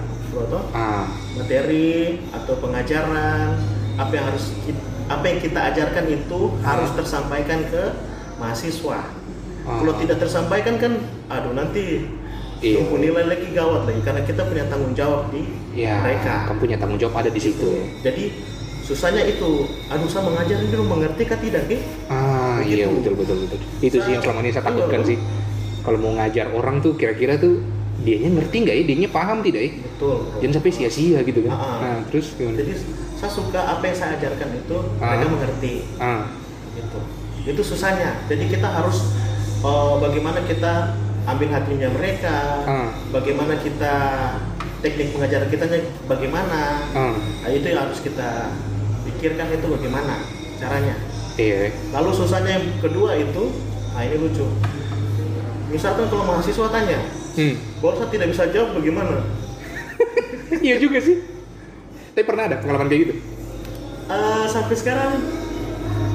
toh? 0.43 0.63
Ah, 0.71 1.05
materi 1.33 1.93
atau 2.29 2.53
pengajaran 2.57 3.57
apa 3.93 4.11
yang 4.11 4.25
harus 4.25 4.45
ki- 4.61 4.79
apa 5.05 5.23
yang 5.23 5.39
kita 5.39 5.59
ajarkan 5.69 6.05
itu 6.07 6.39
harus 6.59 6.89
tersampaikan 6.93 7.59
ke 7.67 7.83
mahasiswa. 8.35 8.99
Ah. 9.63 9.77
Kalau 9.79 9.93
tidak 9.95 10.17
tersampaikan 10.19 10.75
kan, 10.75 10.93
aduh 11.27 11.53
nanti 11.53 12.09
Iya. 12.59 12.79
tunggu 12.79 12.95
nilai 12.97 13.27
lagi 13.27 13.47
gawat 13.51 13.83
lagi 13.83 14.01
karena 14.01 14.21
kita 14.23 14.41
punya 14.41 14.63
tanggung 14.65 14.91
jawab 14.93 15.27
di 15.29 15.43
ya, 15.73 15.99
mereka. 15.99 16.47
kamu 16.47 16.57
punya 16.59 16.77
tanggung 16.77 16.95
jawab 16.97 17.19
ada 17.19 17.27
di 17.27 17.37
situ. 17.37 17.69
Jadi 17.99 18.31
susahnya 18.81 19.23
itu, 19.23 19.67
aduh 19.87 20.07
saya 20.07 20.23
mengajar 20.23 20.57
ini 20.57 20.71
belum 20.71 20.87
mengerti 20.89 21.23
kah 21.23 21.35
tidak 21.37 21.67
Ki? 21.67 21.77
Ah, 22.07 22.59
iya 22.59 22.87
Begitu. 22.87 22.95
betul 22.95 23.13
betul 23.19 23.37
betul. 23.43 23.59
Itu 23.79 23.97
sih 23.99 24.11
yang 24.11 24.23
selama 24.23 24.39
ini 24.41 24.51
saya 24.51 24.63
takutkan 24.63 25.01
Iya. 25.01 25.09
sih. 25.11 25.17
Kalau 25.83 25.99
mau 25.99 26.15
ngajar 26.15 26.47
orang 26.49 26.79
tuh 26.79 26.95
kira-kira 26.95 27.35
tuh 27.35 27.59
dianya 28.01 28.29
ngerti 28.41 28.55
nggak 28.65 28.75
ya? 28.75 28.83
Dianya 28.89 29.09
paham 29.13 29.37
tidak 29.45 29.61
ya? 29.61 29.71
Betul. 29.77 30.15
bro. 30.25 30.39
Jangan 30.41 30.53
sampai 30.57 30.71
sia-sia 30.73 31.19
gitu 31.21 31.39
kan. 31.45 31.51
Ah. 31.53 31.77
Nah, 31.79 31.99
terus 32.09 32.33
gimana? 32.33 32.57
Jadi 32.57 32.73
saya 33.13 33.31
suka 33.31 33.59
apa 33.61 33.83
yang 33.85 33.97
saya 33.97 34.11
ajarkan 34.17 34.49
itu 34.57 34.77
Ah. 34.97 35.07
mereka 35.13 35.27
mengerti. 35.29 35.73
Ah, 36.01 36.21
gitu 36.73 36.99
itu 37.43 37.59
susahnya 37.59 38.23
jadi 38.31 38.47
kita 38.47 38.67
harus 38.67 39.11
eh, 39.63 39.93
bagaimana 39.99 40.39
kita 40.47 40.95
ambil 41.27 41.49
hatinya 41.51 41.91
mereka 41.91 42.63
Ah. 42.63 42.87
bagaimana 43.11 43.59
kita 43.59 43.93
teknik 44.79 45.15
pengajaran 45.15 45.47
kita 45.51 45.65
bagaimana 46.07 46.87
ah, 46.95 47.15
nah, 47.15 47.49
itu 47.51 47.67
yang 47.67 47.83
harus 47.87 47.99
kita 47.99 48.51
pikirkan 49.03 49.47
itu 49.51 49.67
bagaimana 49.67 50.23
caranya 50.59 50.95
iya. 51.35 51.71
lalu 51.91 52.11
susahnya 52.15 52.59
yang 52.59 52.67
kedua 52.79 53.15
itu 53.19 53.51
nah 53.91 54.01
ini 54.03 54.15
lucu 54.23 54.47
misalkan 55.67 56.07
kalau 56.07 56.23
mahasiswa 56.23 56.67
tanya 56.71 56.99
Hmm. 57.33 57.55
kalau 57.79 57.93
saya 57.95 58.09
tidak 58.09 58.27
bisa 58.29 58.43
jawab 58.49 58.77
bagaimana 58.77 59.25
iya 60.65 60.77
juga 60.77 60.97
sih. 60.97 61.17
Tapi 62.13 62.23
pernah 62.23 62.45
ada 62.45 62.57
pengalaman 62.57 62.85
kayak 62.85 63.01
gitu? 63.03 63.13
Eh, 64.05 64.45
sampai 64.45 64.75
sekarang 64.75 65.17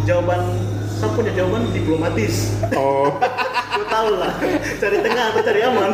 jawaban 0.04 0.40
saya 0.88 1.10
punya 1.12 1.30
jawaban 1.32 1.62
diplomatis 1.70 2.54
Oh, 2.72 3.10
Lu 3.78 3.84
tahu 3.84 4.10
lah, 4.14 4.34
cari 4.78 4.96
tengah 4.98 5.24
atau 5.30 5.42
cari 5.42 5.60
aman. 5.62 5.90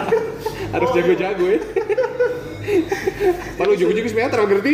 harus 0.71 0.89
Oh, 0.89 0.95
jago-jago 0.95 1.45
ya. 1.47 1.61
Kalau 3.57 3.71
ujung-ujung 3.73 4.05
sebenarnya 4.05 4.33
terlalu 4.33 4.49
ngerti. 4.55 4.73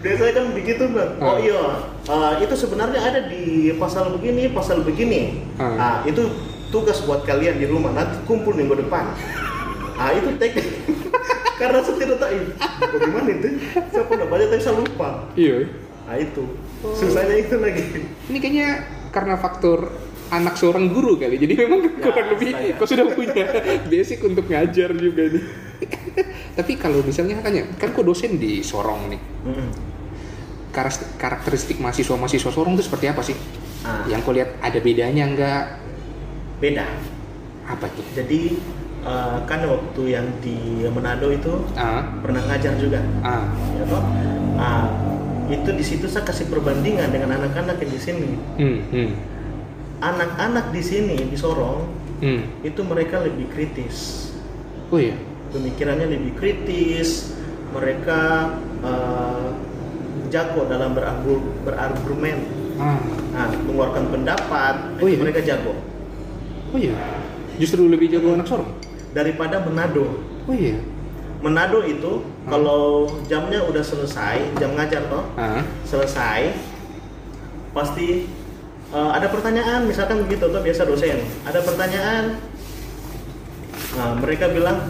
Biasanya 0.00 0.32
kan 0.32 0.44
begitu 0.52 0.84
bang. 0.88 1.10
Oh 1.18 1.26
Ah. 1.26 1.36
iya, 1.36 1.60
uh, 2.06 2.32
itu 2.36 2.54
sebenarnya 2.54 3.00
ada 3.00 3.20
di 3.28 3.72
pasal 3.76 4.12
begini, 4.12 4.48
pasal 4.48 4.80
begini. 4.80 5.40
Ah. 5.56 5.76
Ah, 5.76 5.96
itu 6.04 6.24
tugas 6.70 7.02
buat 7.02 7.22
kalian 7.22 7.56
di 7.56 7.66
rumah. 7.66 7.90
Nanti 7.90 8.22
kumpul 8.24 8.54
minggu 8.54 8.78
depan. 8.78 9.10
Ah 9.94 10.10
itu 10.10 10.32
teknik. 10.34 10.66
Karena 11.60 11.78
saya 11.78 11.96
tidak 11.98 12.16
tahu. 12.16 12.30
"Ih, 12.32 12.42
Bagaimana 12.80 13.28
itu? 13.28 13.48
Saya 13.90 14.04
pernah 14.06 14.26
baca 14.26 14.44
tapi 14.46 14.62
saya 14.62 14.74
lupa. 14.74 15.08
Iya. 15.34 15.68
Ah 16.04 16.16
itu. 16.16 16.44
Susahnya 16.80 17.36
itu 17.36 17.54
lagi. 17.56 17.84
Ini 18.26 18.38
kayaknya 18.38 18.68
karena 19.10 19.36
faktor 19.36 19.92
anak 20.30 20.54
seorang 20.54 20.88
guru 20.88 21.14
kali. 21.14 21.36
Jadi 21.36 21.54
memang 21.56 21.80
Ya, 21.82 21.90
kurang 22.00 22.26
lebih 22.32 22.48
saya. 22.50 22.72
kau 22.74 22.86
sudah 22.86 23.06
punya 23.12 23.44
basic 23.92 24.22
untuk 24.22 24.46
ngajar 24.46 24.94
juga 24.94 25.22
nih. 25.28 25.44
Tapi 26.56 26.72
kalau 26.76 27.00
misalnya 27.00 27.40
tanya, 27.40 27.68
kan 27.76 27.90
kau 27.90 28.00
dosen 28.00 28.36
di 28.36 28.62
Sorong 28.62 29.10
nih. 29.10 29.20
Karakteristik 31.18 31.82
mahasiswa-mahasiswa 31.82 32.48
Sorong 32.48 32.72
itu 32.72 32.86
seperti 32.86 33.06
apa 33.06 33.20
sih? 33.20 33.34
Ah, 33.82 34.06
Yang 34.06 34.20
kau 34.22 34.32
lihat 34.32 34.50
ada 34.60 34.78
bedanya 34.78 35.24
nggak? 35.26 35.64
Beda. 36.60 36.86
Apa 37.64 37.86
tuh? 37.88 38.04
Jadi 38.12 38.56
uh, 39.02 39.40
kan 39.44 39.64
waktu 39.64 40.02
yang 40.10 40.26
di 40.38 40.56
Manado 40.86 41.28
itu 41.28 41.64
Ah, 41.74 42.04
pernah 42.20 42.44
ngajar 42.44 42.76
juga. 42.76 43.00
ah, 43.20 43.48
ya 43.72 43.84
toh 43.84 44.02
nah, 44.54 44.84
itu 45.48 45.70
di 45.72 45.80
situ 45.80 46.04
saya 46.04 46.22
kasih 46.22 46.46
perbandingan 46.46 47.08
dengan 47.08 47.34
anak-anak 47.34 47.80
yang 47.80 47.90
di 47.90 48.00
sini 48.00 48.28
hmm, 48.54 48.78
hmm, 48.86 49.10
anak-anak 49.98 50.70
di 50.70 50.78
sini 50.80 51.16
di 51.24 51.34
Sorong 51.34 51.88
hmm. 52.20 52.62
itu 52.62 52.80
mereka 52.82 53.18
lebih 53.18 53.48
kritis 53.48 54.30
Oh 54.90 54.98
iya. 54.98 55.14
pemikirannya 55.48 56.06
lebih 56.08 56.36
kritis 56.36 57.34
mereka 57.70 58.52
eh, 58.80 59.48
jago 60.28 60.66
dalam 60.66 60.92
berargu- 60.92 61.46
berargumen 61.62 62.38
Ah, 62.76 62.96
nah, 63.30 63.48
mengeluarkan 63.60 64.04
pendapat 64.08 64.74
Oh 64.98 65.06
iya? 65.06 65.18
mereka 65.18 65.40
jago 65.42 65.72
oh 66.70 66.78
iya. 66.78 66.94
Justru 67.56 67.86
lebih 67.86 68.08
jago 68.08 68.32
anak 68.32 68.46
Sorong. 68.46 68.70
daripada 69.10 69.60
Manado 69.60 70.22
Oh 70.44 70.54
iya. 70.54 70.78
Manado 71.40 71.80
itu 71.82 72.22
Hmm. 72.40 72.48
kalau 72.48 73.04
jamnya 73.24 73.60
udah 73.62 73.80
selesai 73.80 74.56
jam 74.56 74.72
ngajar 74.72 75.04
toh 75.06 75.22
Ah, 75.34 75.60
selesai 75.84 76.56
pasti 77.70 78.24
eh, 78.88 79.10
ada 79.12 79.28
pertanyaan 79.28 79.84
misalkan 79.84 80.24
begitu 80.24 80.48
tuh 80.48 80.58
biasa 80.58 80.82
dosen 80.82 81.20
ada 81.44 81.60
pertanyaan 81.60 82.40
nah, 83.92 84.16
mereka 84.16 84.48
bilang 84.48 84.88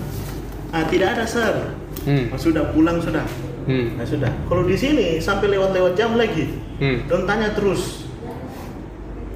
ah, 0.70 0.86
tidak 0.86 1.18
ada 1.18 1.24
sir 1.26 1.74
hmm, 2.06 2.30
Ah, 2.30 2.38
sudah 2.38 2.70
pulang 2.70 2.96
sudah 2.98 3.26
hmm, 3.66 3.98
nah 3.98 4.06
sudah 4.06 4.30
kalau 4.46 4.62
di 4.62 4.74
sini 4.74 5.18
sampai 5.18 5.50
lewat-lewat 5.50 5.92
jam 5.92 6.14
lagi 6.14 6.54
hmm. 6.78 7.10
dan 7.10 7.26
tanya 7.26 7.50
terus 7.52 8.06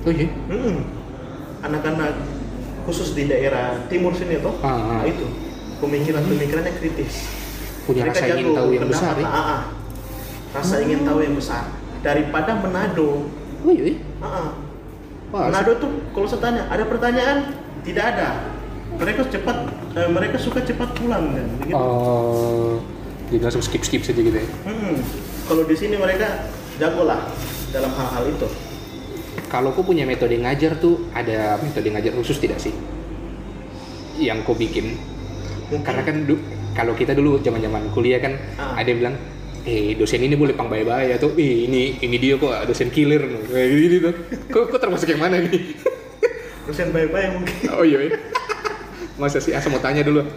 Oh 0.05 0.13
iya. 0.13 0.29
Mm-mm. 0.47 0.85
anak-anak 1.63 2.13
khusus 2.85 3.13
di 3.13 3.25
daerah 3.25 3.85
timur 3.87 4.13
sini 4.13 4.39
tuh 4.39 4.55
Ah, 4.61 4.69
ah. 4.69 4.79
nah, 4.95 5.05
itu 5.05 5.25
pemikiran-pemikirannya 5.79 6.73
kritis 6.75 7.29
Punya 7.85 8.09
Mereka 8.09 8.17
rasa 8.17 8.27
ingin 8.33 8.47
tahu 8.51 8.69
yang 8.71 8.87
besar 8.87 9.15
ya. 9.15 9.27
ah, 9.27 9.37
ah. 9.37 9.63
rasa 10.53 10.75
ingin 10.81 11.01
tahu 11.03 11.19
yang 11.21 11.35
besar 11.35 11.65
daripada 12.01 12.57
Manado 12.57 13.29
Oh 13.61 13.69
iya. 13.69 13.97
Ah, 14.19 14.27
ah. 14.27 14.49
Wah, 15.29 15.43
Manado 15.49 15.77
tuh 15.77 15.91
kalau 16.13 16.25
saya 16.25 16.41
tanya 16.41 16.63
ada 16.69 16.85
pertanyaan 16.85 17.39
tidak 17.83 18.05
ada 18.07 18.29
mereka 18.95 19.27
cepat 19.27 19.57
eh, 19.93 20.09
mereka 20.09 20.37
suka 20.37 20.61
cepat 20.61 20.95
pulang 20.95 21.33
kan 21.33 21.47
begitu 21.59 21.75
Oh, 21.75 22.79
jadi 23.27 23.43
langsung 23.43 23.61
skip 23.61 23.83
skip 23.83 24.01
saja 24.01 24.17
gitu 24.17 24.33
ya. 24.33 24.47
Hmm. 24.65 24.97
kalau 25.45 25.65
di 25.65 25.75
sini 25.75 25.97
mereka 25.97 26.49
jago 26.77 27.03
lah 27.03 27.29
dalam 27.69 27.91
hal-hal 27.91 28.25
itu 28.29 28.47
Kalau 29.47 29.71
kau 29.71 29.83
punya 29.83 30.03
metode 30.03 30.35
ngajar 30.35 30.75
tuh 30.77 31.09
ada 31.11 31.57
metode 31.57 31.89
ngajar 31.89 32.13
khusus 32.13 32.37
tidak 32.37 32.59
sih? 32.59 32.75
Yang 34.17 34.43
kau 34.43 34.55
bikin? 34.55 34.99
Mungkin- 35.69 35.85
Karena 35.85 36.03
kan 36.03 36.17
kalau 36.73 36.93
kita 36.93 37.13
dulu 37.13 37.39
zaman-zaman 37.39 37.91
kuliah 37.91 38.19
kan 38.19 38.35
Ah. 38.57 38.75
ada 38.75 38.87
yang 38.87 38.99
bilang, 39.01 39.17
eh 39.63 39.95
dosen 39.95 40.21
ini 40.21 40.35
boleh 40.35 40.53
pang 40.53 40.67
bye-bye 40.67 41.15
atau 41.15 41.31
eh 41.35 41.65
ini 41.65 41.97
ini 41.99 42.17
dia 42.19 42.35
kok 42.35 42.67
dosen 42.67 42.91
killer. 42.91 43.23
Kayak 43.47 43.69
gitu 43.73 43.97
tuh. 44.03 44.15
Kok, 44.51 44.63
kok 44.71 44.81
termasuk 44.81 45.09
yang 45.09 45.23
mana 45.23 45.39
nih? 45.39 45.55
dosen 46.67 46.91
bye-bye 46.91 47.29
mungkin 47.33 47.55
Oh 47.71 47.83
iya. 47.83 47.99
iya. 48.03 48.19
Masa 49.15 49.39
sih 49.39 49.53
asal 49.53 49.71
mau 49.71 49.79
tanya 49.79 50.03
dulu. 50.03 50.27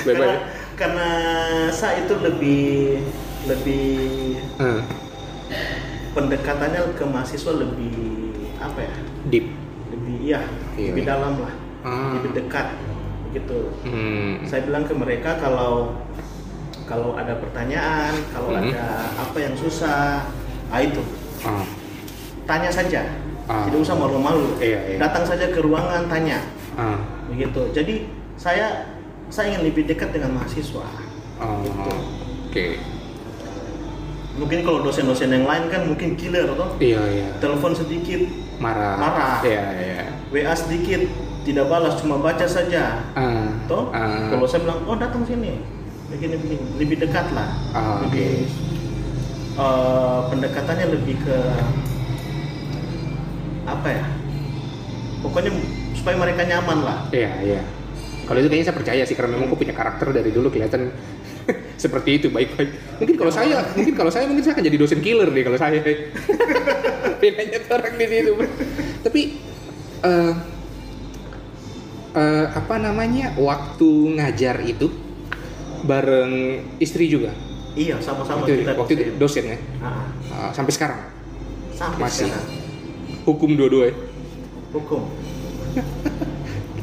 bye 0.00 0.12
karena, 0.12 0.26
bye. 0.26 0.38
karena 0.76 1.08
saya 1.70 2.04
itu 2.04 2.14
lebih 2.16 3.00
lebih 3.46 3.84
Hmm. 4.56 4.80
Pendekatannya 6.10 6.94
ke 6.94 7.04
mahasiswa 7.04 7.52
lebih 7.54 7.94
apa 8.58 8.80
ya 8.82 8.94
Deep. 9.26 9.46
lebih 9.90 10.14
iya 10.20 10.40
Iya, 10.74 10.90
lebih 10.92 11.04
dalam 11.04 11.34
lah 11.38 11.54
Ah. 11.80 12.12
lebih 12.12 12.36
dekat 12.36 12.66
begitu 13.26 13.58
Hmm. 13.82 14.42
saya 14.42 14.64
bilang 14.64 14.84
ke 14.84 14.92
mereka 14.92 15.38
kalau 15.38 15.96
kalau 16.84 17.14
ada 17.14 17.38
pertanyaan 17.38 18.10
kalau 18.28 18.50
Hmm. 18.50 18.66
ada 18.66 18.84
apa 19.16 19.38
yang 19.38 19.54
susah 19.54 20.26
ah 20.68 20.80
itu 20.80 21.00
Ah. 21.40 21.62
tanya 22.44 22.68
saja 22.68 23.06
Ah. 23.46 23.64
tidak 23.64 23.80
usah 23.80 23.94
malu-malu 23.94 24.58
Iya, 24.58 24.78
iya. 24.86 24.98
datang 24.98 25.22
saja 25.22 25.46
ke 25.46 25.58
ruangan 25.58 26.04
tanya 26.06 26.42
Ah. 26.74 26.98
begitu 27.26 27.70
jadi 27.70 27.94
saya 28.34 28.88
saya 29.30 29.54
ingin 29.54 29.62
lebih 29.64 29.86
dekat 29.86 30.10
dengan 30.10 30.34
mahasiswa 30.34 30.84
Oh, 31.40 31.64
Gitu. 31.64 31.92
Oke. 32.44 32.66
Mungkin 34.38 34.62
kalau 34.62 34.78
dosen-dosen 34.86 35.32
yang 35.34 35.46
lain 35.48 35.66
kan 35.72 35.86
mungkin 35.86 36.14
killer 36.14 36.46
toh. 36.54 36.76
Iya 36.78 37.02
iya. 37.10 37.28
Telepon 37.42 37.74
sedikit 37.74 38.22
marah. 38.62 38.94
Marah. 39.00 39.36
iya 39.42 39.64
iya. 39.78 40.02
WA 40.30 40.54
sedikit 40.54 41.02
tidak 41.42 41.66
balas 41.66 41.98
cuma 41.98 42.20
baca 42.20 42.46
saja. 42.46 43.02
Ah 43.18 43.50
toh 43.66 43.90
ah. 43.94 44.30
kalau 44.30 44.46
saya 44.46 44.62
bilang 44.66 44.80
oh 44.86 44.96
datang 44.98 45.22
sini. 45.26 45.62
Begini 46.10 46.36
begini. 46.38 46.64
Lebih 46.78 46.96
dekat 47.06 47.26
lah. 47.34 47.50
Ah, 47.74 48.02
lebih 48.06 48.46
eh, 49.54 50.20
pendekatannya 50.30 50.86
lebih 50.94 51.16
ke 51.22 51.38
apa 53.66 53.88
ya? 53.88 54.04
Pokoknya 55.22 55.52
supaya 55.94 56.16
mereka 56.16 56.42
nyaman 56.48 56.78
lah. 56.80 56.98
Iya, 57.12 57.30
iya. 57.44 57.62
Kalau 58.24 58.38
itu 58.40 58.48
kayaknya 58.48 58.66
saya 58.70 58.78
percaya 58.78 59.02
sih 59.04 59.16
karena 59.18 59.36
memang 59.36 59.50
kok 59.50 59.58
punya 59.58 59.74
karakter 59.74 60.14
dari 60.14 60.30
dulu 60.30 60.54
kelihatan 60.54 60.94
seperti 61.80 62.20
itu 62.20 62.28
baik-baik. 62.28 63.00
Mungkin 63.00 63.16
kalau 63.16 63.32
saya, 63.32 63.64
mungkin 63.72 63.94
kalau 63.96 64.12
saya 64.12 64.28
mungkin 64.28 64.44
saya 64.44 64.52
akan 64.52 64.64
jadi 64.68 64.76
dosen 64.76 65.00
killer 65.00 65.32
nih 65.32 65.42
kalau 65.42 65.56
saya. 65.56 65.80
Bedanya 67.20 67.58
tuh 67.64 67.72
orang 67.72 67.94
di 67.96 68.04
situ. 68.06 68.32
Tapi 69.00 69.20
eh 70.00 70.32
eh, 72.12 72.46
apa 72.50 72.74
namanya 72.76 73.32
waktu 73.34 73.90
ngajar 74.16 74.60
itu 74.60 74.92
bareng 75.80 76.32
istri 76.76 77.08
juga. 77.08 77.32
iya 77.72 77.96
sama-sama 78.02 78.44
Itu, 78.44 78.60
kita 78.60 78.74
waktu 78.74 78.92
itu 78.92 79.02
dosen. 79.16 79.44
dosen 79.44 79.44
ya. 79.46 79.58
Ah, 79.80 80.04
Ah, 80.30 80.50
sampai 80.50 80.72
sekarang 80.74 81.00
sampai 81.70 82.02
Masih. 82.02 82.26
sekarang 82.26 82.48
hukum 83.24 83.50
dua-dua 83.54 83.88
ya. 83.88 83.94
hukum 84.70 85.06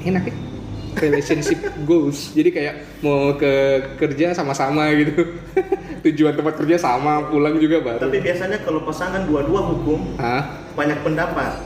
enak 0.02 0.24
ya 0.26 0.36
relationship 1.00 1.60
goals. 1.86 2.34
Jadi 2.34 2.50
kayak 2.54 2.74
mau 3.06 3.34
ke 3.38 3.84
kerja 3.98 4.34
sama-sama 4.34 4.90
gitu. 4.94 5.38
Tujuan 6.08 6.38
tempat 6.38 6.56
kerja 6.62 6.78
sama 6.78 7.26
pulang 7.30 7.58
juga 7.58 7.82
baru. 7.82 8.00
Tapi 8.02 8.22
biasanya 8.22 8.62
kalau 8.62 8.86
pasangan 8.86 9.26
dua-dua 9.26 9.62
hukum 9.74 10.18
ah 10.22 10.62
banyak 10.78 11.00
pendapat. 11.02 11.64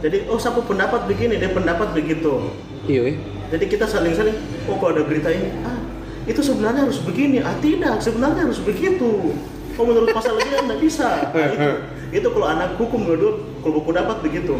Jadi 0.00 0.26
oh 0.32 0.40
satu 0.40 0.64
pendapat 0.64 1.06
begini 1.06 1.38
dia 1.38 1.52
pendapat 1.52 1.92
begitu. 1.92 2.50
Iya 2.88 3.12
ya. 3.12 3.14
jadi 3.54 3.64
kita 3.68 3.84
saling-saling 3.84 4.34
oh 4.66 4.76
kalau 4.80 4.96
ada 4.96 5.04
berita 5.04 5.28
ini? 5.30 5.52
Ah 5.62 5.78
itu 6.26 6.40
sebenarnya 6.40 6.88
harus 6.88 6.98
begini. 7.02 7.38
Ah 7.44 7.54
tidak 7.60 8.00
sebenarnya 8.02 8.48
harus 8.48 8.60
begitu. 8.62 9.36
Oh 9.78 9.84
menurut 9.86 10.10
pasal 10.12 10.36
ini 10.40 10.66
nggak 10.66 10.80
bisa. 10.80 11.30
Nah, 11.30 11.46
itu 11.48 11.68
itu 12.20 12.26
kalau 12.26 12.46
anak 12.50 12.74
hukum 12.74 13.06
dua-dua 13.06 13.32
kalau 13.62 13.72
buku 13.80 13.90
dapat 13.94 14.16
begitu 14.24 14.58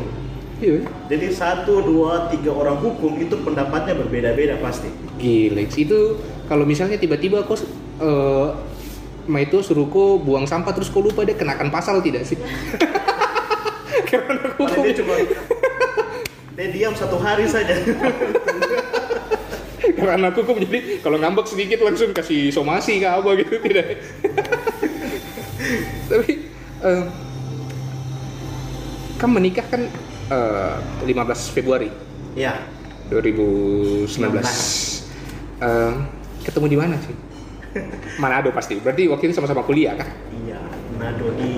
iya 0.61 0.79
ya. 0.79 0.83
jadi 1.09 1.27
satu 1.33 1.81
dua 1.81 2.29
tiga 2.29 2.53
orang 2.53 2.77
hukum 2.79 3.17
itu 3.17 3.35
pendapatnya 3.41 3.97
berbeda-beda 3.97 4.61
pasti. 4.61 4.93
Gila 5.17 5.65
itu 5.65 6.21
kalau 6.47 6.69
misalnya 6.69 7.01
tiba-tiba 7.01 7.43
kok 7.49 7.65
eh 8.01 8.49
Ma 9.31 9.39
itu 9.45 9.63
suruh 9.63 9.87
kok 9.87 10.27
buang 10.27 10.49
sampah 10.49 10.75
terus 10.75 10.91
kok 10.91 11.05
lupa 11.07 11.23
dia 11.23 11.39
kenakan 11.39 11.71
pasal 11.71 12.03
tidak 12.03 12.27
sih 12.27 12.35
karena 14.11 14.43
hukum. 14.59 14.81
dia 14.83 14.97
cuma 14.97 15.15
dia 16.61 16.69
diam 16.77 16.93
satu 16.93 17.17
hari 17.17 17.49
saja. 17.49 17.73
Karena 20.01 20.29
hukum 20.33 20.61
jadi 20.61 21.01
kalau 21.01 21.17
ngambek 21.17 21.49
sedikit 21.49 21.81
langsung 21.85 22.13
kasih 22.13 22.53
somasi 22.53 23.01
ke 23.01 23.09
apa 23.09 23.33
gitu 23.37 23.57
tidak? 23.65 24.01
Tapi 26.13 26.33
eh, 26.85 27.05
kan 29.21 29.31
menikah 29.33 29.65
kan 29.69 29.89
eh, 30.31 30.77
15 31.07 31.55
Februari. 31.55 31.91
Ya. 32.39 32.55
2019 33.11 34.07
Eh, 35.61 35.93
ketemu 36.41 36.67
di 36.73 36.79
mana 36.81 36.97
sih? 36.97 37.13
Manado 38.23 38.49
pasti. 38.51 38.81
Berarti 38.81 39.13
waktu 39.13 39.29
itu 39.29 39.35
sama-sama 39.37 39.61
kuliah 39.63 39.93
kan 39.95 40.09
iya 40.33 40.57
Manado 40.97 41.37
di 41.37 41.53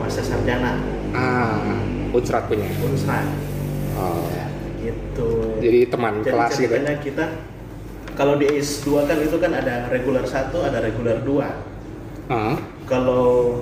masa 0.00 0.24
sarjana. 0.24 0.80
Ah 1.12 1.60
Unsrat 2.14 2.48
punya. 2.48 2.64
Unsran 2.80 3.28
oh. 4.00 4.24
gitu. 4.80 5.60
Jadi 5.60 5.80
teman 5.92 6.24
Jadi 6.24 6.30
kelas 6.32 6.50
gitu 6.56 6.72
ceritanya 6.72 6.94
kita 7.04 7.24
kalau 8.14 8.38
di 8.38 8.46
S2 8.46 9.10
kan 9.10 9.18
itu 9.18 9.36
kan 9.42 9.50
ada 9.50 9.90
regular 9.90 10.22
1, 10.22 10.54
ada 10.54 10.78
regular 10.80 11.18
2. 11.20 12.32
ah 12.32 12.56
Kalau 12.88 13.60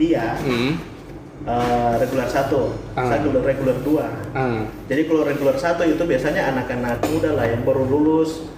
dia 0.00 0.40
hmm. 0.40 0.95
Eh, 1.46 1.92
regular 1.96 2.26
1, 2.26 2.74
Ah. 2.92 3.06
saya 3.06 3.20
dulu 3.22 3.38
regular 3.40 3.76
2. 3.80 4.06
ah 4.32 4.66
Jadi 4.84 5.02
kalau 5.06 5.22
regular 5.22 5.54
1 5.54 5.86
itu 5.86 6.02
biasanya 6.02 6.50
anak-anak 6.50 6.98
muda 7.06 7.30
lah 7.32 7.46
yang 7.46 7.62
baru 7.62 7.82
lulus 7.82 8.50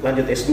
lanjut 0.00 0.24
S2 0.26 0.52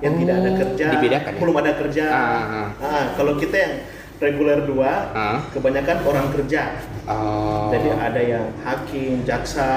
yang 0.00 0.14
tidak 0.16 0.36
ada 0.36 0.50
Oh, 0.50 0.56
kerja, 0.58 0.86
dibedakan 0.92 1.32
ya? 1.32 1.40
belum 1.40 1.56
ada 1.56 1.72
kerja. 1.74 2.04
Ah. 2.08 2.68
Ah, 2.76 3.04
kalau 3.12 3.36
kita 3.36 3.56
yang 3.56 3.74
regular 4.16 4.58
2 4.62 4.92
Ah. 5.12 5.40
kebanyakan 5.50 5.96
orang 6.02 6.26
kerja. 6.30 6.62
oh 7.04 7.68
Jadi 7.68 7.88
ada 7.92 8.20
yang 8.20 8.44
hakim, 8.62 9.20
jaksa 9.22 9.68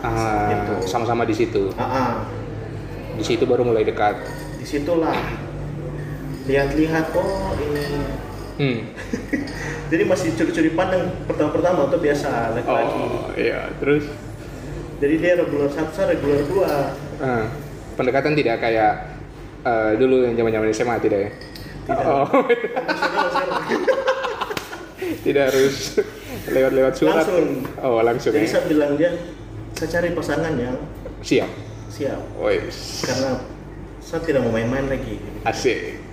ah, 0.00 0.50
gitu. 0.50 0.74
sama-sama 0.84 1.22
di 1.22 1.32
situ 1.32 1.70
ah. 1.74 2.26
di 3.14 3.22
situ 3.22 3.42
baru 3.42 3.62
mulai 3.62 3.82
dekat 3.82 4.18
di 4.54 4.66
situlah 4.66 5.14
lihat-lihat 6.44 7.14
oh 7.14 7.54
ini 7.56 7.86
hmm. 8.58 8.78
jadi 9.90 10.02
masih 10.06 10.28
curi-curi 10.38 10.70
pandang. 10.74 11.10
Pertama-pertama 11.26 11.90
tuh 11.90 12.00
biasa 12.00 12.54
laki-laki. 12.54 13.00
Oh 13.02 13.30
iya. 13.36 13.70
Terus? 13.78 14.04
Jadi 15.02 15.14
dia 15.20 15.32
regular 15.36 15.68
satu 15.70 15.90
saya 15.92 16.14
regular 16.14 16.40
dua. 16.46 16.94
Ah, 17.18 17.44
pendekatan 17.98 18.34
tidak 18.38 18.62
kayak 18.62 19.18
eh, 19.66 19.90
dulu 19.98 20.24
yang 20.24 20.34
zaman-zaman 20.38 20.68
SMA 20.72 20.96
tidak 21.02 21.18
ya? 21.18 21.30
Tidak. 21.84 22.06
oh. 22.06 22.28
Tidak 25.04 25.44
harus. 25.52 26.00
Lewat-lewat 26.48 26.94
surat. 26.96 27.24
Langsung. 27.24 27.64
oh 27.80 28.00
langsung 28.04 28.32
jadi 28.32 28.44
ya. 28.44 28.52
saya 28.56 28.64
bilang 28.68 28.92
dia 29.00 29.10
saya 29.72 29.88
cari 30.00 30.12
pasangan 30.12 30.52
yang 30.56 30.76
siap. 31.24 31.48
siap. 31.88 32.20
Wes. 32.40 33.04
karena 33.04 33.40
saya 34.04 34.20
tidak 34.24 34.44
mau 34.44 34.52
main-main 34.52 34.84
lagi. 34.88 35.16
Asik 35.44 36.03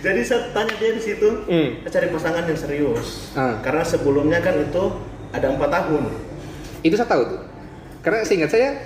jadi 0.00 0.20
saya 0.20 0.40
tanya 0.50 0.74
dia 0.74 0.90
di 0.90 1.02
situ 1.02 1.28
Hmm. 1.44 1.82
saya 1.82 1.92
cari 1.94 2.08
pasangan 2.08 2.44
yang 2.44 2.56
serius 2.56 3.32
Ah. 3.32 3.60
karena 3.60 3.82
sebelumnya 3.82 4.38
kan 4.38 4.56
itu 4.56 4.84
ada 5.30 5.46
empat 5.48 5.70
tahun 5.70 6.02
itu 6.80 6.94
saya 6.94 7.08
tahu 7.08 7.22
tuh 7.26 7.40
karena 8.00 8.18
seingat 8.22 8.48
saya 8.48 8.68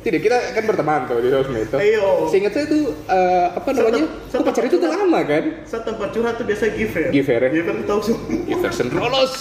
tidak 0.00 0.20
kita 0.22 0.36
kan 0.52 0.64
berteman 0.64 1.00
tuh 1.04 1.20
di 1.20 1.28
sosmed 1.28 1.60
itu 1.62 1.76
Ayo. 1.76 2.24
seingat 2.26 2.52
saya 2.52 2.64
tuh 2.66 2.88
eh, 3.04 3.46
apa 3.50 3.68
Satu- 3.68 3.76
namanya 3.84 4.04
satu 4.26 4.38
kok 4.38 4.46
pacar 4.46 4.62
itu 4.64 4.74
tuh 4.74 4.80
pacaran. 4.82 5.00
lama 5.02 5.20
kan 5.22 5.44
saya 5.62 5.80
tempat 5.82 6.08
curhat 6.10 6.34
tuh 6.34 6.46
biasa 6.46 6.64
giver 6.70 7.06
Giver 7.10 7.40
ya? 7.42 7.50
giver 7.52 7.74
tahu 7.84 8.00
semua 8.02 8.20
Jefferson 8.46 8.88
Rolos 8.90 9.34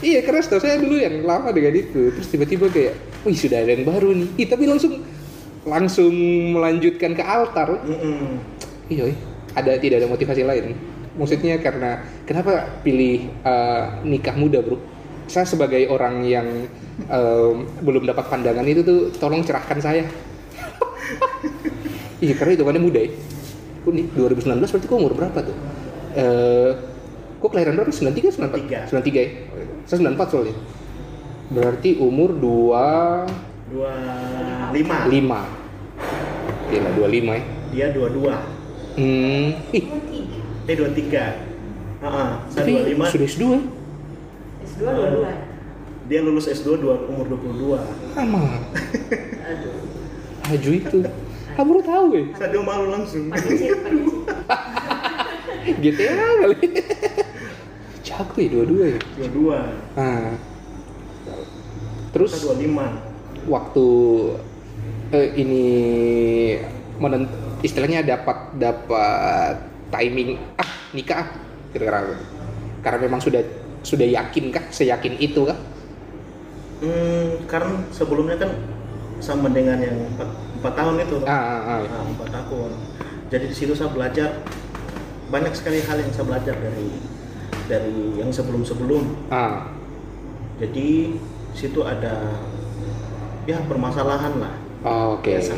iya 0.00 0.20
karena 0.20 0.40
setahu 0.40 0.60
saya 0.60 0.76
dulu 0.76 0.96
yang 0.96 1.22
lama 1.22 1.48
dengan 1.48 1.70
itu 1.72 2.10
terus 2.10 2.26
tiba-tiba 2.26 2.66
kayak 2.68 2.94
wih 3.22 3.32
sudah 3.32 3.58
ada 3.58 3.72
yang 3.72 3.84
baru 3.84 4.10
nih 4.12 4.28
Ih, 4.36 4.46
tapi 4.48 4.64
langsung 4.64 4.98
langsung 5.64 6.12
melanjutkan 6.54 7.16
ke 7.16 7.24
altar. 7.24 7.80
Mm-mm. 7.84 8.40
iya 8.92 9.08
iya. 9.10 9.16
ada 9.56 9.72
tidak 9.80 10.04
ada 10.04 10.08
motivasi 10.08 10.44
lain. 10.44 10.76
Maksudnya 11.14 11.62
karena 11.62 12.04
kenapa 12.28 12.68
pilih 12.84 13.32
eh, 13.42 13.84
nikah 14.04 14.36
muda 14.36 14.60
bro? 14.60 14.76
Saya 15.24 15.48
sebagai 15.48 15.88
orang 15.88 16.20
yang 16.28 16.68
em, 17.08 17.64
belum 17.80 18.04
dapat 18.04 18.28
pandangan 18.28 18.66
itu 18.68 18.84
tuh 18.84 19.08
tolong 19.16 19.40
cerahkan 19.40 19.80
saya. 19.80 20.04
Iya 22.24 22.40
karena 22.40 22.56
itu 22.56 22.64
kan 22.64 22.80
muda 22.80 23.00
ya. 23.04 23.12
Kok 23.84 23.92
nih 23.92 24.06
2019 24.16 24.64
berarti 24.64 24.86
kok 24.88 24.96
umur 24.96 25.12
berapa 25.12 25.38
tuh? 25.44 25.56
Eh 26.16 26.72
kok 27.36 27.48
kelahiran 27.52 27.76
berapa? 27.76 27.92
93 27.92 28.40
94 28.88 28.88
93 28.88 29.12
ya? 29.12 29.30
Saya 29.84 29.98
94 30.08 30.32
soalnya. 30.32 30.56
Berarti 31.52 32.00
umur 32.00 32.32
2 32.32 33.44
dua 33.74 33.92
lima. 34.70 34.96
5 35.08 35.63
Gila 36.70 36.90
25 36.96 37.32
ya 37.34 37.42
dia 37.74 37.86
dua 37.90 38.08
dua 38.08 38.34
hmm 38.94 39.48
ih 39.74 39.84
eh 40.64 40.74
dua 40.78 40.90
tiga 40.94 41.24
saya 42.00 42.62
tapi 42.62 42.70
dua 42.78 42.84
lima 42.86 43.04
sudah 43.10 43.26
S2 43.26 43.42
ya? 43.42 43.60
S2 44.64 44.82
dua-dua. 44.84 45.30
dia 46.04 46.20
lulus 46.20 46.46
S2 46.46 46.68
dua, 46.78 46.94
umur 47.08 47.24
22 47.32 47.80
Lama. 48.12 48.60
Aduh. 49.40 49.76
Aju 50.52 50.70
itu. 50.76 50.98
Kamu 51.56 51.68
baru 51.70 51.80
tahu 51.80 52.06
ya? 52.12 52.24
saya 52.36 52.48
dia 52.52 52.60
malu 52.60 52.86
langsung. 52.92 53.32
GTA 55.80 56.12
kali. 56.44 56.60
Jago 58.04 58.36
ya 58.36 58.48
dua-dua 58.52 58.84
ya. 58.84 58.98
dua 59.00 59.28
dua 59.32 59.58
Nah. 59.96 60.36
Terus 62.12 62.30
saya 62.36 62.42
dua 62.52 62.54
lima 62.60 62.86
waktu 63.48 63.86
eh, 65.14 65.26
ini 65.38 65.64
menent 66.98 67.30
istilahnya 67.62 68.02
dapat 68.02 68.58
dapat 68.58 69.54
timing 69.94 70.36
ah 70.58 70.70
nikah 70.90 71.22
ah, 71.22 71.28
kira-kira 71.70 72.18
karena 72.82 72.98
memang 73.06 73.20
sudah 73.22 73.42
sudah 73.86 74.04
yakin 74.04 74.50
kah 74.50 74.64
seyakin 74.74 75.14
itu 75.22 75.46
kah 75.46 75.58
hmm, 76.82 77.46
karena 77.46 77.78
sebelumnya 77.94 78.36
kan 78.42 78.50
sama 79.22 79.48
dengan 79.48 79.78
yang 79.78 79.96
empat, 80.14 80.28
empat 80.60 80.72
tahun 80.74 80.94
itu 81.00 81.16
ah, 81.24 81.30
ah, 81.30 81.60
ah. 81.62 81.80
Nah, 81.86 82.04
empat 82.10 82.28
tahun 82.34 82.70
jadi 83.32 83.50
di 83.50 83.56
situ 83.56 83.72
saya 83.72 83.90
belajar 83.90 84.44
banyak 85.32 85.50
sekali 85.56 85.80
hal 85.82 85.98
yang 85.98 86.12
saya 86.12 86.26
belajar 86.28 86.54
dari 86.54 86.88
dari 87.66 88.20
yang 88.20 88.28
sebelum-sebelum. 88.28 89.32
Ah, 89.32 89.72
Jadi 90.60 91.18
situ 91.56 91.82
ada 91.82 92.38
ya 93.48 93.58
permasalahan 93.66 94.38
lah. 94.38 94.54
Oke. 94.84 95.30
Biasa. 95.32 95.52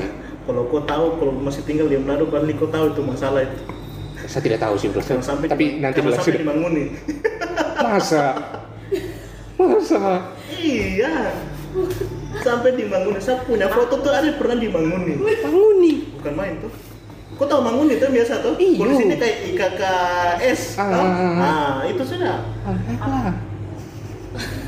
Kalau 0.46 0.62
kau 0.70 0.82
tahu 0.86 1.06
kalau 1.18 1.32
masih 1.42 1.62
tinggal 1.66 1.90
di 1.90 1.98
Manado 1.98 2.30
berarti 2.30 2.54
kau 2.54 2.70
tahu 2.70 2.94
itu 2.94 3.02
masalah 3.02 3.42
itu. 3.42 3.58
Saya 4.26 4.42
tidak 4.42 4.60
tahu 4.62 4.74
sih 4.78 4.88
bro. 4.90 5.02
Sampai 5.02 5.46
Tapi 5.50 5.82
nanti 5.82 5.98
bilang 6.02 6.18
sampai 6.22 6.40
dimanguni. 6.42 6.84
Masa? 7.82 8.24
Masa? 9.58 10.02
iya. 10.54 11.34
Sampai 12.40 12.78
dimanguni. 12.78 13.18
Saya 13.18 13.42
punya 13.42 13.66
foto 13.70 13.98
tuh 14.00 14.12
ada 14.14 14.30
pernah 14.38 14.56
dimanguni. 14.58 15.18
Manguni. 15.18 15.92
Bukan 16.18 16.34
main 16.34 16.54
tuh. 16.62 16.72
Kau 17.36 17.44
tahu 17.44 17.60
manguni 17.60 18.00
tuh 18.00 18.08
biasa 18.08 18.40
tuh? 18.40 18.54
Iyo. 18.56 18.80
Polisinya 18.80 19.16
kayak 19.18 19.36
IKKS. 19.52 20.60
Ah. 20.80 20.88
tau? 20.88 21.04
Nah, 21.36 21.74
itu 21.84 22.02
sudah. 22.06 22.40
Alah. 23.02 23.34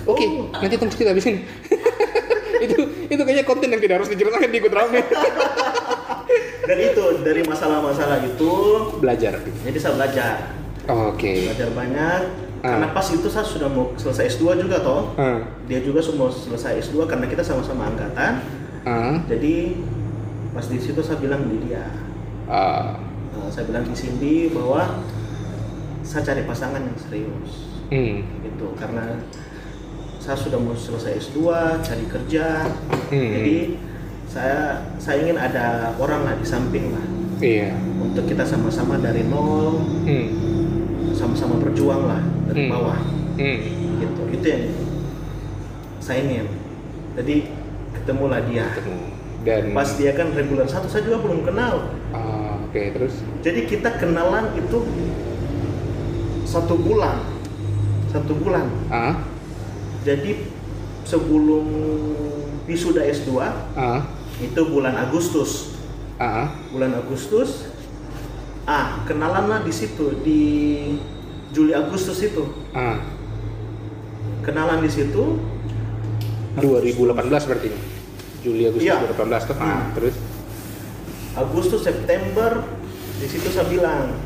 Oke, 0.08 0.24
nanti 0.56 0.74
tunggu 0.80 0.92
cerita 0.96 1.12
habis 1.12 1.28
ini. 1.28 1.44
Itu 3.08 3.22
kayaknya 3.24 3.44
konten 3.44 3.68
yang 3.72 3.80
tidak 3.80 3.94
harus 4.00 4.10
diceritakan 4.12 4.48
di 4.48 4.58
ikut 4.60 4.72
rame. 4.72 5.00
Dan 6.68 6.78
itu 6.84 7.04
dari 7.24 7.40
masalah-masalah 7.48 8.20
itu 8.20 8.52
Belajar. 9.00 9.40
jadi 9.64 9.78
saya 9.80 9.92
belajar. 9.96 10.34
Oke. 10.84 11.48
Belajar 11.48 11.68
banyak. 11.72 12.20
Ah. 12.60 12.74
Karena 12.74 12.86
pas 12.90 13.06
itu 13.08 13.28
saya 13.30 13.46
sudah 13.46 13.70
mau 13.70 13.94
selesai 13.96 14.36
S2 14.36 14.60
juga 14.60 14.82
toh. 14.82 15.14
Ah, 15.16 15.40
Dia 15.64 15.80
juga 15.80 16.04
mau 16.12 16.28
selesai 16.28 16.84
S2 16.84 17.08
karena 17.08 17.24
kita 17.24 17.40
sama-sama 17.40 17.88
angkatan. 17.88 18.44
ah, 18.84 19.16
Jadi 19.24 19.78
pas 20.52 20.66
di 20.66 20.76
situ 20.76 21.00
saya 21.00 21.16
bilang 21.22 21.46
di 21.46 21.56
dia, 21.70 21.86
eh, 22.50 22.88
saya 23.48 23.64
bilang 23.68 23.84
di 23.86 23.94
Cindy 23.94 24.50
bahwa 24.50 25.00
saya 26.02 26.24
cari 26.24 26.42
pasangan 26.48 26.82
yang 26.82 26.98
serius, 26.98 27.68
hmm, 27.92 28.16
gitu. 28.42 28.72
Karena 28.74 29.22
saya 30.28 30.44
sudah 30.44 30.60
mau 30.60 30.76
selesai 30.76 31.32
S2, 31.32 31.40
cari 31.80 32.04
kerja, 32.04 32.68
Hmm. 33.08 33.32
jadi 33.32 33.56
saya 34.28 34.84
saya 35.00 35.24
ingin 35.24 35.40
ada 35.40 35.96
orang 35.96 36.20
lah 36.20 36.36
di 36.36 36.44
samping 36.44 36.92
lah 36.92 37.00
iya, 37.40 37.72
untuk 37.96 38.28
kita 38.28 38.44
sama-sama 38.44 39.00
dari 39.00 39.24
nol, 39.24 39.80
hmm, 40.04 40.28
sama-sama 41.16 41.56
berjuang 41.56 42.04
lah 42.04 42.20
dari 42.44 42.68
Hmm. 42.68 42.72
bawah, 42.76 42.98
hmm, 43.40 43.58
gitu. 44.04 44.20
Itu 44.28 44.44
yang 44.44 44.64
saya 45.96 46.28
ingin. 46.28 46.46
Jadi 47.16 47.48
ketemulah 47.96 48.44
dia. 48.44 48.68
ketemu. 48.68 49.08
Dan 49.48 49.72
Pas 49.72 49.88
dia 49.96 50.12
kan 50.12 50.28
reguler 50.36 50.68
satu, 50.68 50.92
saya 50.92 51.08
juga 51.08 51.24
belum 51.24 51.40
kenal. 51.40 51.88
Ah, 52.12 52.60
oke, 52.60 52.82
terus 52.92 53.24
Jadi 53.40 53.64
kita 53.64 53.96
kenalan 53.96 54.52
itu 54.60 54.84
satu 56.44 56.76
bulan, 56.76 57.24
satu 58.12 58.36
bulan. 58.36 58.68
ah, 58.92 59.16
Jadi 60.08 60.40
sebelum 61.04 61.66
wisuda 62.64 63.04
S2 63.04 63.44
ah, 63.76 64.08
itu 64.40 64.60
bulan 64.64 64.96
Agustus. 64.96 65.76
ah, 66.16 66.48
Bulan 66.72 66.96
Agustus, 66.96 67.68
ah 68.64 69.04
kenalan 69.04 69.46
lah 69.46 69.60
di 69.60 69.68
situ 69.70 70.16
di 70.18 70.40
Juli 71.52 71.76
Agustus 71.76 72.24
itu. 72.24 72.40
ah, 72.72 72.96
Kenalan 74.40 74.80
di 74.80 74.88
situ, 74.88 75.36
2018 76.56 77.44
berarti 77.44 77.68
ini. 77.68 77.80
Juli 78.40 78.64
Agustus 78.64 78.88
Iya. 78.88 78.96
2018 79.12 79.42
tuh. 79.44 79.56
Ah, 79.58 79.60
Hmm. 79.60 79.84
terus 79.92 80.16
Agustus 81.36 81.84
September 81.84 82.64
di 83.14 83.26
situ 83.28 83.52
saya 83.52 83.68
bilang 83.68 84.16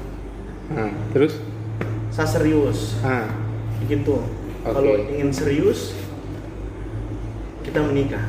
ah, 0.70 0.92
terus 1.10 1.42
saya 2.08 2.28
serius, 2.30 2.94
ah, 3.02 3.26
gitu. 3.82 4.22
Oke. 4.62 4.72
Kalau 4.72 4.94
ingin 5.10 5.30
serius 5.30 5.94
kita 7.62 7.82
menikah. 7.82 8.22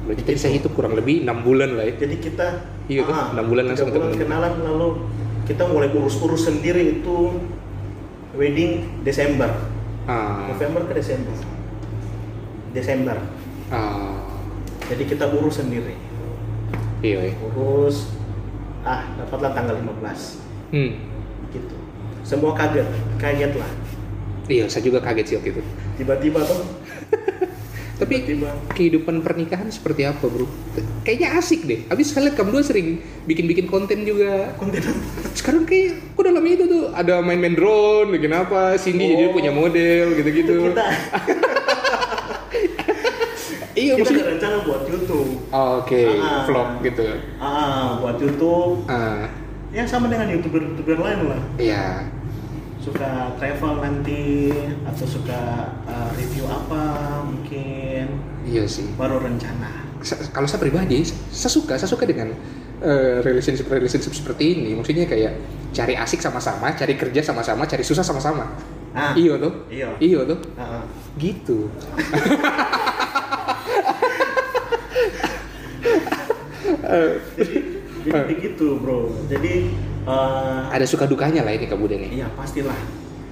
berarti 0.00 0.26
tadi 0.26 0.38
saya 0.42 0.52
hitung 0.58 0.74
kurang 0.74 0.98
lebih 0.98 1.22
enam 1.22 1.42
bulan 1.42 1.78
lah 1.78 1.86
ya. 1.86 1.94
Jadi 1.94 2.16
kita 2.18 2.46
Iya 2.90 3.06
tuh, 3.06 3.14
ah, 3.14 3.30
enam 3.30 3.46
bulan 3.46 3.70
langsung 3.70 3.94
bulan 3.94 4.10
kenalan 4.10 4.52
lalu 4.58 4.88
kita 5.46 5.62
mulai 5.66 5.86
urus-urus 5.88 6.46
sendiri 6.46 6.98
itu 6.98 7.38
wedding 8.34 9.02
Desember, 9.02 9.50
Ah, 10.06 10.50
November 10.50 10.86
ke 10.86 10.98
Desember, 10.98 11.34
Desember. 12.70 13.18
ah, 13.70 14.26
Jadi 14.90 15.06
kita 15.06 15.30
urus 15.30 15.62
sendiri, 15.62 15.94
iya, 16.98 17.30
iya. 17.30 17.34
urus 17.40 18.10
ah 18.82 19.06
dapatlah 19.14 19.54
tanggal 19.54 19.78
15 19.78 20.42
Hmm, 20.74 20.98
gitu. 21.50 21.76
Semua 22.22 22.50
kaget, 22.52 22.90
kaget 23.14 23.54
lah. 23.54 23.70
Iya, 24.50 24.64
saya 24.66 24.82
juga 24.82 24.98
kaget 24.98 25.24
sih 25.24 25.34
waktu 25.36 25.50
itu. 25.50 25.62
Tiba-tiba 25.96 26.40
tuh, 26.42 26.60
Tapi 28.00 28.16
tiba-tiba 28.18 28.48
kehidupan 28.72 29.20
pernikahan 29.20 29.68
seperti 29.68 30.02
apa 30.02 30.24
bro? 30.24 30.48
Kayaknya 31.02 31.36
asik 31.36 31.60
deh. 31.62 31.84
Habis 31.86 32.10
saya 32.10 32.26
lihat 32.26 32.34
kamu 32.34 32.50
dua 32.50 32.64
sering 32.64 32.88
bikin-bikin 33.24 33.66
konten 33.66 34.02
juga. 34.02 34.56
konten 34.56 34.80
Sekarang 35.32 35.62
kayak 35.64 36.00
kok 36.10 36.24
dalam 36.24 36.40
itu 36.42 36.64
tuh 36.64 36.88
ada 36.90 37.20
main-main 37.20 37.52
drone, 37.52 38.08
bikin 38.10 38.32
apa? 38.32 38.74
Cindy 38.74 39.04
jadi 39.06 39.28
Oh. 39.28 39.32
punya 39.32 39.52
model 39.52 40.16
gitu-gitu. 40.16 40.56
kita 40.70 40.86
Iya 43.72 43.94
kita 43.94 44.02
maksudnya. 44.02 44.24
rencana 44.30 44.56
buat 44.64 44.82
YouTube. 44.82 45.30
Oke, 45.48 46.02
Ah. 46.18 46.42
vlog 46.42 46.70
gitu. 46.82 47.04
Ah, 47.36 47.96
buat 47.96 48.16
YouTube. 48.16 48.84
Ah, 48.86 49.28
Ya 49.70 49.86
sama 49.86 50.08
dengan 50.08 50.26
youtuber-youtuber 50.26 50.98
lain 50.98 51.20
lah. 51.28 51.40
iya. 51.54 52.02
Suka 52.80 53.10
travel 53.36 53.74
nanti 53.78 54.48
atau 54.82 55.04
suka 55.04 55.40
uh, 55.84 56.08
review 56.16 56.44
apa 56.44 56.82
mungkin 57.22 58.08
Iya 58.42 58.64
sih. 58.64 58.88
baru 58.96 59.20
rencana 59.20 59.84
Sa- 60.00 60.16
kalau 60.32 60.48
saya 60.48 60.64
pribadi, 60.64 61.04
saya 61.04 61.52
suka, 61.52 61.76
saya 61.76 61.84
suka 61.84 62.08
dengan 62.08 62.32
eh, 62.80 63.20
relationship 63.20 63.68
relationship 63.68 64.16
seperti 64.16 64.56
ini. 64.56 64.72
Maksudnya 64.72 65.04
kayak 65.04 65.36
cari 65.76 65.92
asik 65.92 66.24
sama-sama, 66.24 66.72
cari 66.72 66.96
kerja 66.96 67.20
sama-sama, 67.20 67.68
cari 67.68 67.84
susah 67.84 68.00
sama-sama. 68.00 68.48
ah 68.96 69.12
Iya 69.12 69.36
tuh. 69.36 69.52
iya 69.68 69.92
Iya 70.00 70.24
tuh. 70.24 70.40
Ah, 70.56 70.80
ah. 70.80 70.84
Gitu. 71.20 71.68
jadi 77.36 77.56
jadi 78.04 78.20
begitu 78.26 78.66
bro 78.80 79.12
jadi 79.28 79.68
uh, 80.10 80.66
Ada 80.68 80.84
suka 80.84 81.06
dukanya 81.06 81.42
lah 81.42 81.52
ini 81.52 81.66
Budha 81.66 81.96
nih. 81.96 82.10
iya 82.12 82.26
pastilah 82.34 82.74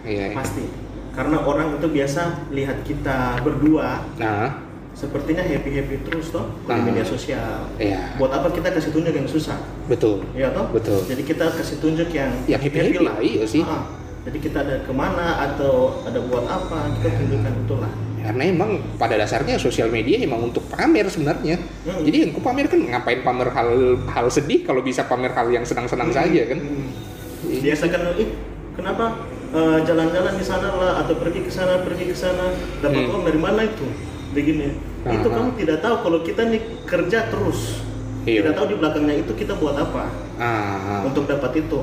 Iya. 0.07 0.31
iya. 0.31 0.37
pasti 0.39 0.65
karena 1.13 1.43
orang 1.43 1.75
itu 1.75 1.87
biasa 1.87 2.23
lihat 2.49 2.87
kita 2.87 3.43
berdua 3.43 4.07
Nah, 4.17 4.63
sepertinya 4.95 5.43
happy 5.43 5.71
happy 5.75 5.97
terus 6.03 6.31
toh 6.31 6.47
di 6.63 6.71
Ah. 6.71 6.79
media 6.79 7.03
sosial 7.03 7.67
iya. 7.77 8.15
buat 8.15 8.31
apa 8.31 8.51
kita 8.51 8.71
kasih 8.71 8.91
tunjuk 8.91 9.13
yang 9.13 9.27
susah 9.27 9.59
Betul. 9.87 10.23
Iya 10.33 10.51
toh 10.51 10.71
Betul. 10.71 11.03
jadi 11.05 11.23
kita 11.23 11.45
kasih 11.53 11.77
tunjuk 11.79 12.09
yang 12.11 12.31
Yang 12.47 12.61
happy-happy 12.67 12.99
lah, 13.03 13.17
iya 13.19 13.45
sih. 13.45 13.63
Ah, 13.63 13.85
jadi 14.23 14.39
kita 14.39 14.59
ada 14.61 14.77
ke 14.81 14.93
mana 14.93 15.27
atau 15.45 16.03
ada 16.03 16.19
buat 16.21 16.45
apa 16.45 16.95
kita 16.99 17.09
tunjukkan 17.17 17.53
itulah 17.65 17.93
Karena 18.29 18.45
emang 18.45 18.71
pada 19.01 19.17
dasarnya 19.17 19.57
sosial 19.57 19.89
media 19.89 20.21
emang 20.21 20.45
untuk 20.45 20.69
pamer 20.69 21.09
sebenarnya. 21.09 21.57
Hmm. 21.89 22.05
Jadi 22.05 22.29
yang 22.29 22.37
pamer 22.37 22.69
kan 22.69 22.77
ngapain 22.77 23.25
pamer 23.25 23.49
hal 23.49 23.69
hal 24.05 24.27
sedih 24.29 24.69
kalau 24.69 24.85
bisa 24.85 25.09
pamer 25.09 25.33
hal 25.33 25.49
yang 25.49 25.65
senang-senang 25.65 26.13
saja 26.13 26.45
kan. 26.45 26.61
Hmm. 26.61 26.93
biasa 27.39 27.87
kan 27.87 28.03
ih 28.19 28.35
kenapa 28.75 29.15
eh, 29.49 29.79
jalan-jalan 29.81 30.35
di 30.35 30.43
sana 30.43 30.69
lah 30.75 30.93
atau 31.01 31.15
pergi 31.17 31.41
ke 31.41 31.49
sana 31.49 31.81
pergi 31.81 32.11
ke 32.11 32.13
sana 32.13 32.51
dapat 32.83 33.07
Hmm. 33.07 33.11
uang 33.15 33.23
dari 33.25 33.39
mana 33.39 33.63
itu 33.63 33.87
begini 34.35 34.75
itu 35.07 35.25
Aha. 35.25 35.37
kamu 35.39 35.51
tidak 35.57 35.79
tahu 35.81 35.95
kalau 36.03 36.19
kita 36.21 36.45
nih 36.45 36.61
kerja 36.85 37.31
terus 37.31 37.81
Iya. 38.27 38.45
tidak 38.45 38.59
tahu 38.59 38.67
di 38.69 38.77
belakangnya 38.77 39.15
itu 39.23 39.33
kita 39.33 39.57
buat 39.57 39.79
apa 39.79 40.11
Ah, 40.37 41.01
untuk 41.07 41.25
dapat 41.25 41.57
itu 41.57 41.79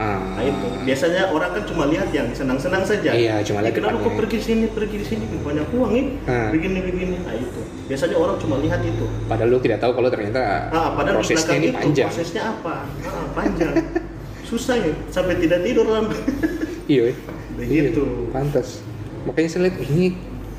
ah. 0.00 0.16
nah 0.32 0.42
itu 0.42 0.66
biasanya 0.82 1.28
orang 1.28 1.52
kan 1.52 1.62
cuma 1.62 1.84
lihat 1.86 2.08
yang 2.08 2.32
senang-senang 2.32 2.80
saja 2.82 3.12
Iya, 3.12 3.44
cuma 3.44 3.60
Eh, 3.60 3.64
lihat 3.68 3.74
kenapa 3.76 3.96
kok 4.00 4.16
pergi 4.16 4.38
sini 4.40 4.66
pergi 4.66 4.96
di 4.96 5.06
sini 5.06 5.24
banyak 5.36 5.68
uang 5.68 5.90
nih 5.92 6.04
Ah. 6.24 6.48
begini 6.48 6.78
begini 6.80 7.16
nah 7.20 7.36
itu 7.36 7.60
biasanya 7.84 8.16
orang 8.16 8.36
cuma 8.38 8.56
lihat 8.58 8.80
itu 8.80 9.04
Padahal 9.26 9.50
lu 9.50 9.60
tidak 9.60 9.78
tahu 9.78 9.92
kalau 9.92 10.08
ternyata 10.08 10.40
ah 10.70 10.88
padahal 10.94 11.20
prosesnya 11.20 11.54
ini 11.54 11.68
itu 11.68 11.76
panjang. 11.76 12.08
prosesnya 12.08 12.42
apa 12.48 12.74
ah, 13.04 13.26
panjang 13.30 13.72
susah 14.50 14.80
ya 14.80 14.92
sampai 15.08 15.36
tidak 15.36 15.60
tidur 15.60 15.84
lah 15.84 16.02
Iya. 16.90 17.14
Begitu. 17.54 18.02
Iya, 18.02 18.32
pantas. 18.34 18.82
Makanya 19.22 19.48
saya 19.48 19.62
lihat 19.64 19.78
ini 19.86 20.16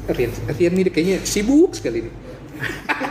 Rian, 0.08 0.32
Rian 0.48 0.74
ini 0.74 0.88
kayaknya 0.88 1.18
sibuk 1.22 1.76
sekali 1.76 2.08
nih. 2.08 2.14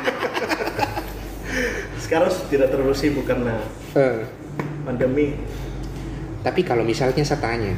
sekarang 2.00 2.30
tidak 2.48 2.70
terlalu 2.70 2.94
sibuk 2.94 3.24
karena 3.24 3.60
Eh, 3.92 4.24
pandemi 4.82 5.36
tapi 6.40 6.64
kalau 6.64 6.84
misalnya 6.86 7.24
saya 7.24 7.40
tanya, 7.40 7.74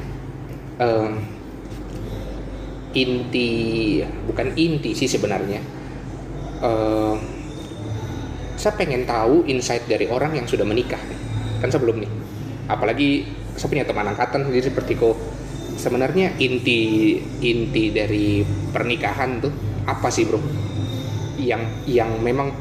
em, 0.78 1.12
inti 2.92 3.50
bukan 4.28 4.54
inti 4.54 4.94
sih 4.94 5.08
sebenarnya. 5.10 5.60
Em, 6.62 7.16
saya 8.54 8.78
pengen 8.78 9.02
tahu 9.02 9.42
insight 9.50 9.90
dari 9.90 10.06
orang 10.06 10.38
yang 10.38 10.46
sudah 10.46 10.62
menikah, 10.62 11.00
kan 11.58 11.70
sebelum 11.70 11.98
nih. 11.98 12.10
Apalagi 12.70 13.26
saya 13.58 13.68
punya 13.68 13.84
teman 13.84 14.06
angkatan 14.08 14.48
jadi 14.48 14.70
seperti 14.70 14.96
kok 14.96 15.16
sebenarnya 15.76 16.36
inti 16.40 17.18
inti 17.40 17.92
dari 17.92 18.44
pernikahan 18.72 19.40
tuh 19.42 19.52
apa 19.84 20.08
sih 20.08 20.24
bro 20.28 20.38
yang 21.40 21.64
yang 21.88 22.22
memang 22.22 22.54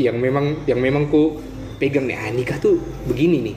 yang 0.00 0.18
memang 0.18 0.66
yang 0.66 0.80
memang 0.82 1.06
ku 1.06 1.38
pegang 1.78 2.10
nih 2.10 2.16
ah, 2.18 2.30
nikah 2.34 2.58
tuh 2.58 2.80
begini 3.06 3.52
nih 3.52 3.56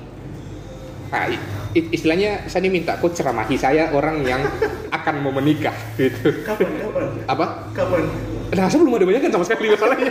ah, 1.10 1.28
i- 1.72 1.90
istilahnya 1.90 2.46
saya 2.46 2.62
nih 2.62 2.74
minta 2.74 2.96
kok 2.96 3.12
ceramahi 3.12 3.56
saya 3.56 3.92
orang 3.92 4.22
yang 4.22 4.42
akan 4.98 5.16
mau 5.20 5.32
menikah 5.32 5.76
gitu 5.96 6.44
Kapan? 6.44 6.68
Kapan? 6.78 7.06
apa 7.26 7.46
Kapan? 7.72 8.04
Nah, 8.48 8.66
saya 8.66 8.80
belum 8.80 8.96
ada 8.96 9.04
bayangan 9.04 9.30
sama 9.30 9.44
sekali 9.44 9.68
masalahnya. 9.70 10.08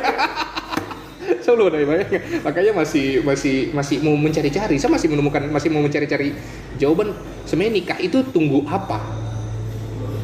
saya 1.43 1.53
belum 1.57 1.69
ada 1.69 1.77
bayangan. 1.81 2.21
Makanya 2.45 2.73
masih 2.75 3.07
masih 3.21 3.55
masih 3.73 3.97
mau 4.05 4.13
mencari-cari. 4.13 4.77
Saya 4.77 4.93
masih 4.93 5.09
menemukan 5.09 5.41
masih 5.49 5.73
mau 5.73 5.81
mencari-cari 5.81 6.37
jawaban 6.77 7.17
sebenarnya 7.49 7.73
nikah 7.81 7.97
itu 7.97 8.21
tunggu 8.29 8.61
apa? 8.69 9.01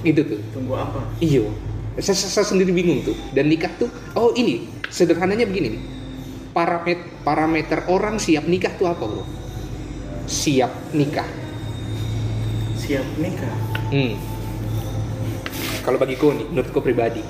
Gitu 0.05 0.29
tuh. 0.29 0.41
Tunggu 0.53 0.77
apa? 0.77 1.01
Iya. 1.19 1.49
Saya, 1.97 2.13
saya- 2.13 2.33
saya 2.37 2.47
sendiri 2.47 2.69
bingung 2.69 3.01
tuh. 3.01 3.17
Dan 3.33 3.49
nikah 3.49 3.73
tuh 3.77 3.89
oh 4.13 4.37
ini 4.37 4.69
sederhananya 4.89 5.49
begini 5.49 5.81
nih. 5.81 5.83
Parameter 6.53 7.01
parameter 7.25 7.89
orang 7.89 8.21
siap 8.21 8.45
nikah 8.45 8.77
tuh 8.77 8.93
apa, 8.93 9.01
Bro? 9.01 9.25
Siap 10.33 10.97
nikah. 10.97 11.29
Siap 12.81 13.05
nikah. 13.21 13.53
Hmm. 13.93 14.17
Kalau 15.85 16.01
bagi 16.01 16.17
kau 16.17 16.33
nih, 16.33 16.49
menurut 16.49 16.73
kau 16.73 16.81
pribadi. 16.81 17.21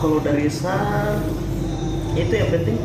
Kalau 0.00 0.16
dari 0.24 0.48
saya 0.48 1.20
itu 2.16 2.32
yang 2.32 2.48
penting 2.48 2.78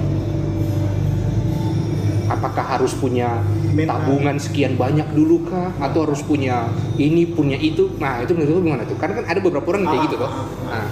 apakah 2.28 2.66
harus 2.66 2.92
punya 2.98 3.40
Mental. 3.72 3.94
tabungan 4.00 4.38
sekian 4.42 4.74
banyak 4.76 5.06
dulu 5.14 5.46
kah 5.48 5.70
atau 5.78 6.10
harus 6.10 6.22
punya 6.26 6.70
ini 6.98 7.30
punya 7.30 7.58
itu 7.58 7.94
nah 8.02 8.22
itu 8.22 8.34
menurut 8.34 8.58
lu 8.58 8.62
gimana 8.66 8.84
tuh 8.88 8.98
karena 8.98 9.22
kan 9.22 9.26
ada 9.30 9.40
beberapa 9.44 9.68
orang 9.70 9.86
kayak 9.86 10.00
Ah, 10.00 10.06
gitu 10.08 10.16
toh 10.18 10.32
ah, 10.32 10.46
nah 10.70 10.88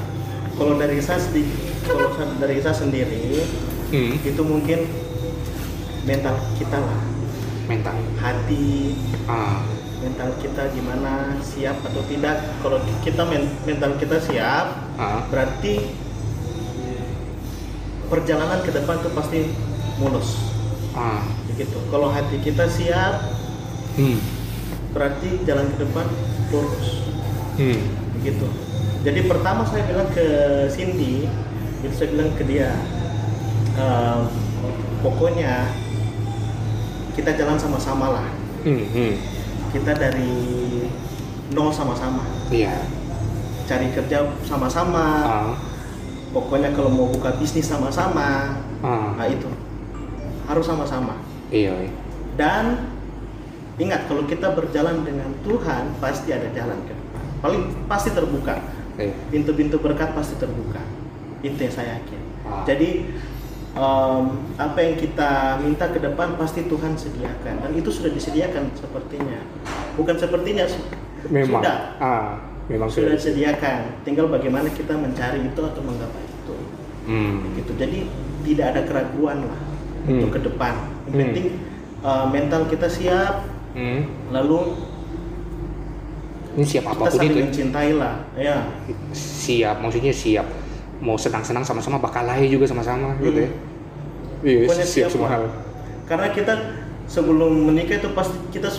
kalau 0.57 0.73
dari 0.77 0.97
saya 1.01 1.17
sedikit 1.17 1.57
kalau 1.87 2.13
dari 2.37 2.57
saya 2.61 2.75
sendiri 2.77 3.41
hmm, 3.89 4.11
itu 4.21 4.41
mungkin 4.45 4.79
mental 6.05 6.35
kita 6.57 6.77
lah. 6.77 7.01
Mental. 7.69 7.95
Hati. 8.17 8.95
Ah. 9.25 9.61
Mental 10.01 10.33
kita 10.41 10.73
gimana 10.73 11.37
siap 11.45 11.77
atau 11.85 12.01
tidak. 12.09 12.41
Kalau 12.65 12.81
kita 13.05 13.21
men- 13.25 13.53
mental 13.69 13.95
kita 14.01 14.17
siap 14.17 14.65
ah. 14.97 15.25
berarti 15.29 15.93
perjalanan 18.09 18.59
ke 18.65 18.71
depan 18.73 18.99
tuh 19.05 19.13
pasti 19.13 19.49
mulus. 20.01 20.41
Ah. 20.97 21.21
Begitu. 21.53 21.77
Kalau 21.93 22.09
hati 22.09 22.41
kita 22.41 22.65
siap 22.65 23.21
hmm, 23.95 24.17
berarti 24.95 25.29
jalan 25.47 25.67
ke 25.75 25.77
depan 25.83 26.05
lurus. 26.51 26.87
Hmm, 27.59 27.79
begitu. 28.19 28.47
Jadi 29.01 29.19
pertama 29.25 29.65
saya 29.65 29.83
bilang 29.89 30.09
ke 30.13 30.25
Cindy 30.69 31.25
itu 31.81 31.93
saya 31.97 32.13
bilang 32.13 32.29
ke 32.37 32.45
dia 32.45 32.69
ehm, 33.73 34.29
pokoknya 35.01 35.65
kita 37.21 37.37
jalan 37.37 37.53
sama-sama 37.61 38.17
lah. 38.17 38.27
Hmm, 38.65 38.81
hmm. 38.81 39.13
kita 39.69 39.93
dari 39.93 40.33
nol 41.53 41.69
sama-sama. 41.69 42.25
Iya. 42.49 42.81
Cari 43.69 43.93
kerja 43.93 44.25
sama-sama. 44.41 45.05
Ah. 45.29 45.53
Pokoknya 46.33 46.73
kalau 46.73 46.89
mau 46.89 47.05
buka 47.13 47.37
bisnis 47.37 47.69
sama-sama. 47.69 48.57
Ah. 48.81 49.13
Nah 49.13 49.27
itu. 49.29 49.45
Harus 50.49 50.65
sama-sama. 50.65 51.21
Iya 51.51 51.75
iya. 51.83 51.91
dan 52.39 52.87
ingat 53.75 54.07
kalau 54.07 54.23
kita 54.23 54.55
berjalan 54.55 55.03
dengan 55.03 55.35
Tuhan 55.43 55.99
pasti 55.99 56.31
ada 56.31 56.47
jalan 56.55 56.79
ke 56.87 56.95
depan. 56.95 57.23
Paling 57.43 57.63
pasti 57.85 58.09
terbuka. 58.17 58.57
Iya. 58.97 59.13
Pintu-pintu 59.29 59.77
berkat 59.77 60.17
pasti 60.17 60.41
terbuka. 60.41 60.81
Itu 61.45 61.59
yang 61.61 61.73
saya 61.73 62.01
yakin. 62.01 62.21
Ah. 62.41 62.65
jadi 62.65 63.05
em, 63.71 64.23
apa 64.55 64.77
yang 64.77 64.95
kita 64.95 65.31
minta 65.59 65.87
ke 65.87 65.99
depan 65.99 66.35
pasti 66.35 66.65
Tuhan 66.65 66.93
sediakan. 66.93 67.63
Dan 67.63 67.71
itu 67.73 67.87
sudah 67.87 68.11
disediakan 68.11 68.71
sepertinya. 68.75 69.39
Bukan 69.95 70.15
sepertinya 70.15 70.65
memang. 71.27 71.61
sudah. 71.63 71.77
Ah 71.97 72.31
memang 72.67 72.87
sudah 72.87 73.15
sudah 73.15 73.15
disediakan. 73.19 73.77
tinggal 74.03 74.27
bagaimana 74.27 74.71
kita 74.71 74.95
mencari 74.95 75.43
itu 75.43 75.61
atau 75.61 75.81
menggapai 75.83 76.23
itu. 76.23 76.55
Hmm. 77.07 77.51
gitu. 77.55 77.71
Jadi 77.75 78.07
tidak 78.45 78.65
ada 78.75 78.81
keraguan 78.85 79.45
lah 79.45 79.59
Hmm. 80.01 80.17
untuk 80.17 80.29
ke 80.33 80.39
depan. 80.47 80.73
Yang 81.05 81.11
Hmm. 81.11 81.21
penting 81.27 81.47
eh, 82.01 82.25
mental 82.31 82.61
kita 82.67 82.87
siap. 82.89 83.35
Hmm. 83.71 84.03
lalu 84.35 84.75
ini 86.51 86.67
siap 86.67 86.83
kita 86.83 86.91
apa 86.91 87.03
pun 87.07 87.11
saling 87.15 87.31
itu. 87.31 87.39
ya. 87.39 87.43
mencintai 87.47 87.91
lah 87.95 88.15
ya. 88.35 88.57
Siap. 89.15 89.75
Maksudnya 89.79 90.11
siap 90.11 90.47
mau 91.01 91.17
senang-senang 91.17 91.65
sama-sama 91.65 91.97
bakal 91.97 92.23
lahir 92.23 92.47
juga 92.47 92.69
sama-sama 92.69 93.17
gitu 93.19 93.45
ya. 93.45 93.51
Iya 94.41 94.57
Hmm. 94.61 94.65
Pokoknya 94.65 94.85
siap 94.85 95.05
siap 95.05 95.09
semua 95.13 95.29
hal. 95.29 95.43
Karena 96.09 96.27
kita 96.33 96.53
sebelum 97.05 97.51
menikah 97.69 98.01
itu 98.01 98.09
pasti 98.17 98.37
kita 98.49 98.69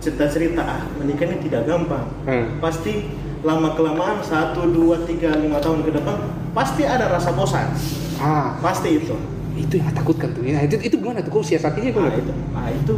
cerita 0.00 0.24
cerita 0.28 0.60
ah 0.64 0.82
menikah 1.00 1.24
ini 1.28 1.36
tidak 1.44 1.68
gampang. 1.68 2.04
Hmm. 2.24 2.56
pasti 2.60 3.08
lama 3.40 3.72
kelamaan 3.72 4.20
satu 4.20 4.68
dua 4.68 5.00
tiga 5.08 5.32
lima 5.40 5.56
tahun 5.64 5.80
ke 5.88 5.96
depan 5.96 6.16
pasti 6.52 6.84
ada 6.84 7.08
rasa 7.08 7.32
bosan. 7.32 7.72
Ah. 8.20 8.56
Pasti 8.60 9.00
itu. 9.00 9.16
Itu 9.56 9.80
yang 9.80 9.92
takutkan 9.96 10.36
tuh. 10.36 10.44
Ya, 10.44 10.60
itu 10.64 10.76
itu 10.80 10.96
gimana 11.00 11.24
tuh? 11.24 11.40
Kok 11.40 11.44
siasatinya 11.48 11.88
nah 11.88 11.96
gimana 11.96 12.12
tuh 12.12 12.20
itu. 12.20 12.32
Nah 12.52 12.68
itu 12.68 12.94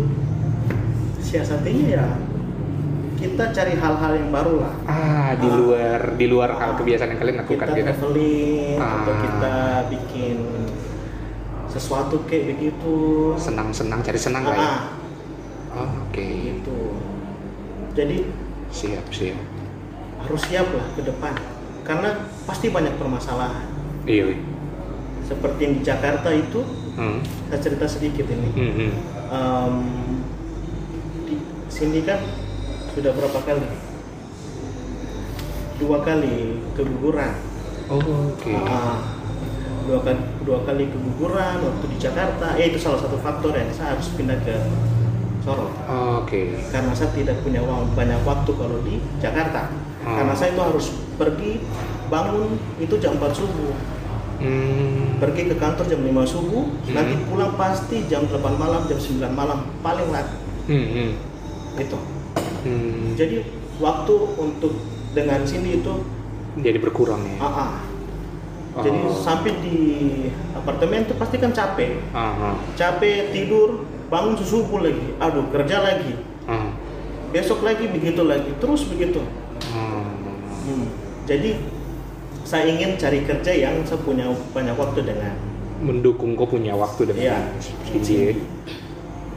siasatinya 1.22 1.86
ya 1.86 2.04
kita 3.16 3.44
cari 3.50 3.74
hal-hal 3.76 4.12
yang 4.14 4.30
baru 4.30 4.54
lah. 4.62 4.74
Ah 4.84 5.30
di 5.36 5.48
Ah. 5.48 5.54
luar 5.56 6.00
di 6.14 6.26
luar 6.26 6.50
hal 6.56 6.76
kebiasaan 6.76 7.12
yang 7.12 7.20
kalian 7.20 7.38
lakukan 7.40 7.66
kita 7.66 7.76
gitu 7.76 7.86
traveling 7.88 8.76
atau 8.78 9.12
Ah. 9.12 9.20
kita 9.20 9.54
bikin 9.90 10.38
sesuatu 11.66 12.16
kayak 12.24 12.44
begitu. 12.56 12.96
Senang-senang 13.36 14.00
cari 14.00 14.20
senang 14.20 14.44
lah 14.44 14.56
ya. 14.56 14.68
Ah, 15.72 15.80
oh, 15.80 15.90
oke. 16.04 16.20
Gitu. 16.20 16.78
Jadi 17.92 18.18
siap 18.68 19.06
siap. 19.08 19.40
harus 20.22 20.42
siap 20.46 20.70
lah 20.70 20.86
ke 20.94 21.02
depan. 21.02 21.34
Karena 21.82 22.14
pasti 22.46 22.70
banyak 22.70 22.94
permasalahan. 22.94 23.66
Iya 24.06 24.30
iya. 24.30 24.38
seperti 25.22 25.64
di 25.64 25.80
Jakarta 25.80 26.28
itu 26.28 26.60
hmm. 26.98 27.22
saya 27.48 27.58
cerita 27.62 27.86
sedikit 27.86 28.26
ini. 28.26 28.48
Hmm, 28.52 28.72
hmm. 28.74 28.92
Em, 29.32 29.74
di 31.24 31.34
sini 31.66 32.02
kan 32.02 32.20
sudah 32.92 33.12
berapa 33.12 33.38
kali? 33.42 33.66
Dua 35.80 35.98
kali 36.06 36.62
keguguran. 36.78 37.32
Oh, 37.90 37.98
oke. 38.30 38.52
Ah, 38.54 39.02
dua 39.84 39.98
kali 40.06 40.20
dua 40.46 40.58
kali 40.62 40.84
keguguran 40.88 41.56
waktu 41.58 41.84
di 41.90 41.96
Jakarta. 41.98 42.54
Ya 42.54 42.70
itu 42.70 42.78
salah 42.78 43.02
satu 43.02 43.18
faktor 43.18 43.52
yang 43.56 43.68
saya 43.74 43.96
harus 43.98 44.08
pindah 44.14 44.38
ke 44.46 44.56
Sorong. 45.42 45.74
Oke. 46.22 46.54
Karena 46.70 46.94
saya 46.94 47.10
tidak 47.10 47.42
punya 47.42 47.58
uang 47.66 47.98
banyak 47.98 48.22
waktu 48.22 48.50
kalau 48.54 48.78
di 48.86 49.02
Jakarta. 49.18 49.74
Ah. 50.02 50.18
karena 50.18 50.34
saya 50.34 50.50
itu 50.50 50.58
harus 50.58 50.86
pergi 51.14 51.62
bangun 52.10 52.58
itu 52.82 52.94
jam 52.98 53.14
4 53.22 53.30
subuh. 53.30 53.74
Hmm. 54.42 55.22
pergi 55.22 55.46
ke 55.46 55.54
kantor 55.54 55.86
jam 55.86 56.02
5 56.02 56.26
subuh 56.26 56.66
Hmm. 56.66 56.94
nanti 56.98 57.14
pulang 57.30 57.54
pasti 57.54 58.10
jam 58.10 58.26
8 58.26 58.58
malam 58.58 58.82
jam 58.90 58.98
9 58.98 59.30
malam 59.30 59.70
paling 59.86 60.10
lat 60.10 60.26
Hmm, 60.66 60.82
hmm. 60.90 61.10
itu 61.78 61.94
Hmm. 62.62 63.14
jadi 63.14 63.42
waktu 63.76 64.14
untuk 64.36 64.72
dengan 65.12 65.42
sini 65.42 65.78
itu 65.78 65.94
jadi 66.56 66.78
berkurang 66.78 67.22
ya 67.26 67.36
ah. 67.38 67.74
jadi 68.78 68.98
Oh. 69.02 69.12
sampai 69.12 69.52
di 69.58 69.76
apartemen 70.52 71.04
itu 71.04 71.14
pasti 71.14 71.36
kan 71.36 71.50
capek 71.50 71.98
ah, 72.10 72.32
ah, 72.32 72.56
capek 72.72 73.28
tidur 73.30 73.82
bangun 74.08 74.36
subuh 74.36 74.80
lagi 74.80 75.12
aduh 75.18 75.44
kerja 75.50 75.80
lagi 75.80 76.14
ah. 76.44 76.70
besok 77.28 77.60
lagi 77.60 77.84
begitu 77.86 78.22
lagi 78.22 78.50
terus 78.56 78.84
begitu 78.84 79.20
Hmm. 79.62 80.04
Hmm. 80.66 80.86
jadi 81.24 81.54
saya 82.42 82.66
ingin 82.68 82.94
cari 82.94 83.22
kerja 83.22 83.52
yang 83.52 83.80
saya 83.82 83.96
punya 83.98 84.26
banyak 84.50 84.74
waktu 84.74 85.00
dengan 85.02 85.32
mendukung 85.78 86.34
kau 86.34 86.44
punya 86.44 86.74
waktu 86.74 87.08
dengan 87.08 87.22
Iya. 87.22 87.38
Ya. 87.90 88.32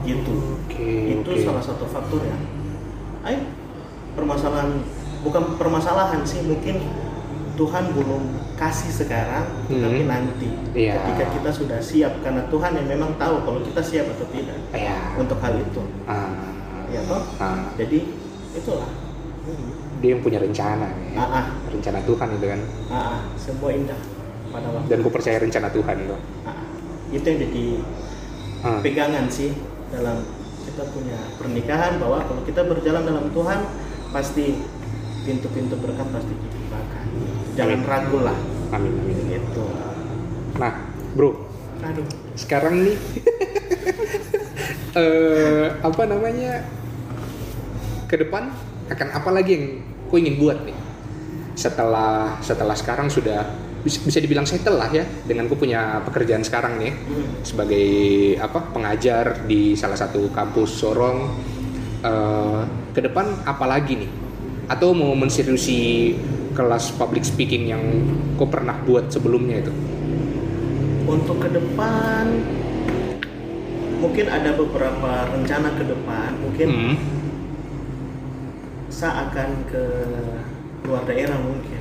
gitu 0.03 0.33
Oke, 0.61 0.89
itu 1.15 1.25
oke. 1.25 1.41
salah 1.41 1.63
satu 1.63 1.85
faktor 1.85 2.21
ya 2.21 2.37
ayo 3.25 3.39
permasalahan 4.13 4.69
bukan 5.21 5.57
permasalahan 5.57 6.21
sih 6.21 6.41
mungkin 6.41 6.77
Tuhan 7.55 7.87
belum 7.91 8.23
kasih 8.55 8.91
sekarang 8.93 9.47
tapi 9.65 10.03
Hmm. 10.03 10.07
nanti 10.07 10.47
Iya. 10.71 10.99
ketika 11.01 11.25
kita 11.33 11.49
sudah 11.51 11.79
siap 11.79 12.19
karena 12.19 12.43
Tuhan 12.45 12.71
yang 12.73 12.87
memang 12.89 13.15
tahu 13.15 13.41
kalau 13.41 13.59
kita 13.59 13.79
siap 13.79 14.05
atau 14.09 14.27
tidak 14.29 14.59
Ya. 14.71 15.15
untuk 15.15 15.39
hal 15.39 15.55
itu 15.55 15.81
Ah. 16.05 16.31
ya 16.87 17.01
toh 17.03 17.23
Ah. 17.37 17.71
jadi 17.75 17.99
itulah 18.53 18.91
Hmm. 19.45 19.69
Dia 19.95 20.09
yang 20.11 20.21
punya 20.21 20.37
rencana 20.37 20.89
ya. 21.07 21.17
Ah, 21.17 21.29
ah. 21.31 21.45
Rencana 21.69 22.01
Tuhan 22.01 22.27
itu 22.33 22.45
kan. 22.45 22.59
Ah, 22.89 22.97
ah, 22.97 23.19
semua 23.35 23.69
indah 23.69 23.95
pada 24.49 24.67
waktu 24.67 24.89
Dan 24.89 24.97
gue 24.99 25.13
percaya 25.13 25.37
rencana 25.37 25.69
Tuhan 25.69 25.95
itu. 25.99 26.17
Ah, 26.41 26.49
ah. 26.49 26.57
itu 27.07 27.21
yang 27.23 27.39
jadi 27.39 27.65
Ah. 28.59 28.81
pegangan 28.81 29.25
sih 29.29 29.53
dalam 29.87 30.17
kita 30.75 30.91
punya 30.91 31.15
pernikahan 31.39 32.03
bahwa 32.03 32.19
kalau 32.27 32.43
kita 32.43 32.67
berjalan 32.67 33.07
dalam 33.07 33.31
Tuhan 33.31 33.63
pasti 34.11 34.59
pintu-pintu 35.23 35.79
berkat 35.79 36.03
pasti 36.11 36.35
dibukakan. 36.35 37.05
Jangan 37.55 37.79
Amin. 37.79 37.87
ragu 37.87 38.19
lah. 38.19 38.35
Amin 38.75 38.91
amin. 38.99 39.15
Gitu. 39.23 39.63
Nah, 40.59 40.91
bro, 41.15 41.47
Aduh. 41.79 42.03
sekarang 42.35 42.83
nih 42.83 42.99
eh 44.99 45.79
apa 45.79 46.03
namanya 46.03 46.67
ke 48.11 48.19
depan 48.19 48.51
akan 48.91 49.07
apa 49.15 49.29
lagi 49.31 49.51
yang 49.55 49.65
kau 50.11 50.19
ingin 50.19 50.35
buat 50.43 50.59
nih 50.67 50.75
setelah 51.55 52.35
setelah 52.43 52.75
sekarang 52.75 53.07
sudah 53.07 53.47
bisa, 53.85 54.01
bisa 54.01 54.17
dibilang 54.17 54.49
settle 54.49 54.81
lah 54.81 54.89
ya 54.89 55.05
dengan 55.29 55.45
kau 55.45 55.53
punya 55.53 56.01
pekerjaan 56.01 56.41
sekarang 56.41 56.81
nih 56.81 56.93
sebagai 57.45 57.87
apa 58.41 58.73
pengajar 58.73 59.45
di 59.45 59.77
salah 59.77 59.95
satu 59.95 60.33
kampus 60.33 60.81
Sorong 60.81 61.29
eh, 62.01 62.61
ke 62.91 63.05
depan 63.05 63.45
apa 63.45 63.65
lagi 63.69 64.01
nih 64.01 64.11
atau 64.65 64.97
mau 64.97 65.13
menseriusi 65.13 66.17
kelas 66.57 66.97
public 66.97 67.21
speaking 67.21 67.69
yang 67.69 67.83
kau 68.41 68.49
pernah 68.49 68.73
buat 68.81 69.13
sebelumnya 69.13 69.61
itu 69.61 69.73
Untuk 71.05 71.37
ke 71.37 71.53
depan 71.53 72.25
mungkin 74.01 74.25
ada 74.29 74.51
beberapa 74.53 75.11
rencana 75.31 75.69
ke 75.77 75.83
depan. 75.85 76.29
Mungkin 76.41 76.67
Hmm. 76.67 76.95
saya 78.89 79.27
akan 79.27 79.49
ke 79.67 79.83
luar 80.87 81.03
daerah 81.03 81.35
mungkin 81.41 81.74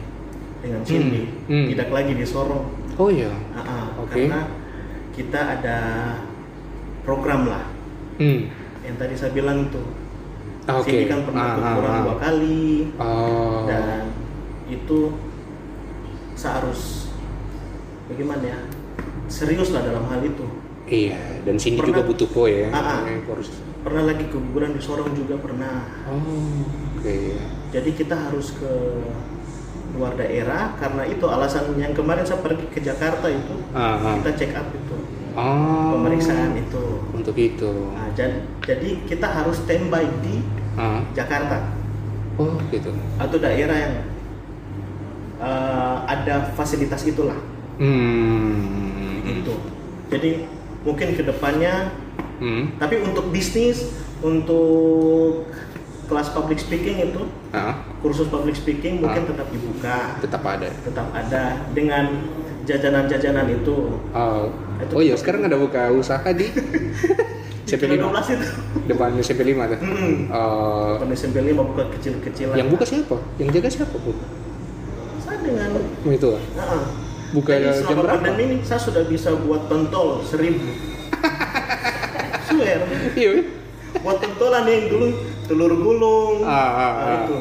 dengan 0.64 0.80
Cindy. 0.82 1.28
Hmm. 1.44 1.66
Tidak 1.68 1.88
lagi 1.90 2.12
di 2.12 2.24
Sorong. 2.24 2.64
oh 2.94 3.10
iya 3.10 3.28
Ah, 3.52 3.60
ah, 3.60 3.84
Oke. 4.00 4.24
Karena 4.24 4.48
kita 5.12 5.40
ada 5.54 5.78
program 7.02 7.44
lah 7.44 7.64
Hmm. 8.16 8.48
yang 8.80 8.96
tadi 8.96 9.12
saya 9.12 9.30
bilang 9.30 9.68
tuh. 9.68 9.84
Oke. 10.64 10.88
Cindy 10.88 11.04
kan 11.06 11.20
pernah 11.22 11.44
Ah, 11.44 11.60
ah, 11.60 11.74
kurang 11.76 11.92
ah. 11.92 12.02
dua 12.02 12.16
kali 12.18 12.64
Oh. 12.96 13.66
dan 13.66 14.08
itu 14.64 15.12
saya 16.34 16.58
harus 16.58 17.12
bagaimana 18.06 18.44
ya 18.46 18.58
serius 19.26 19.68
lah 19.68 19.82
dalam 19.82 20.06
hal 20.06 20.22
itu. 20.22 20.46
Iya, 20.84 21.16
dan 21.42 21.56
sini 21.56 21.76
Pernah- 21.76 21.96
juga 21.96 22.02
butuh 22.06 22.28
kue 22.30 22.50
ya. 22.62 22.68
Ah, 22.70 23.00
ah. 23.00 23.08
Pernah 23.80 24.02
lagi 24.06 24.24
keguguran 24.26 24.72
di 24.72 24.80
Sorong 24.80 25.12
juga 25.12 25.36
pernah. 25.36 25.84
Oh, 26.06 26.64
oke. 26.94 27.16
Jadi 27.68 27.90
kita 27.92 28.16
harus 28.18 28.52
ke 28.54 28.72
luar 29.94 30.12
daerah 30.14 30.74
karena 30.74 31.06
itu 31.06 31.22
alasan 31.24 31.78
yang 31.78 31.94
kemarin 31.94 32.26
saya 32.26 32.42
pergi 32.42 32.66
ke 32.68 32.82
Jakarta 32.82 33.26
itu 33.26 33.56
Ah, 33.70 33.94
ah. 33.94 34.14
kita 34.18 34.30
check 34.34 34.52
up 34.52 34.66
itu 34.70 34.96
Oh. 35.34 35.98
pemeriksaan 35.98 36.54
itu. 36.54 36.84
Untuk 37.10 37.34
itu. 37.34 37.90
Nah, 37.90 38.06
jadi, 38.14 38.38
jadi 38.62 39.02
kita 39.02 39.26
harus 39.26 39.58
standby 39.58 40.06
di 40.20 40.42
Ah. 40.74 41.02
Jakarta 41.10 41.74
Oh, 42.34 42.54
gitu. 42.68 42.90
atau 43.16 43.38
daerah 43.38 43.74
yang 43.74 43.94
eh, 45.36 45.96
ada 46.06 46.54
fasilitas 46.54 47.02
itulah 47.04 47.36
Hmm. 47.76 49.18
itu. 49.26 49.54
Jadi 50.06 50.46
mungkin 50.82 51.08
ke 51.12 51.22
depannya, 51.22 51.90
Hmm. 52.38 52.70
tapi 52.78 53.02
untuk 53.02 53.28
bisnis, 53.28 53.90
untuk 54.20 55.42
kelas 56.04 56.28
public 56.30 56.56
speaking 56.56 56.96
itu, 57.02 57.22
Ah, 57.50 57.80
kursus 57.98 58.26
public 58.26 58.52
speaking 58.52 59.00
mungkin 59.00 59.22
Ah. 59.22 59.28
tetap 59.28 59.46
dibuka, 59.48 59.96
tetap 60.18 60.42
ada. 60.42 60.68
tetap 60.68 61.08
ada 61.10 61.42
dengan 61.70 62.04
jajanan-jajanan 62.62 63.46
itu. 63.50 63.76
Oh. 64.10 64.48
Itu 64.74 64.92
Oh 64.92 65.00
iya, 65.00 65.14
sekarang 65.14 65.44
ada 65.44 65.54
buka 65.54 65.88
usaha 65.90 66.24
di 66.30 66.48
CP5. 67.68 67.96
12 67.96 68.34
itu. 68.34 68.46
Depannya 68.84 69.22
CP5 69.22 69.52
tuh. 69.66 69.78
Mm-mm. 69.80 70.14
Oh. 70.28 70.96
Pada 70.98 71.12
SMP 71.12 71.40
5 71.42 71.64
buka 71.64 71.84
kecil-kecilan. 71.90 72.54
Yang 72.54 72.68
buka 72.70 72.84
siapa? 72.84 73.16
Yang 73.36 73.48
jaga 73.54 73.68
siapa, 73.70 73.96
Bu? 73.96 74.12
Saya 75.18 75.38
dengan 75.40 75.68
Oh, 75.78 76.10
itu. 76.10 76.28
ah. 76.30 76.42
Nah, 76.54 76.84
Buka 77.32 77.50
Jadi 77.50 77.82
jam 77.82 77.98
berapa? 77.98 78.14
pandemi 78.14 78.42
ini 78.46 78.56
saya 78.62 78.78
sudah 78.78 79.02
bisa 79.04 79.34
buat 79.36 79.66
pentol 79.66 80.22
seribu. 80.22 80.70
Swear. 82.46 82.78
Iya. 83.12 83.42
Buat 83.98 84.18
pentolan 84.20 84.64
yang 84.64 84.86
dulu 84.86 85.08
telur 85.44 85.72
gulung. 85.76 86.42
Ah, 86.42 86.50
ah, 86.50 86.68
nah, 86.72 86.90
ah. 87.04 87.16
itu. 87.22 87.36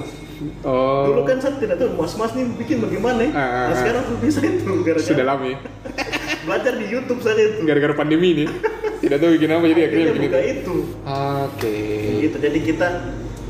Oh. 0.61 1.07
Dulu 1.07 1.21
kan 1.23 1.37
saya 1.39 1.55
tidak 1.55 1.79
tahu 1.79 1.95
mas-mas 1.95 2.35
nih 2.35 2.43
bikin 2.57 2.77
bagaimana 2.79 3.19
ya. 3.23 3.31
Ah, 3.31 3.39
ah, 3.39 3.47
Nah, 3.47 3.63
ah. 3.65 3.75
sekarang 3.75 4.01
sudah 4.05 4.19
bisa 4.19 4.39
itu 4.41 4.71
gara-gara 4.81 5.07
sudah 5.07 5.25
lama 5.25 5.45
ya. 5.45 5.57
belajar 6.45 6.73
di 6.75 6.85
YouTube 6.85 7.21
saja 7.23 7.41
itu. 7.41 7.59
Gara-gara 7.63 7.93
pandemi 7.93 8.27
ini. 8.33 8.45
Tidak 9.03 9.17
tahu 9.19 9.35
bikin 9.35 9.51
apa 9.51 9.65
jadi 9.67 9.81
akhirnya 9.83 10.05
bikin 10.11 10.23
itu. 10.23 10.39
itu. 10.39 10.75
Oke. 11.03 11.77
Gitu. 12.23 12.35
Jadi 12.37 12.59
kita 12.61 12.87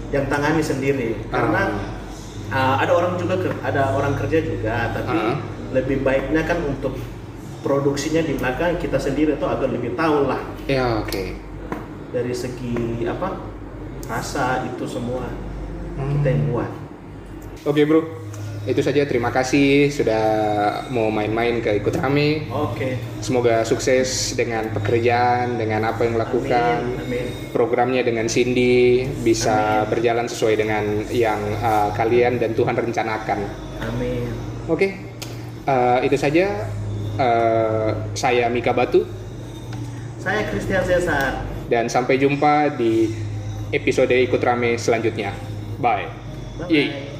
yang 0.10 0.26
tangani 0.26 0.62
sendiri 0.62 1.10
karena 1.28 1.74
ah, 2.49 2.78
ada 2.78 2.93
orang 2.93 3.18
juga 3.18 3.34
ada 3.62 3.93
orang 3.93 4.14
kerja 4.16 4.39
juga 4.41 4.93
tapi 4.93 5.10
Ah. 5.12 5.38
lebih 5.74 6.01
baiknya 6.01 6.45
kan 6.45 6.62
untuk 6.62 6.93
produksinya 7.62 8.22
di 8.22 8.36
belakang 8.36 8.78
kita 8.78 8.99
sendiri 8.99 9.34
tuh 9.36 9.47
agar 9.47 9.66
lebih 9.66 9.95
tahu 9.95 10.28
lah 10.28 10.38
Ya, 10.68 10.99
oke. 10.99 11.34
dari 12.12 12.30
segi 12.30 12.78
apa 13.04 13.41
rasa 14.06 14.68
itu 14.68 14.86
semua 14.86 15.28
Hmm. 15.93 16.10
kita 16.20 16.28
yang 16.34 16.43
buat. 16.49 16.72
Oke, 17.64 17.86
Bro. 17.86 18.01
Itu 18.64 18.80
saja 18.80 19.04
terima 19.04 19.28
kasih 19.28 19.91
sudah 19.91 20.24
mau 20.88 21.12
main-main 21.12 21.60
ke 21.60 21.84
ikut 21.84 21.99
rame. 21.99 22.47
Oke. 22.49 22.95
Semoga 23.20 23.62
sukses 23.62 24.34
dengan 24.34 24.72
pekerjaan, 24.72 25.60
dengan 25.60 25.84
apa 25.84 26.08
yang 26.08 26.16
lakukan. 26.16 26.80
Amin. 26.82 27.04
Amin. 27.04 27.26
Programnya 27.51 28.01
dengan 28.01 28.26
Cindy 28.26 29.04
bisa 29.20 29.84
berjalan 29.86 30.32
sesuai 30.32 30.56
dengan 30.56 31.04
yang 31.12 31.38
uh, 31.60 31.91
kalian 31.91 32.39
dan 32.39 32.56
Tuhan 32.56 32.74
rencanakan. 32.74 33.39
Amin. 33.84 34.32
Oke, 34.66 34.95
uh, 35.68 35.99
itu 36.01 36.16
saja. 36.16 36.72
Uh, 37.14 37.93
saya 38.18 38.49
Mika 38.49 38.74
Batu 38.74 39.06
Saya 40.18 40.49
Christian 40.49 40.82
Cesar. 40.82 41.45
dan 41.70 41.86
sampai 41.86 42.18
jumpa 42.18 42.74
di 42.74 43.14
episode 43.74 44.13
ikut 44.13 44.39
rame 44.39 44.78
selanjutnya. 44.78 45.34
Bye. 45.82 46.07
Bye. 46.69 47.12